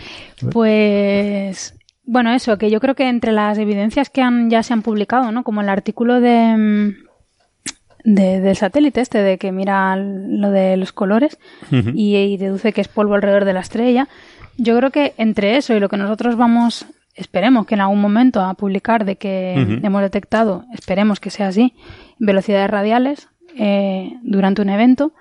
[0.51, 1.75] Pues.
[2.11, 5.31] Bueno, eso, que yo creo que entre las evidencias que han, ya se han publicado,
[5.31, 5.43] ¿no?
[5.43, 6.93] Como el artículo de, mm,
[8.03, 11.39] de- del satélite este, de que mira lo de los colores
[11.95, 14.09] y, y deduce que es polvo alrededor de la estrella.
[14.57, 16.85] Yo creo que entre eso y lo que nosotros vamos,
[17.15, 21.73] esperemos que en algún momento a publicar de que hemos detectado, esperemos que sea así,
[22.19, 25.13] velocidades radiales eh, durante un evento,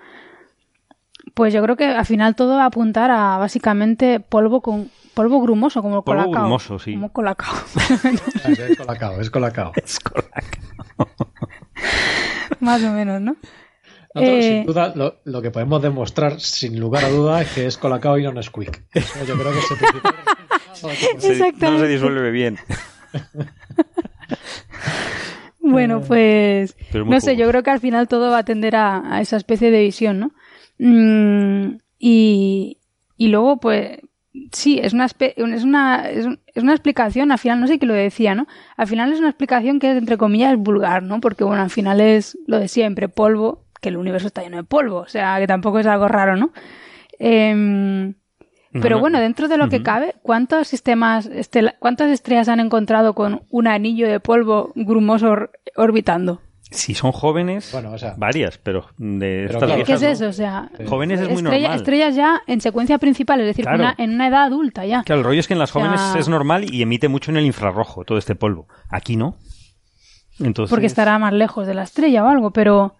[1.33, 5.41] pues yo creo que al final todo va a apuntar a básicamente polvo con polvo
[5.41, 6.43] grumoso como el Polvo colacao.
[6.43, 6.93] grumoso, sí.
[6.93, 7.53] Como colacao.
[8.57, 9.71] Es colacao, es colacao.
[9.75, 10.41] Es colacao.
[12.59, 13.35] Más o menos, ¿no?
[14.13, 17.51] No, no, Eh, Sin duda, lo, lo que podemos demostrar, sin lugar a duda, es
[17.53, 18.83] que es colacao y no Nesquik.
[19.27, 19.61] Yo creo que.
[20.73, 22.57] Se- no se disuelve bien.
[25.63, 28.75] Bueno, pues Pero muy no sé, yo creo que al final todo va a tender
[28.75, 30.31] a, a esa especie de visión, ¿no?
[30.79, 32.79] Mm, y,
[33.15, 33.99] y luego, pues,
[34.51, 37.89] sí, es una, es, una, es, un- es una explicación, al final, no sé quién
[37.89, 38.47] lo decía, ¿no?
[38.77, 41.19] Al final es una explicación que es, entre comillas, vulgar, ¿no?
[41.21, 44.63] Porque, bueno, al final es lo de siempre, polvo, que el universo está lleno de
[44.63, 46.51] polvo, o sea, que tampoco es algo raro, ¿no?
[47.19, 48.13] Em,
[48.81, 49.01] pero no.
[49.01, 51.29] bueno, dentro de lo que cabe, ¿cuántos sistemas,
[51.79, 56.41] cuántas estrellas han encontrado con un anillo de polvo grumoso or- orbitando?
[56.71, 60.07] Si son jóvenes, Bueno, o sea- varias, pero de Pero estas claro, ¿Qué es no.
[60.07, 60.27] eso?
[60.29, 61.77] O sea, Jóvenes es muy estrella- normal.
[61.79, 63.79] estrellas ya en secuencia principal, es decir, Claro.
[63.83, 65.03] una- en una edad adulta ya.
[65.03, 67.29] Claro, el rollo es que en las O sea- jóvenes es normal y emite mucho
[67.31, 68.67] en el infrarrojo todo este polvo.
[68.89, 69.35] Aquí no.
[70.39, 72.95] Entonces, Porque estará más lejos de la estrella o algo, pero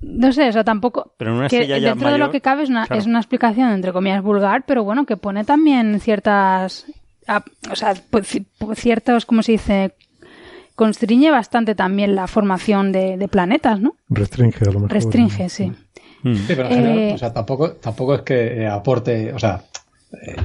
[0.00, 1.14] no sé, o sea, tampoco.
[1.18, 3.00] Pero en una que estrella ya dentro de lo que cabe es una, claro.
[3.00, 6.86] es una explicación entre comillas vulgar, pero bueno, que pone también ciertas,
[7.70, 9.94] o sea, pues, pues, ciertos, ¿cómo se dice?
[10.78, 13.96] Constriñe bastante también la formación de, de planetas, ¿no?
[14.08, 14.92] Restringe a lo mejor.
[14.92, 15.72] Restringe, sí.
[16.22, 16.36] Mm.
[16.36, 19.64] Sí, pero en general, Eh, o sea, tampoco, tampoco es que eh, aporte, o sea,
[20.12, 20.36] eh,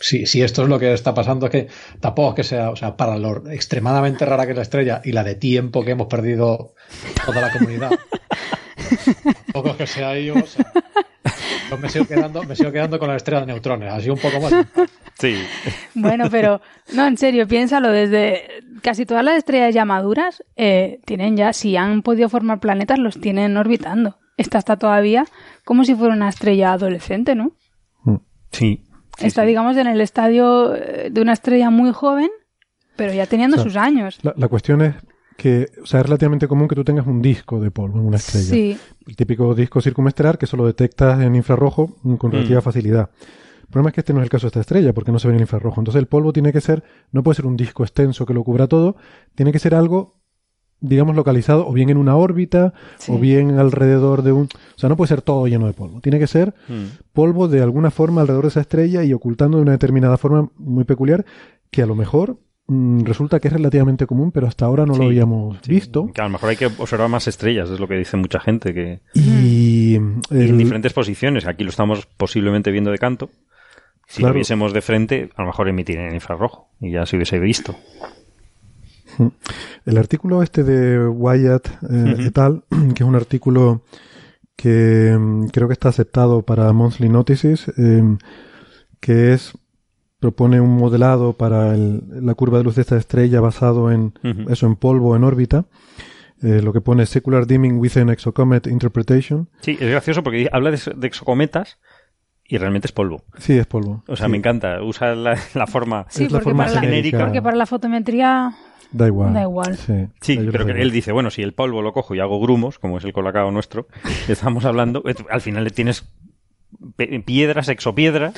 [0.00, 1.68] si, si esto es lo que está pasando, es que
[1.98, 5.12] tampoco es que sea, o sea, para lo extremadamente rara que es la estrella y
[5.12, 6.74] la de tiempo que hemos perdido
[7.24, 7.90] toda la comunidad,
[9.52, 10.72] tampoco es que sea yo, o sea,
[11.70, 14.40] yo me sigo quedando, me sigo quedando con la estrella de neutrones, así un poco
[14.40, 14.52] más.
[15.18, 15.36] Sí.
[15.94, 16.60] Bueno, pero
[16.94, 18.44] no, en serio, piénsalo, desde
[18.82, 23.20] casi todas las estrellas ya maduras eh, tienen ya, si han podido formar planetas, los
[23.20, 24.18] tienen orbitando.
[24.36, 25.26] Esta está todavía
[25.64, 27.52] como si fuera una estrella adolescente, ¿no?
[28.50, 28.82] Sí.
[29.16, 29.48] sí, está, sí.
[29.48, 32.28] digamos, en el estadio eh, de una estrella muy joven,
[32.96, 34.18] pero ya teniendo O sea, sus años.
[34.22, 34.94] La, la cuestión es
[35.36, 38.16] que, o sea, es relativamente común que tú tengas un disco de polvo en una
[38.16, 38.46] estrella.
[38.50, 38.76] Sí,
[39.06, 42.62] El típico disco circunestelar que solo detectas en infrarrojo mm, con relativa Mm.
[42.62, 43.10] facilidad.
[43.62, 45.28] El problema es que este no es el caso de esta estrella, porque no se
[45.28, 45.80] ve en el infrarrojo.
[45.80, 48.66] Entonces el polvo tiene que ser, no puede ser un disco extenso que lo cubra
[48.66, 48.96] todo,
[49.34, 50.20] tiene que ser algo,
[50.80, 53.10] digamos, localizado o bien en una órbita Sí.
[53.12, 54.44] o bien alrededor de un...
[54.44, 56.00] O sea, no puede ser todo lleno de polvo.
[56.00, 56.98] Tiene que ser Mm.
[57.14, 60.84] polvo de alguna forma alrededor de esa estrella y ocultando de una determinada forma muy
[60.84, 61.24] peculiar
[61.70, 62.38] que a lo mejor
[62.68, 65.70] resulta que es relativamente común, pero hasta ahora no lo habíamos sí.
[65.70, 66.10] visto.
[66.14, 68.72] Que a lo mejor hay que observar más estrellas, es lo que dice mucha gente,
[68.72, 71.46] que Y, el- en diferentes posiciones.
[71.46, 73.30] Aquí lo estamos posiblemente viendo de canto.
[74.06, 74.34] Si Claro.
[74.34, 77.74] lo viésemos de frente, a lo mejor emitiría en infrarrojo y ya se hubiese visto.
[79.84, 82.64] El artículo este de Wyatt eh, et al,
[82.94, 83.82] que es un artículo
[84.56, 88.02] que mm, creo que está aceptado para Monthly Notices, eh,
[89.00, 89.52] que es
[90.22, 94.14] propone un modelado para el- la curva de luz de esta estrella basado en
[94.48, 95.66] eso en polvo en órbita.
[96.42, 99.48] Eh, lo que pone Secular Dimming Within Exocomet Interpretation.
[99.60, 101.78] Sí, es gracioso porque habla de, de exocometas
[102.44, 103.22] y realmente es polvo.
[103.38, 104.02] Sí, es polvo.
[104.08, 104.82] O sea, Sí, me encanta.
[104.82, 106.06] Usa la, la forma.
[106.08, 107.18] sí es la forma para la, genérica.
[107.18, 108.54] porque para la fotometría
[108.92, 109.32] Da igual.
[109.34, 109.76] Da igual.
[109.76, 112.98] Sí, pero que él dice, bueno, si el polvo lo cojo y hago grumos, como
[112.98, 113.86] es el colacao nuestro,
[114.28, 116.04] estamos hablando, al final le tienes
[117.24, 118.34] piedras, exopiedras,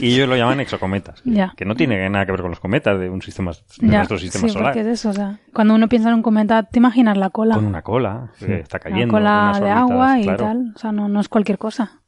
[0.00, 1.20] y ellos lo llaman exocometas.
[1.24, 1.52] Ya.
[1.56, 4.18] Que no tiene nada que ver con los cometas de un sistema de Ya, nuestro
[4.18, 4.72] sistema sí, solar.
[4.72, 7.54] porque es eso, o sea, cuando uno piensa en un cometa, te imaginas la cola.
[7.54, 9.12] Con una cola que está la cayendo.
[9.12, 10.44] cola con unas de órbitas, agua y claro.
[10.44, 11.98] tal, o sea, no, no es cualquier cosa.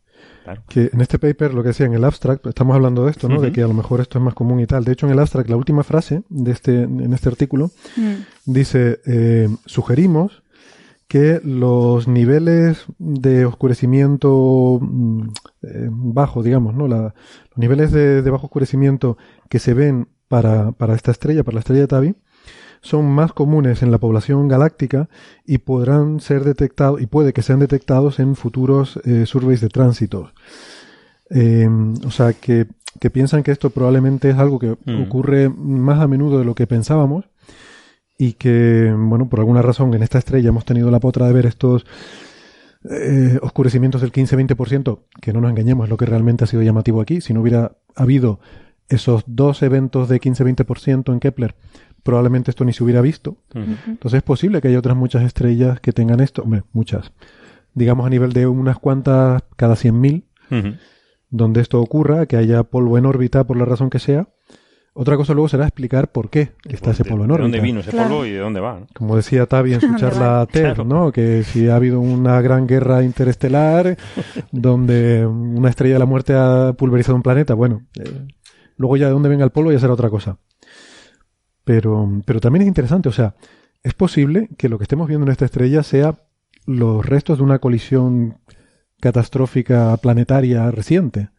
[0.68, 3.40] Que en este paper, lo que decía en el abstract, estamos hablando de esto, ¿no?
[3.40, 4.84] De que a lo mejor esto es más común y tal.
[4.84, 8.12] De hecho, en el abstract, la última frase de este, en este artículo Mm.
[8.44, 10.42] dice, eh, sugerimos
[11.08, 15.20] que los niveles de oscurecimiento mm,
[15.62, 16.88] eh, bajo, digamos, ¿no?
[16.88, 17.14] La-
[17.50, 19.16] los niveles de, de bajo oscurecimiento
[19.48, 22.14] que se ven para, para esta estrella, para la estrella de Tabi,
[22.80, 25.08] son más comunes en la población galáctica
[25.46, 30.32] y podrán ser detectados, y puede que sean detectados en futuros eh, surveys de tránsito.
[31.30, 31.68] Eh,
[32.06, 32.66] o sea, que,
[33.00, 35.02] que piensan que esto probablemente es algo que Mm.
[35.02, 37.24] ocurre más a menudo de lo que pensábamos
[38.18, 41.46] y que, bueno, por alguna razón en esta estrella hemos tenido la potra de ver
[41.46, 41.84] estos
[42.88, 47.00] eh, oscurecimientos del 15-20%, que no nos engañemos, es lo que realmente ha sido llamativo
[47.00, 47.20] aquí.
[47.20, 48.40] Si no hubiera habido
[48.88, 51.54] esos dos eventos de 15-20% en Kepler,
[52.02, 53.38] probablemente esto ni se hubiera visto.
[53.54, 57.12] Entonces es posible que haya otras muchas estrellas que tengan esto, hombre, muchas,
[57.72, 60.76] digamos a nivel de unas cuantas cada 100.000, Ujú.
[61.30, 64.28] donde esto ocurra, que haya polvo en órbita por la razón que sea.
[64.96, 67.42] Otra cosa luego será explicar por qué que está ese De- polvo en ¿De órbita.
[67.44, 68.08] dónde vino ese Claro.
[68.10, 68.78] polvo y de dónde va?
[68.80, 68.86] ¿no?
[68.94, 70.46] Como decía Tavi en su ¿Dónde charla?
[70.50, 70.84] TED, Claro.
[70.84, 71.10] ¿no?
[71.12, 73.96] Que si ha habido una gran guerra interestelar
[74.52, 78.28] donde una estrella de la muerte ha pulverizado un planeta, bueno, eh,
[78.76, 80.38] luego ya de dónde venga el polvo ya será otra cosa.
[81.64, 83.34] Pero, pero también es interesante, o sea,
[83.82, 86.14] es posible que lo que estemos viendo en esta estrella sea
[86.66, 88.38] los restos de una colisión
[89.00, 91.30] catastrófica planetaria reciente.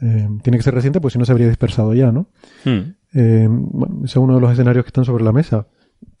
[0.00, 2.28] Eh, tiene que ser reciente, pues si no se habría dispersado ya, ¿no?
[2.64, 2.94] Hmm.
[3.14, 5.66] Eh, bueno, ese es uno de los escenarios que están sobre la mesa.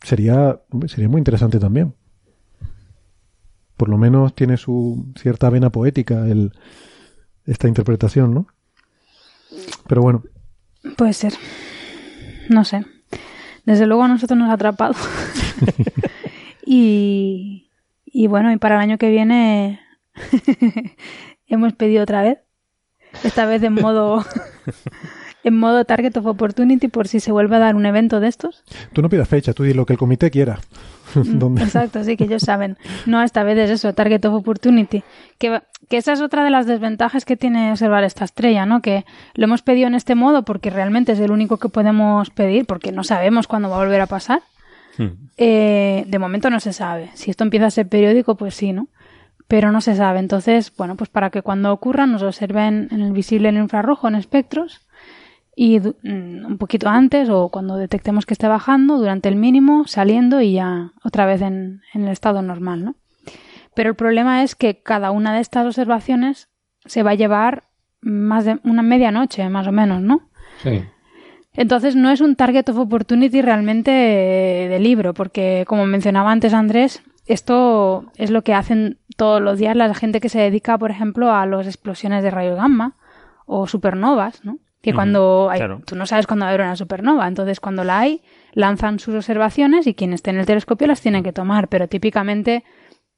[0.02, 1.94] Sería, sería muy interesante también.
[3.76, 6.52] Por lo menos tiene su cierta vena poética el,
[7.46, 8.46] esta interpretación, ¿no?
[9.86, 10.22] Pero bueno,
[10.96, 11.34] Puede ser.
[12.48, 12.84] No sé.
[13.64, 14.94] Desde luego a nosotros nos ha atrapado.
[16.66, 17.70] y,
[18.04, 19.80] y bueno, y para el año que viene
[21.46, 22.38] hemos pedido otra vez.
[23.24, 24.24] Esta vez en modo
[25.44, 28.64] en modo Target of Opportunity por si se vuelve a dar un evento de estos.
[28.92, 30.58] tú no pidas fecha, tú di lo que el comité quiera.
[31.14, 32.76] Donde- Exacto, sí, que ellos saben.
[33.06, 35.02] No, esta vez es eso, Target of Opportunity.
[35.38, 38.82] Que, que esa es otra de las desventajas que tiene observar esta estrella, ¿no?
[38.82, 42.66] Que lo hemos pedido en este modo porque realmente es el único que podemos pedir,
[42.66, 44.42] porque no sabemos cuándo va a volver a pasar.
[44.98, 45.12] Hmm.
[45.38, 47.10] Eh, de momento no se sabe.
[47.14, 48.88] Si esto empieza a ser periódico, pues sí, ¿no?
[49.48, 50.20] Pero no se sabe.
[50.20, 54.06] Entonces, bueno, pues para que cuando ocurra nos observen en el visible en el infrarrojo,
[54.06, 54.86] en espectros,
[55.56, 60.40] y mm, un poquito antes o cuando detectemos que esté bajando, durante el mínimo, saliendo
[60.40, 62.94] y ya otra vez en, en el estado normal, ¿no?
[63.74, 66.48] Pero el problema es que cada una de estas observaciones
[66.84, 67.64] se va a llevar
[68.00, 70.28] más de una medianoche, más o menos, ¿no?
[70.62, 70.84] Sí.
[71.54, 77.02] Entonces no es un target of opportunity realmente de libro, porque como mencionaba antes Andrés,
[77.28, 81.32] esto es lo que hacen todos los días la gente que se dedica, por ejemplo,
[81.32, 82.96] a las explosiones de rayos gamma
[83.46, 84.58] o supernovas, ¿no?
[84.80, 85.80] Que cuando hay, claro.
[85.84, 88.22] tú no sabes cuándo va a haber una supernova, entonces cuando la hay,
[88.52, 92.64] lanzan sus observaciones y quien esté en el telescopio las tiene que tomar, pero típicamente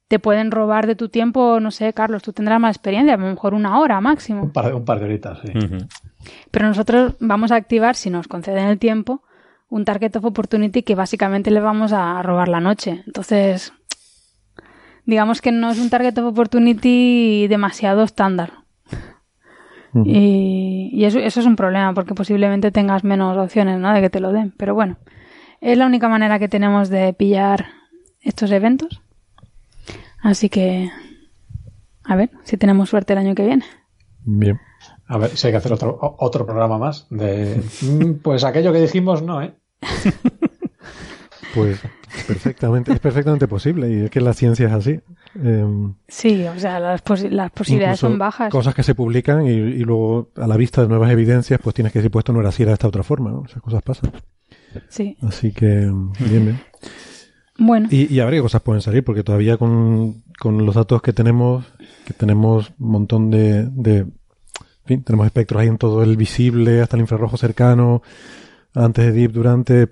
[0.07, 3.27] te pueden robar de tu tiempo, no sé, Carlos, tú tendrás más experiencia, a lo
[3.27, 4.41] mejor una hora máximo.
[4.43, 5.53] Un par, de- un par de horitas, sí.
[6.49, 9.21] Pero nosotros vamos a activar, si nos conceden el tiempo,
[9.69, 13.03] un target of opportunity que básicamente le vamos a robar la noche.
[13.05, 13.71] Entonces,
[15.05, 18.53] digamos que no es un target of opportunity demasiado estándar.
[20.05, 23.93] Y, y eso, eso es un problema, porque posiblemente tengas menos opciones ¿no?
[23.93, 24.53] de que te lo den.
[24.55, 24.95] Pero bueno,
[25.59, 27.67] es la única manera que tenemos de pillar
[28.21, 29.01] estos eventos.
[30.21, 30.89] Así que,
[32.05, 33.65] a ver si tenemos suerte el año que viene.
[34.23, 34.59] bien.
[35.07, 37.61] A ver si hay que hacer otro, otro programa más de...
[37.81, 39.53] Mm, Pues aquello que dijimos no, ¿eh?
[41.53, 41.79] Pues
[42.27, 44.99] perfectamente, es perfectamente posible y es que la ciencia es así.
[45.35, 48.49] Em, Sí, o sea, las, posi- las posibilidades son bajas.
[48.51, 51.91] Cosas que se publican y, y luego a la vista de nuevas evidencias pues tienes
[51.93, 53.43] que decir pues esto no era así, era de esta otra forma, ¿no?
[53.45, 54.11] Esas cosas pasan.
[54.89, 55.17] Sí.
[55.21, 56.09] Así que bien,
[56.45, 56.59] bien.
[57.57, 61.13] Bueno, Y, y ver qué cosas pueden salir, porque todavía con, con los datos que
[61.13, 61.65] tenemos,
[62.05, 64.07] que tenemos un montón de, de en
[64.85, 68.01] fin, tenemos espectros ahí en todo el visible, hasta el infrarrojo cercano,
[68.73, 69.89] antes de Deep, durante,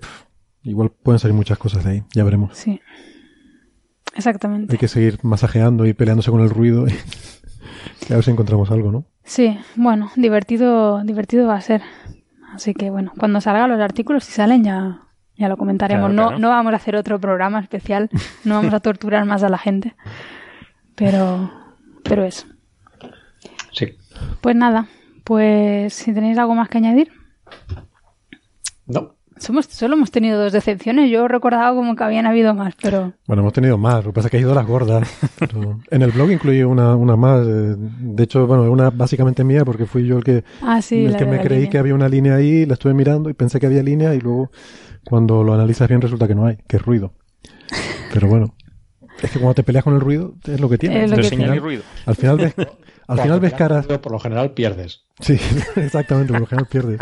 [0.62, 2.56] igual pueden salir muchas cosas de ahí, ya veremos.
[2.56, 2.80] sí.
[4.16, 4.72] Exactamente.
[4.74, 8.70] Hay que seguir masajeando y peleándose con el ruido y, y a ver si encontramos
[8.72, 9.04] algo, ¿no?
[9.22, 11.82] Sí, bueno, divertido, divertido va a ser.
[12.52, 15.02] Así que bueno, cuando salgan los artículos, si salen ya,
[15.36, 16.10] ya lo comentaremos.
[16.10, 16.38] Claro, no, claro.
[16.40, 18.10] no vamos a hacer otro programa especial,
[18.44, 19.94] no vamos a torturar más a la gente.
[20.96, 21.50] Pero,
[22.02, 22.46] pero eso.
[23.72, 23.96] Sí.
[24.40, 24.88] Pues nada,
[25.22, 27.12] pues si tenéis algo más que añadir.
[28.86, 29.14] No.
[29.40, 31.10] Somos, solo hemos tenido dos decepciones.
[31.10, 34.28] Yo recordaba como que habían habido más, pero Bueno, hemos tenido más, lo que pasa
[34.28, 35.08] es que ha ido las gordas.
[35.38, 37.46] pero en el blog incluí una, una más.
[37.46, 41.16] eh, De hecho, bueno, una básicamente mía porque fui yo el que, Ah, sí, el
[41.16, 41.70] que me creí línea.
[41.70, 44.50] que había una línea ahí, la estuve mirando y pensé que había línea y luego
[45.04, 47.14] cuando lo analizas bien resulta que no hay, que es ruido.
[48.12, 48.54] Pero bueno,
[49.22, 51.04] es que cuando te peleas con el ruido es lo que tiene.
[51.04, 51.82] Es lo Al que final- Señal y ruido.
[52.04, 52.54] Al final ves,
[53.06, 53.86] al final ves caras.
[53.86, 55.04] Por lo general pierdes.
[55.20, 55.38] Sí,
[55.76, 56.98] exactamente, por lo general pierdes.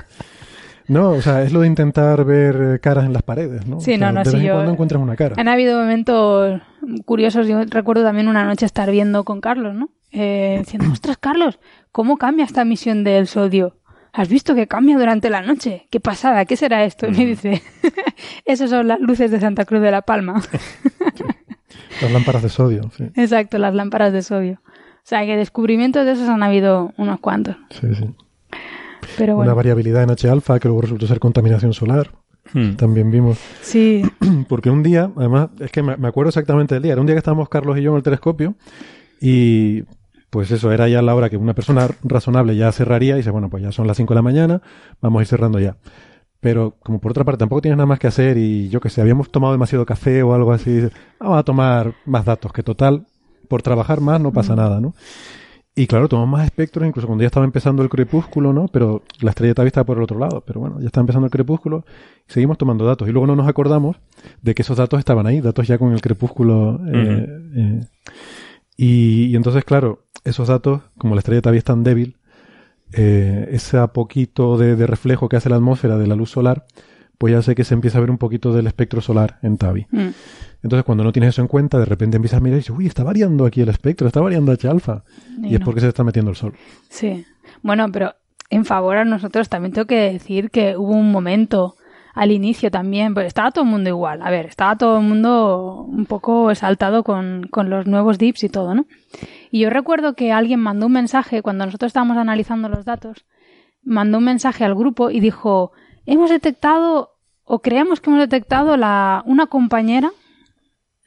[0.89, 3.79] No, o sea, es lo de intentar ver eh, caras en las paredes, ¿no?
[3.81, 5.35] Sí, O sea, no, no, De sí, vez yo- cuando encuentras una cara.
[5.39, 6.61] Han habido momentos
[7.05, 7.47] curiosos.
[7.47, 9.91] Yo recuerdo también una noche estar viendo con Carlos, ¿no?
[10.13, 11.59] Eh, diciendo, ostras, Carlos,
[11.93, 13.77] ¿cómo cambia esta misión del sodio?
[14.13, 15.87] ¿Has visto que cambia durante la noche?
[15.91, 16.47] ¿Qué pasada?
[16.47, 17.07] ¿Qué será esto?
[17.07, 17.63] Y me dice,
[18.47, 20.41] esas son las luces de Santa Cruz de la Palma.
[22.01, 23.05] Las lámparas de sodio, sí.
[23.17, 24.61] Exacto, las lámparas de sodio.
[24.65, 27.57] O sea, que descubrimientos de esos han habido unos cuantos.
[27.71, 28.15] sí, sí.
[29.17, 32.11] Pero Una bueno, variabilidad en H-alfa que luego resultó ser contaminación solar.
[32.53, 32.77] Hmm.
[32.77, 33.39] También vimos.
[33.63, 34.03] sí,
[34.49, 36.93] Porque un día, además, es que me me acuerdo exactamente del día.
[36.93, 38.55] Era un día que estábamos Carlos y yo en el telescopio
[39.21, 39.85] y
[40.31, 43.49] pues eso, era ya la hora que una persona razonable ya cerraría y dice, bueno,
[43.49, 44.63] pues ya son las 5 de la mañana,
[45.01, 45.77] vamos a ir cerrando ya.
[46.41, 49.01] Pero como por otra parte tampoco tienes nada más que hacer y yo que sé,
[49.01, 53.07] habíamos tomado demasiado café o algo así, dices, vamos a tomar más datos, que total,
[53.49, 54.95] por trabajar más no pasa nada, ¿no?
[55.79, 58.67] Y claro, tomamos más espectros, incluso cuando ya estaba empezando el crepúsculo, ¿no?
[58.67, 60.43] Pero la estrella Tabi está por el otro lado.
[60.45, 61.85] Pero bueno, ya está empezando el crepúsculo
[62.29, 63.09] y seguimos tomando datos.
[63.09, 63.97] Y luego no nos acordamos
[64.43, 66.81] de que esos datos estaban ahí, datos ya con el crepúsculo.
[66.93, 67.87] eh, eh.
[68.77, 72.17] Y, y entonces, claro, esos datos, como la estrella Tabi es tan débil,
[72.93, 76.67] eh, ese poquito de, de reflejo que hace la atmósfera de la luz solar,
[77.19, 79.87] pues ya sé que se empieza a ver un poquito del espectro solar en Tabi.
[79.93, 80.09] Mm.
[80.63, 82.87] Entonces, cuando no tienes eso en cuenta, de repente empiezas a mirar y dices, uy,
[82.87, 85.05] está variando aquí el espectro, está variando H alfa.
[85.43, 85.65] Y, Y es no.
[85.65, 86.55] porque se está metiendo el sol.
[86.89, 87.25] sí.
[87.63, 88.15] Bueno, pero
[88.51, 91.75] en favor a nosotros también tengo que decir que hubo un momento
[92.15, 94.21] al inicio también, pues estaba todo el mundo igual.
[94.23, 98.49] A ver, estaba todo el mundo un poco exaltado con, con los nuevos dips y
[98.49, 98.87] todo, ¿no?
[99.51, 103.25] Y yo recuerdo que alguien mandó un mensaje cuando nosotros estábamos analizando los datos,
[103.83, 105.73] mandó un mensaje al grupo y dijo,
[106.07, 107.13] hemos detectado
[107.45, 110.11] o creemos que hemos detectado la, una compañera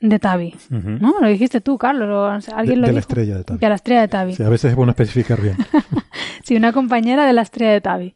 [0.02, 0.56] de Tavi.
[0.70, 1.16] ¿No?
[1.22, 3.60] Lo dijiste tú, Carlos, o o sea, alguien De- lo de la estrella de Tabi.
[3.60, 4.36] De la estrella de Tavi.
[4.36, 5.56] Sí, a veces es bueno especificar bien.
[6.44, 8.16] Sí, una compañera de la estrella de Tavi.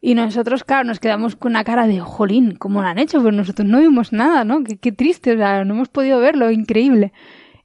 [0.00, 3.22] Y nosotros, claro, nos quedamos con una cara de, jolín, ¿cómo lo han hecho?
[3.22, 4.64] Pues nosotros no vimos nada, ¿no?
[4.64, 7.12] Qué, qué triste, o sea, no hemos podido verlo, increíble.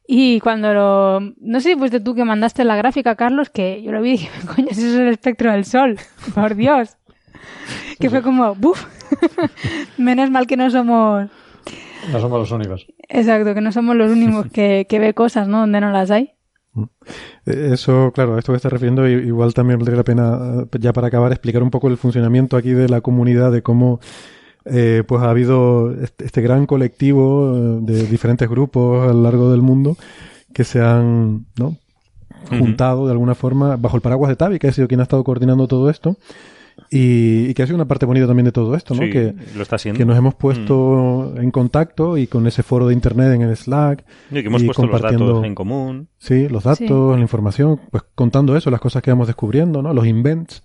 [0.07, 1.19] Y cuando lo...
[1.41, 4.11] No sé si fuiste tú que mandaste la gráfica, Carlos, que yo lo vi y
[4.13, 5.97] dije, coño, ese es el espectro del sol,
[6.35, 6.95] por Dios.
[7.99, 8.85] Que fue como, ¡buf!
[9.97, 11.29] Menos mal que no somos...
[12.11, 12.85] No somos los únicos.
[13.09, 15.59] Exacto, que no somos los únicos que, que ve cosas, ¿no?
[15.61, 16.33] Donde no las hay.
[17.45, 20.93] Eh, Eso, claro, a esto que estás refiriendo, igual también valdría la pena, eh, ya
[20.93, 23.99] para acabar, explicar un poco el funcionamiento aquí de la comunidad, de cómo
[24.65, 29.51] eh, pues ha habido este, este gran colectivo eh, de diferentes grupos a lo largo
[29.51, 29.95] del mundo
[30.53, 31.77] que se han ¿no?
[32.49, 35.23] juntado de alguna forma bajo el paraguas de Tavi, que ha sido quien ha estado
[35.23, 36.17] coordinando todo esto.
[36.89, 39.03] Y, y que ha sido una parte bonita también de todo esto, ¿no?
[39.03, 39.97] Sí, que, lo está haciendo.
[39.97, 44.05] que nos hemos puesto en contacto y con ese foro de internet en el Slack.
[44.31, 46.07] Y que hemos y puesto los compartiendo- datos en común.
[46.17, 47.15] Sí, los datos, Sí.
[47.15, 49.93] la información, pues contando eso, las cosas que vamos descubriendo, ¿no?
[49.93, 50.63] Los invents,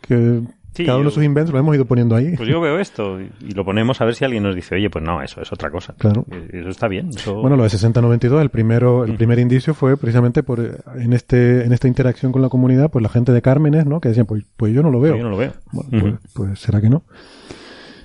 [0.00, 0.42] que
[0.74, 2.36] Sí, cada uno de sus invents lo hemos ido poniendo ahí.
[2.36, 5.04] Pues yo veo esto y lo ponemos a ver si alguien nos dice, oye, pues
[5.04, 5.94] no, eso es otra cosa.
[5.98, 6.24] Claro.
[6.52, 7.10] Eso está bien.
[7.10, 7.34] Eso...
[7.34, 9.16] Bueno, lo de 6092, el primero, el Mm.
[9.16, 13.02] primer indicio fue precisamente por eh, en este, en esta interacción con la comunidad, pues
[13.02, 14.00] la gente de Cármenes, ¿no?
[14.00, 15.16] Que decían, pues, pues yo no lo veo.
[15.16, 15.52] yo no lo veo.
[15.72, 16.18] Bueno, Ujú.
[16.18, 17.04] pues, pues será que no.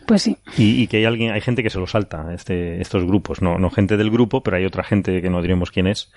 [0.06, 0.38] Pues sí.
[0.58, 3.60] Y, y que hay alguien, hay gente que se lo salta, este, estos grupos, no,
[3.60, 6.12] no gente del grupo, pero hay otra gente que no diremos quién es,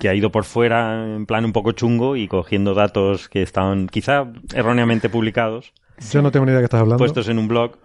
[0.00, 3.86] que ha ido por fuera en plan un poco chungo y cogiendo datos que estaban
[3.86, 5.72] quizá erróneamente publicados,
[6.10, 6.98] Yo no tengo ni idea de qué estás hablando.
[6.98, 7.76] puestos en un blog,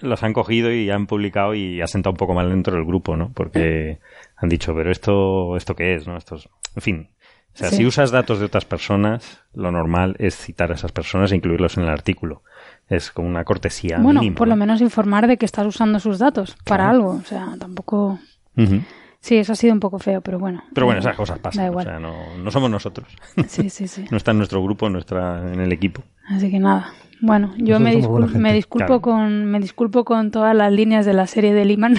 [0.00, 3.16] los han cogido y han publicado y ha sentado un poco mal dentro del grupo,
[3.16, 3.30] ¿no?
[3.34, 4.00] Porque
[4.36, 6.16] han dicho, pero esto, esto qué es, ¿no?
[6.16, 7.08] Esto es- en fin.
[7.54, 7.76] O sea, Sí.
[7.76, 11.76] si usas datos de otras personas, lo normal es citar a esas personas e incluirlos
[11.76, 12.42] en el artículo.
[12.88, 14.60] Es como una cortesía bueno, mínima, por lo ¿no?
[14.60, 17.10] menos informar de que estás usando sus datos para algo.
[17.10, 18.18] O sea, tampoco...
[18.56, 18.80] Ujú.
[19.20, 20.62] Sí, eso ha sido un poco feo, pero bueno.
[20.72, 21.64] Pero bueno, esas cosas pasan.
[21.64, 21.84] Da O igual.
[21.86, 23.08] sea, no, no somos nosotros.
[23.48, 24.04] Sí, sí, sí.
[24.10, 26.02] No está en nuestro grupo, no está en el equipo.
[26.28, 26.92] Así que nada.
[27.20, 29.00] Bueno, yo me, discul- disculpo Claro.
[29.00, 31.98] con me disculpo con todas las líneas de la serie de Liman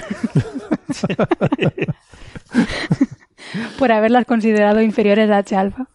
[3.78, 5.86] por haberlas considerado inferiores a H alfa.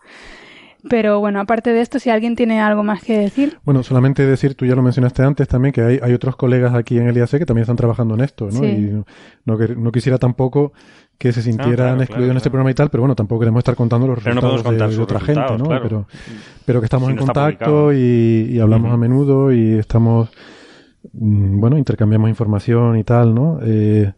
[0.88, 4.54] Pero bueno, aparte de esto, si alguien tiene algo más que decir, Bueno, solamente decir,
[4.54, 7.40] tú ya lo mencionaste antes también, que hay, hay otros colegas aquí en el IAC
[7.40, 8.60] que también están trabajando en esto, ¿no?
[8.60, 8.66] Sí.
[8.68, 9.06] Y no,
[9.46, 10.74] no quer- no quisiera tampoco
[11.18, 12.52] que se sintieran Ah, claro, excluidos en claro, este claro.
[12.52, 15.20] programa y tal, pero bueno, tampoco queremos estar contando los Pero resultados contar de, otra
[15.20, 15.66] gente, ¿no?
[15.66, 15.84] claro.
[15.84, 16.08] Pero,
[16.66, 20.30] pero que estamos Si en no contacto y, y hablamos a menudo y estamos,
[21.14, 23.60] mm, bueno, intercambiamos información y tal, ¿no?
[23.64, 24.14] Eh,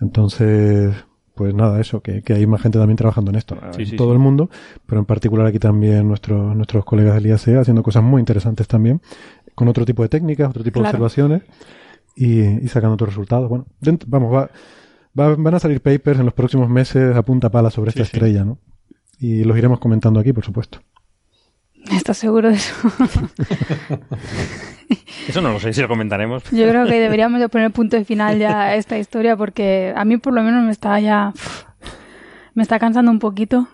[0.00, 0.94] entonces,
[1.34, 3.96] pues nada, eso, que, que hay más gente también trabajando en esto, Sí, en sí,
[3.96, 4.12] todo sí.
[4.14, 4.50] el mundo,
[4.86, 9.00] pero en particular aquí también nuestros, nuestros colegas del IAC haciendo cosas muy interesantes también,
[9.54, 11.42] con otro tipo de técnicas, otro tipo de observaciones
[12.14, 13.48] y, y sacando otros resultados.
[13.48, 13.66] Bueno,
[14.06, 14.50] vamos, va,
[15.18, 18.10] va- van a salir papers en los próximos meses a punta pala sobre esta Sí,
[18.10, 18.16] sí.
[18.16, 18.58] estrella, ¿no?
[19.18, 20.80] Y los iremos comentando aquí, por supuesto.
[21.92, 22.74] ¿Estás seguro de eso?
[25.28, 26.44] Eso no lo sé si lo comentaremos.
[26.50, 30.04] Yo creo que deberíamos de poner punto de final ya a esta historia porque a
[30.04, 31.32] mí por lo menos me está ya...
[32.54, 33.68] Me está cansando un poquito.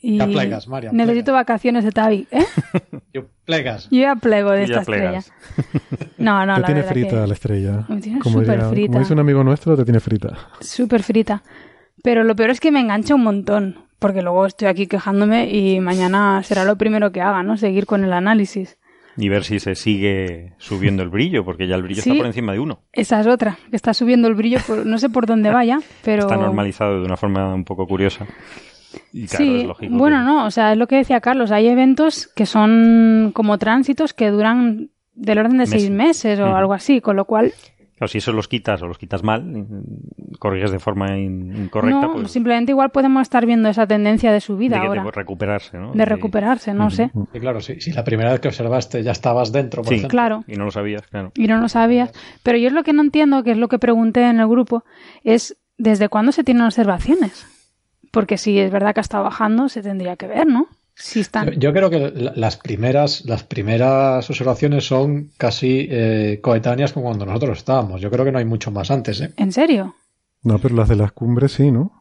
[0.00, 1.40] Y Ya plegas, María, necesito plegas.
[1.46, 2.26] vacaciones de Tavi.
[2.30, 2.44] ¿eh?
[3.12, 3.88] Yo plegas.
[3.90, 5.22] Yo ya plego de esta estrella.
[6.18, 7.84] No, no, te la tiene frita que la estrella.
[7.88, 8.86] Me tiene como, súper frita.
[8.88, 10.36] como dice un amigo nuestro, te tiene frita.
[10.60, 11.42] súper frita.
[12.02, 13.76] Pero lo peor es que me engancha un montón.
[14.00, 17.56] Porque luego estoy aquí quejándome y mañana será lo primero que haga, ¿no?
[17.56, 18.78] Seguir con el análisis.
[19.16, 22.10] Y ver si se sigue subiendo el brillo, porque ya el brillo Sí.
[22.10, 22.82] está por encima de uno.
[22.92, 26.22] Esa es otra, que está subiendo el brillo, por- no sé por dónde vaya, pero...
[26.22, 28.26] Está normalizado de una forma un poco curiosa.
[29.12, 29.96] Y claro, sí, es lógico.
[29.96, 33.58] bueno, que- no, o sea, es lo que decía Carlos, hay eventos que son como
[33.58, 37.52] tránsitos que duran del orden de seis meses o algo así, con lo cual
[37.96, 39.66] Claro, si eso los quitas o los quitas mal,
[40.38, 44.40] corriges de forma in- incorrecta, no, pues simplemente igual podemos estar viendo esa tendencia de
[44.40, 45.92] subida de, que- ahora, de recuperarse, ¿no?
[45.92, 49.50] de recuperarse, no sé, Y claro, si, si la primera vez que observaste ya estabas
[49.50, 49.96] dentro, por Sí.
[49.96, 50.44] ejemplo, claro.
[50.46, 51.32] Y no lo sabías, claro.
[51.34, 52.12] y no lo sabías.
[52.44, 54.84] Pero yo es lo que no entiendo, que es lo que pregunté en el grupo,
[55.24, 57.46] es ¿desde cuándo se tienen observaciones?
[58.10, 60.68] Porque si es verdad que ha estado bajando, se tendría que ver, ¿no?
[60.94, 61.46] Si están...
[61.52, 67.04] Yo, yo creo que la- las primeras, las primeras observaciones son casi eh, coetáneas con
[67.04, 68.00] cuando nosotros estábamos.
[68.00, 69.20] Yo creo que no hay mucho más antes.
[69.20, 69.32] ¿eh?
[69.36, 69.94] ¿En serio?
[70.42, 71.92] No, pero las de las cumbres sí, ¿no?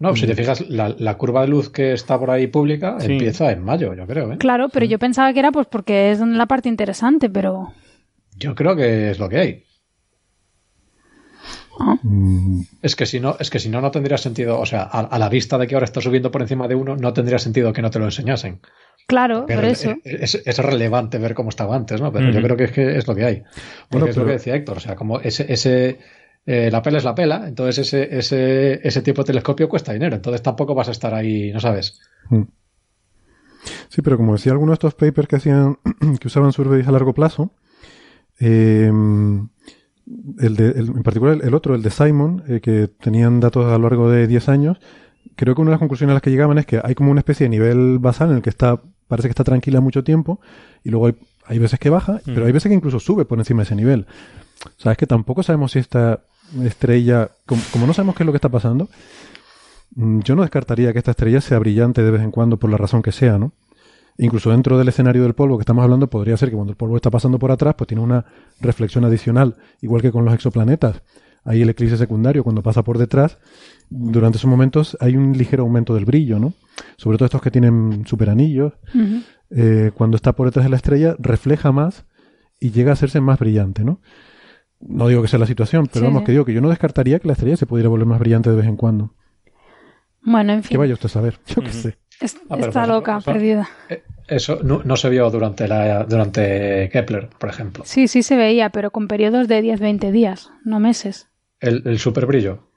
[0.00, 3.12] No, si te fijas, la, la curva de luz que está por ahí pública Sí.
[3.12, 4.32] empieza en mayo, yo creo.
[4.32, 4.38] ¿eh?
[4.38, 7.72] Claro, pero yo pensaba que era pues porque es la parte interesante, pero...
[8.36, 9.64] Yo creo que es lo que hay.
[12.02, 14.58] Mm, Es que si no, es que si no, no tendría sentido.
[14.60, 16.96] O sea, a, a la vista de que ahora está subiendo por encima de uno,
[16.96, 18.60] no tendría sentido que no te lo enseñasen.
[19.06, 19.94] Claro, Pero por eso.
[20.04, 22.12] Es, es relevante ver cómo estaba antes, ¿no?
[22.12, 23.36] Pero yo creo que es, que es lo que hay.
[23.38, 23.52] Porque
[23.90, 24.76] Bueno, es lo que decía Héctor.
[24.76, 25.98] O sea, como ese, ese
[26.44, 30.16] eh, la pela es la pela, entonces ese, ese, ese tipo de telescopio cuesta dinero.
[30.16, 32.00] Entonces tampoco vas a estar ahí, no sabes.
[32.30, 32.42] mm.
[33.88, 35.78] Sí, pero como decía alguno de estos papers que hacían,
[36.20, 37.52] que usaban surveys a largo plazo,
[38.40, 38.90] eh,
[40.38, 43.76] el de, el- en particular el, otro, el de Simon, eh, que tenían datos a
[43.78, 44.78] lo largo de 10 años,
[45.36, 47.20] creo que una de las conclusiones a las que llegaban es que hay como una
[47.20, 50.40] especie de nivel basal en el que está, parece que está tranquila mucho tiempo,
[50.84, 51.14] y luego hay,
[51.46, 54.06] hay veces que baja, pero hay veces que incluso sube por encima de ese nivel.
[54.66, 56.20] O sea, es que tampoco sabemos si esta
[56.64, 58.88] estrella, como, como no sabemos qué es lo que está pasando,
[59.94, 62.76] mm, yo no descartaría que esta estrella sea brillante de vez en cuando por la
[62.76, 63.52] razón que sea, ¿no?
[64.18, 66.96] Incluso dentro del escenario del polvo que estamos hablando, podría ser que cuando el polvo
[66.96, 68.24] está pasando por atrás, pues tiene una
[68.60, 71.02] reflexión adicional, igual que con los exoplanetas.
[71.44, 73.38] Ahí el eclipse secundario, cuando pasa por detrás,
[73.88, 76.52] durante esos momentos hay un ligero aumento del brillo, ¿no?
[76.96, 78.72] Sobre todo estos que tienen superanillos.
[79.50, 82.04] Eh, cuando está por detrás de la estrella, refleja más
[82.60, 84.00] y llega a hacerse más brillante, ¿no?
[84.80, 86.26] No digo que sea la situación, pero Sí, vamos, sí.
[86.26, 88.56] que digo que yo no descartaría que la estrella se pudiera volver más brillante de
[88.56, 89.14] vez en cuando.
[90.22, 90.70] Bueno, en fin.
[90.74, 91.98] Que vaya usted a saber, yo qué sé.
[92.20, 93.68] Es- Ah, está loca, ejemplo, eso- perdida.
[94.28, 97.82] Eso no, no se vio durante, la, durante Kepler, por ejemplo.
[97.86, 101.28] Sí, sí se veía, pero con periodos de 10-20 días, no meses.
[101.60, 102.68] El, el superbrillo.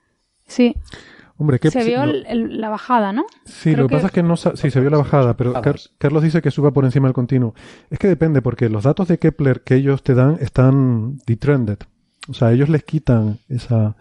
[0.47, 0.75] Sí,
[1.37, 3.25] Hombre, ¿qué se vio el- el- la bajada, ¿no?
[3.45, 5.79] Sí, Creo lo que pasa es que no sí se vio la bajada, pero Car-.
[5.97, 7.55] Carlos dice que suba por encima del continuo.
[7.89, 11.79] Es que depende, porque los datos de Kepler que ellos te dan están detrended.
[12.29, 13.95] O sea, ellos les quitan esa.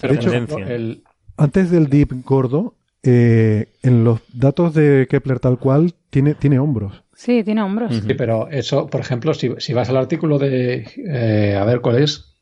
[0.00, 1.04] Pero, de hecho, el,
[1.36, 7.02] antes del dip gordo, eh, en los datos de Kepler tal cual, tiene, tiene hombros.
[7.14, 7.94] Sí, tiene hombros.
[8.06, 11.96] Sí, pero eso, por ejemplo, si, si vas al artículo de, eh, a ver cuál
[12.02, 12.36] es,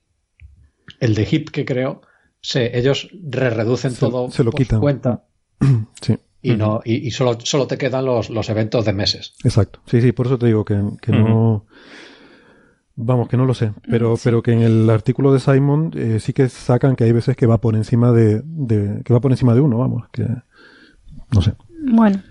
[0.99, 2.03] el de HIP que creo,
[2.41, 4.81] se, ellos re reducen Se- todo se lo por su quitan.
[4.81, 5.25] cuenta
[6.01, 9.35] Sí, y no y, y solo, solo te quedan los, los eventos de meses.
[9.45, 9.81] exacto.
[9.87, 11.67] Sí, sí, por eso te digo que, que no.
[12.97, 13.73] Vamos, que no lo sé.
[13.89, 17.37] Pero, pero que en el artículo de Simon eh, sí que sacan que hay veces
[17.37, 20.09] que va por encima de, de- que va por encima de uno, vamos.
[20.13, 20.27] Que,
[21.33, 21.55] no sé.
[21.83, 22.23] Bueno,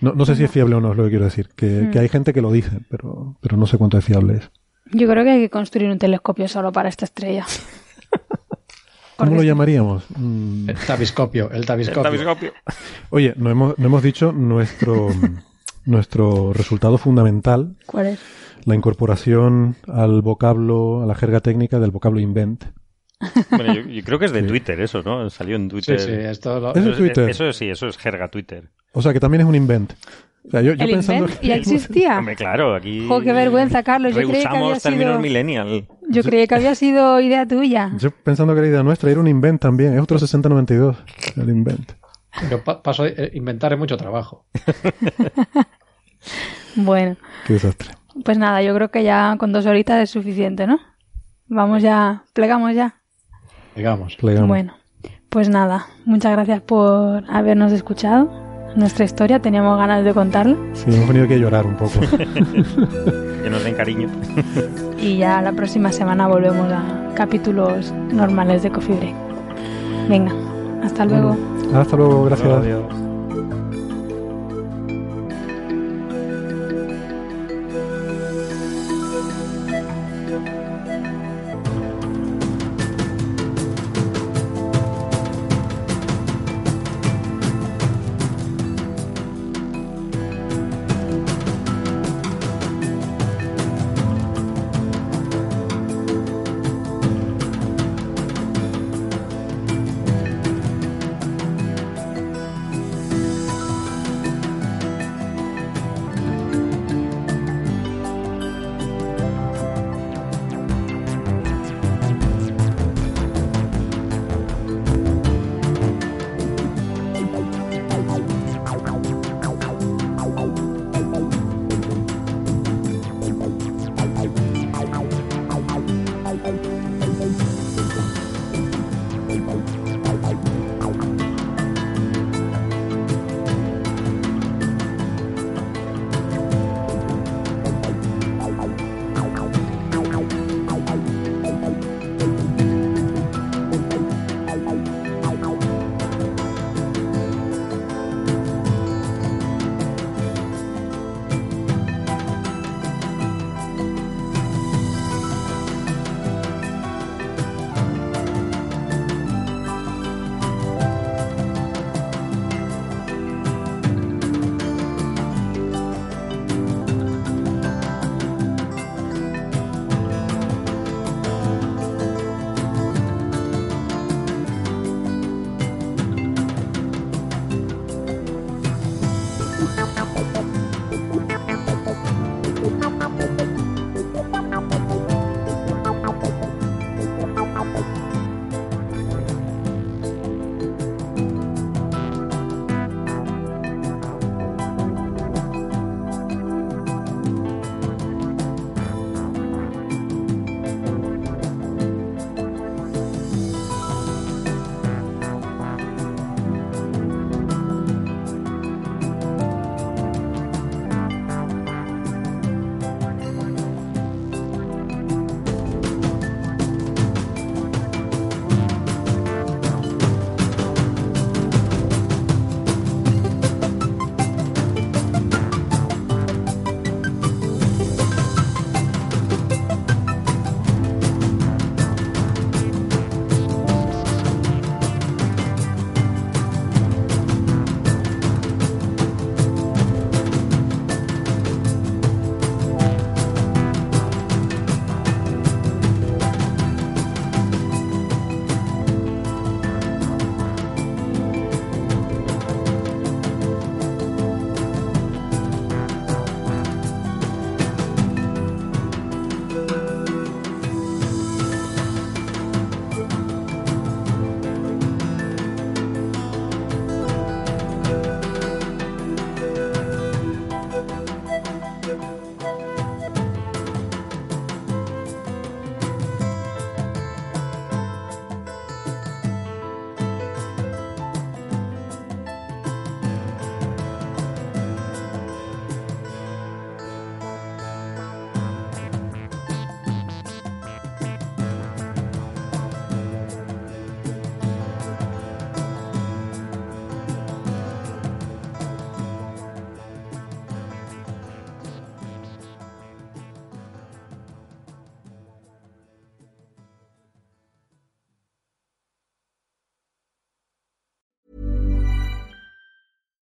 [0.00, 1.48] No, no sé si es fiable o no, es lo que quiero decir.
[1.56, 4.50] Que, que hay gente que lo dice, pero, pero no sé cuánto es fiable es.
[4.92, 7.46] yo creo que hay que construir un telescopio solo para esta estrella.
[9.16, 10.04] ¿Cómo lo llamaríamos?
[10.16, 12.52] Mm, El tabiscopio, el tabiscopio.
[13.10, 15.08] Oye, no hemos, no hemos dicho nuestro,
[15.84, 18.18] nuestro resultado fundamental, ¿Cuál es?
[18.64, 22.64] la incorporación al vocablo, a la jerga técnica del vocablo invent.
[23.50, 24.46] Bueno, yo, yo creo que es de Sí.
[24.46, 25.30] Twitter eso, ¿no?
[25.30, 25.98] Salió en Twitter.
[26.00, 27.28] Sí, sí, esto lo- Es de Eso, Twitter.
[27.30, 28.70] eso sí, eso es jerga Twitter.
[28.92, 29.92] O sea, que también es un invent.
[30.46, 32.18] O sea, yo, yo ¿El pensando invent ya existía?
[32.18, 33.06] Hombre, claro, aquí...
[33.08, 34.14] Jo, qué vergüenza, Carlos.
[34.14, 35.20] Yo creí que había términos sido...
[35.20, 35.86] millennial.
[36.10, 37.92] Yo creí que había sido idea tuya.
[37.98, 39.94] Yo pensando que era idea nuestra, era un invent también.
[39.94, 40.96] Es otro 6092,
[41.36, 41.92] el invent.
[42.50, 44.44] Yo pa- paso a eh, inventar es mucho trabajo.
[46.76, 47.16] Bueno,
[47.46, 47.90] Qué desastre.
[48.24, 50.80] pues nada, yo creo que ya con dos horitas es suficiente, ¿no?
[51.46, 53.00] Vamos ya, plegamos ya.
[53.76, 54.16] Digamos.
[54.16, 54.48] Plegamos.
[54.48, 54.74] Bueno,
[55.28, 58.30] pues nada, muchas gracias por habernos escuchado.
[58.76, 60.56] Nuestra historia, teníamos ganas de contarla.
[60.72, 62.00] Sí, hemos venido aquí a llorar un poco.
[63.44, 64.08] Que nos den cariño.
[64.98, 69.14] Y ya la próxima semana volvemos a capítulos normales de Coffee Break.
[70.08, 70.32] Venga,
[70.82, 71.36] hasta luego.
[71.74, 72.48] Hasta luego, gracias.
[72.48, 73.03] Adiós.